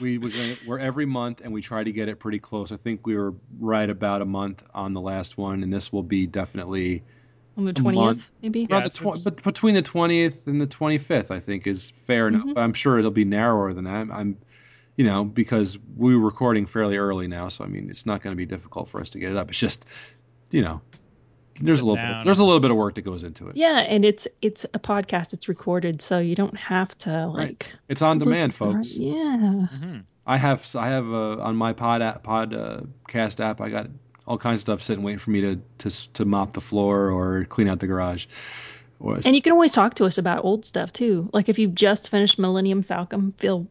[0.00, 2.72] We we're, gonna, we're every month, and we try to get it pretty close.
[2.72, 6.02] I think we were right about a month on the last one, and this will
[6.02, 7.02] be definitely
[7.56, 8.60] On the 20th, maybe?
[8.60, 11.30] Yeah, around the tw- but between the twentieth and the twenty fifth.
[11.30, 12.44] I think is fair enough.
[12.46, 12.54] Mhm.
[12.54, 13.92] But I'm sure it'll be narrower than that.
[13.94, 14.38] I'm, I'm,
[14.96, 18.32] you know, because we were recording fairly early now, so I mean, it's not going
[18.32, 19.50] to be difficult for us to get it up.
[19.50, 19.84] It's just,
[20.50, 20.80] you know,
[21.60, 23.56] there's a little bit, there's a little bit of work that goes into it.
[23.56, 25.32] Yeah, and it's it's a podcast.
[25.32, 28.72] It's recorded, so you don't have to like It's on demand, to it.
[28.74, 28.96] folks.
[28.96, 29.66] Yeah.
[29.66, 33.60] hmm I have I have uh, on my pod app, pod uh, app.
[33.60, 33.88] I got
[34.26, 37.44] all kinds of stuff sitting waiting for me to to to mop the floor or
[37.44, 38.26] clean out the garage.
[39.00, 41.28] Or And you can always talk to us about old stuff too.
[41.32, 43.66] Like if you've just finished Millennium Falcon, Phil,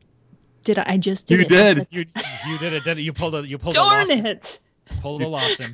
[0.66, 1.52] did I, I just did You it.
[1.54, 1.76] I did.
[1.78, 2.06] said, You
[2.50, 2.84] you did it.
[2.84, 3.02] Did it.
[3.04, 4.26] You pulled a you pulled a Darn Lawson.
[4.26, 4.60] it!
[5.00, 5.74] Pulled a Lawson.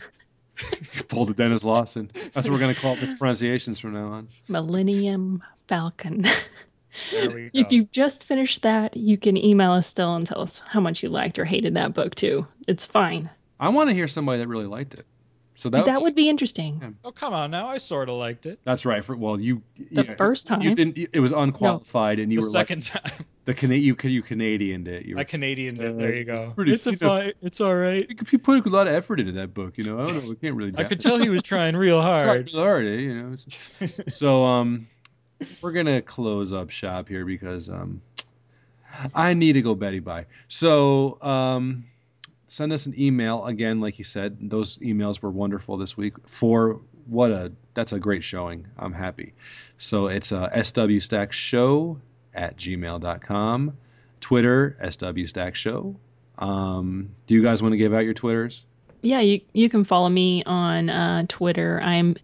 [1.07, 2.11] pull the Denis Lawson.
[2.33, 4.27] That's what we're gonna call it mispronunciations from now on.
[4.47, 6.25] Millennium Falcon.
[7.11, 7.49] There we go.
[7.53, 11.03] if you've just finished that, you can email us still and tell us how much
[11.03, 12.47] you liked or hated that book too.
[12.67, 13.29] It's fine.
[13.59, 15.05] I want to hear somebody that really liked it.
[15.59, 16.95] So that, That, would be interesting.
[17.03, 18.59] oh come on now, I sort of liked it.
[18.63, 19.03] that's right.
[19.03, 20.73] For well, you The yeah, first you time?
[20.75, 21.09] didn't.
[21.11, 25.05] It was unqualified, and you The were second time, the Cana- you you Canadian it.
[25.05, 25.97] You were I Canadian it.
[25.97, 26.51] There you go.
[26.55, 27.33] pretty- It's a you know- fine.
[27.41, 28.07] It's all right.
[28.31, 29.79] you put a lot of effort into that book.
[29.79, 30.29] You know, I don't know.
[30.29, 30.73] We can't really.
[30.77, 31.01] I could it.
[31.01, 32.45] tell he was trying real Tried hard.
[32.45, 33.33] really hard, eh, you know.
[33.81, 34.87] It's- so um,
[35.61, 38.01] we're gonna close up shop here because um,
[39.13, 40.27] I need to go Betty bye.
[40.49, 41.85] So um,
[42.47, 44.37] send us an email again, like you said.
[44.49, 46.13] Those emails were wonderful this week.
[46.27, 48.67] For what a that's a great showing.
[48.77, 49.33] I'm happy.
[49.77, 51.99] So it's uh, swstacksshow
[52.33, 53.77] at gmail.com.
[54.19, 55.95] Twitter swstacksshow.
[56.39, 58.63] Um, do you guys want to give out your Twitters?
[59.01, 61.79] Yeah, you you can follow me on uh, Twitter.
[61.83, 62.15] I'm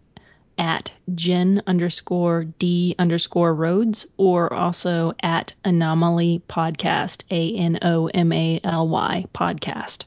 [0.57, 8.31] at Jen underscore D underscore Rhodes or also at Anomaly Podcast, A N O M
[8.31, 10.05] A L Y Podcast.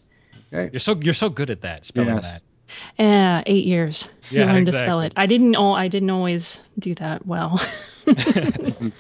[0.51, 2.41] You're so you're so good at that spelling Yes.
[2.41, 2.43] that.
[2.99, 4.09] Yeah, eight years.
[4.31, 5.13] Yeah, to learn to spell it.
[5.17, 5.57] I didn't.
[5.57, 7.61] Oh, I didn't always do that well.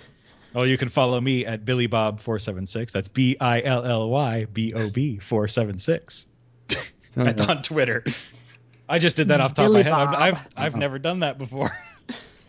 [0.56, 2.90] Oh, you can follow me at Billy Bob four seven six.
[2.90, 6.24] That's B I L L Y B O B four seven six
[7.18, 8.02] on Twitter.
[8.88, 10.08] I just did that off the top Billy of my head.
[10.08, 10.42] I've, Bob.
[10.56, 11.70] I've I've never done that before.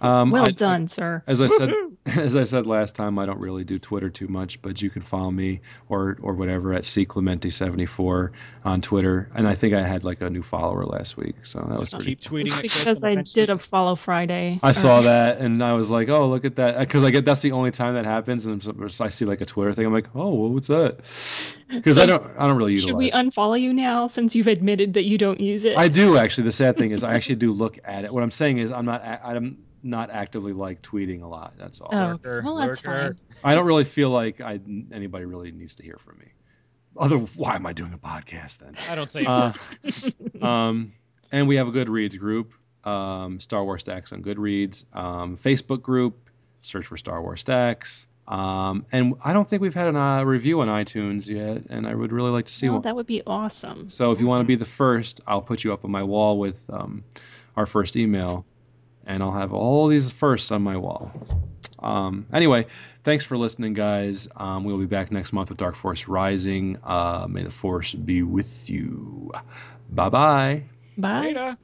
[0.01, 1.23] Um, well I- done, sir.
[1.27, 1.73] As I said,
[2.05, 5.01] as I said last time, I don't really do Twitter too much, but you can
[5.01, 8.31] follow me or or whatever at cclementi74
[8.63, 9.29] on Twitter.
[9.35, 12.03] And I think I had like a new follower last week, so that was Just
[12.03, 12.15] pretty.
[12.15, 14.59] keep tweeting It's at Chris because I did a follow Friday.
[14.63, 17.41] I saw that and I was like, oh, look at that, because I get that's
[17.41, 18.61] the only time that happens, and
[18.99, 19.85] I see like a Twitter thing.
[19.85, 20.97] I'm like, oh, well, what's that?
[21.69, 22.89] Because So I don't, I don't really utilize.
[22.89, 23.13] Should we it.
[23.13, 25.77] unfollow you now since you've admitted that you don't use it?
[25.77, 26.45] I do actually.
[26.45, 28.11] The sad thing is, I actually do look at it.
[28.13, 29.57] What I'm saying is, I'm not, a- I'm
[29.87, 31.53] not actively like tweeting a lot.
[31.57, 31.89] That's all.
[31.91, 33.13] oh, Lurker, well, that's lurker.
[33.13, 33.19] fine.
[33.43, 34.59] I don't really feel like I
[34.91, 36.25] anybody really needs to hear from me.
[36.95, 38.75] Other, why am I doing a podcast then?
[38.89, 39.53] I don't say Uh,
[40.45, 40.93] um,
[41.31, 42.53] and we have a Goodreads group,
[42.83, 46.29] um, Star Wars Stacks on Goodreads, um, Facebook group,
[46.61, 48.07] search for Star Wars Stacks.
[48.27, 51.95] Um, and I don't think we've had a uh, review on iTunes yet, and I
[51.95, 52.81] would really like to see Well, one.
[52.83, 53.89] that would be awesome.
[53.89, 56.37] So if you want to be the first, I'll put you up on my wall
[56.37, 57.03] with um,
[57.55, 58.45] our first email,
[59.07, 61.11] and I'll have all these firsts on my wall.
[61.79, 62.67] Um, anyway,
[63.03, 64.27] thanks for listening, guys.
[64.35, 66.77] Um, we'll be back next month with Dark Force Rising.
[66.83, 69.31] Uh, may the Force be with you.
[69.89, 70.63] Bye bye.
[70.97, 71.21] Bye.
[71.21, 71.57] Later.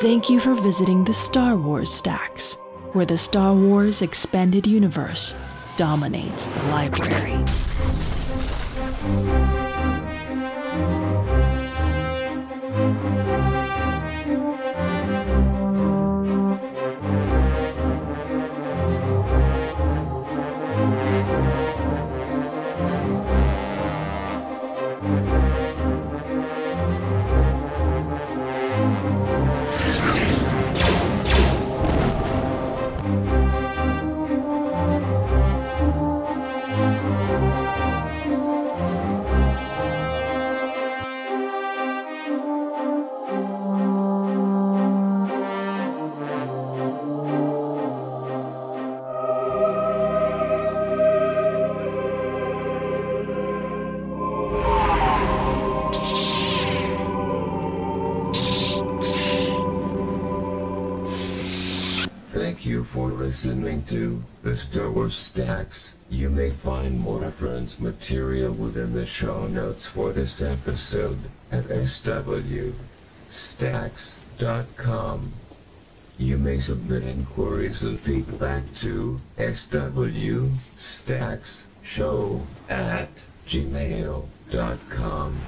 [0.00, 2.58] Thank you for visiting the Star Wars Stacks,
[2.92, 5.34] where the Star Wars Expanded Universe
[5.76, 7.44] dominates the library.
[9.04, 9.53] Thank
[63.34, 65.96] listening to the Star Wars Stacks.
[66.08, 71.18] You may find more reference material within the show notes for this episode
[71.50, 72.52] at swstacks.com.
[76.16, 79.20] You may submit inquiries and feedback to
[80.76, 85.40] swstacksshow at gmail.com.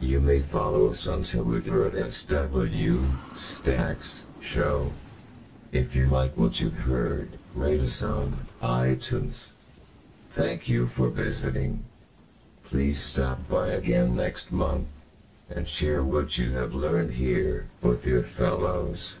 [0.00, 2.12] You may follow us on Twitter at
[3.34, 4.90] swstacksshow.
[5.74, 9.50] If you like what you've heard, rate us on iTunes.
[10.30, 11.82] Thank you for visiting.
[12.62, 14.86] Please stop by again next month
[15.50, 19.18] and share what you have learned here with your fellows.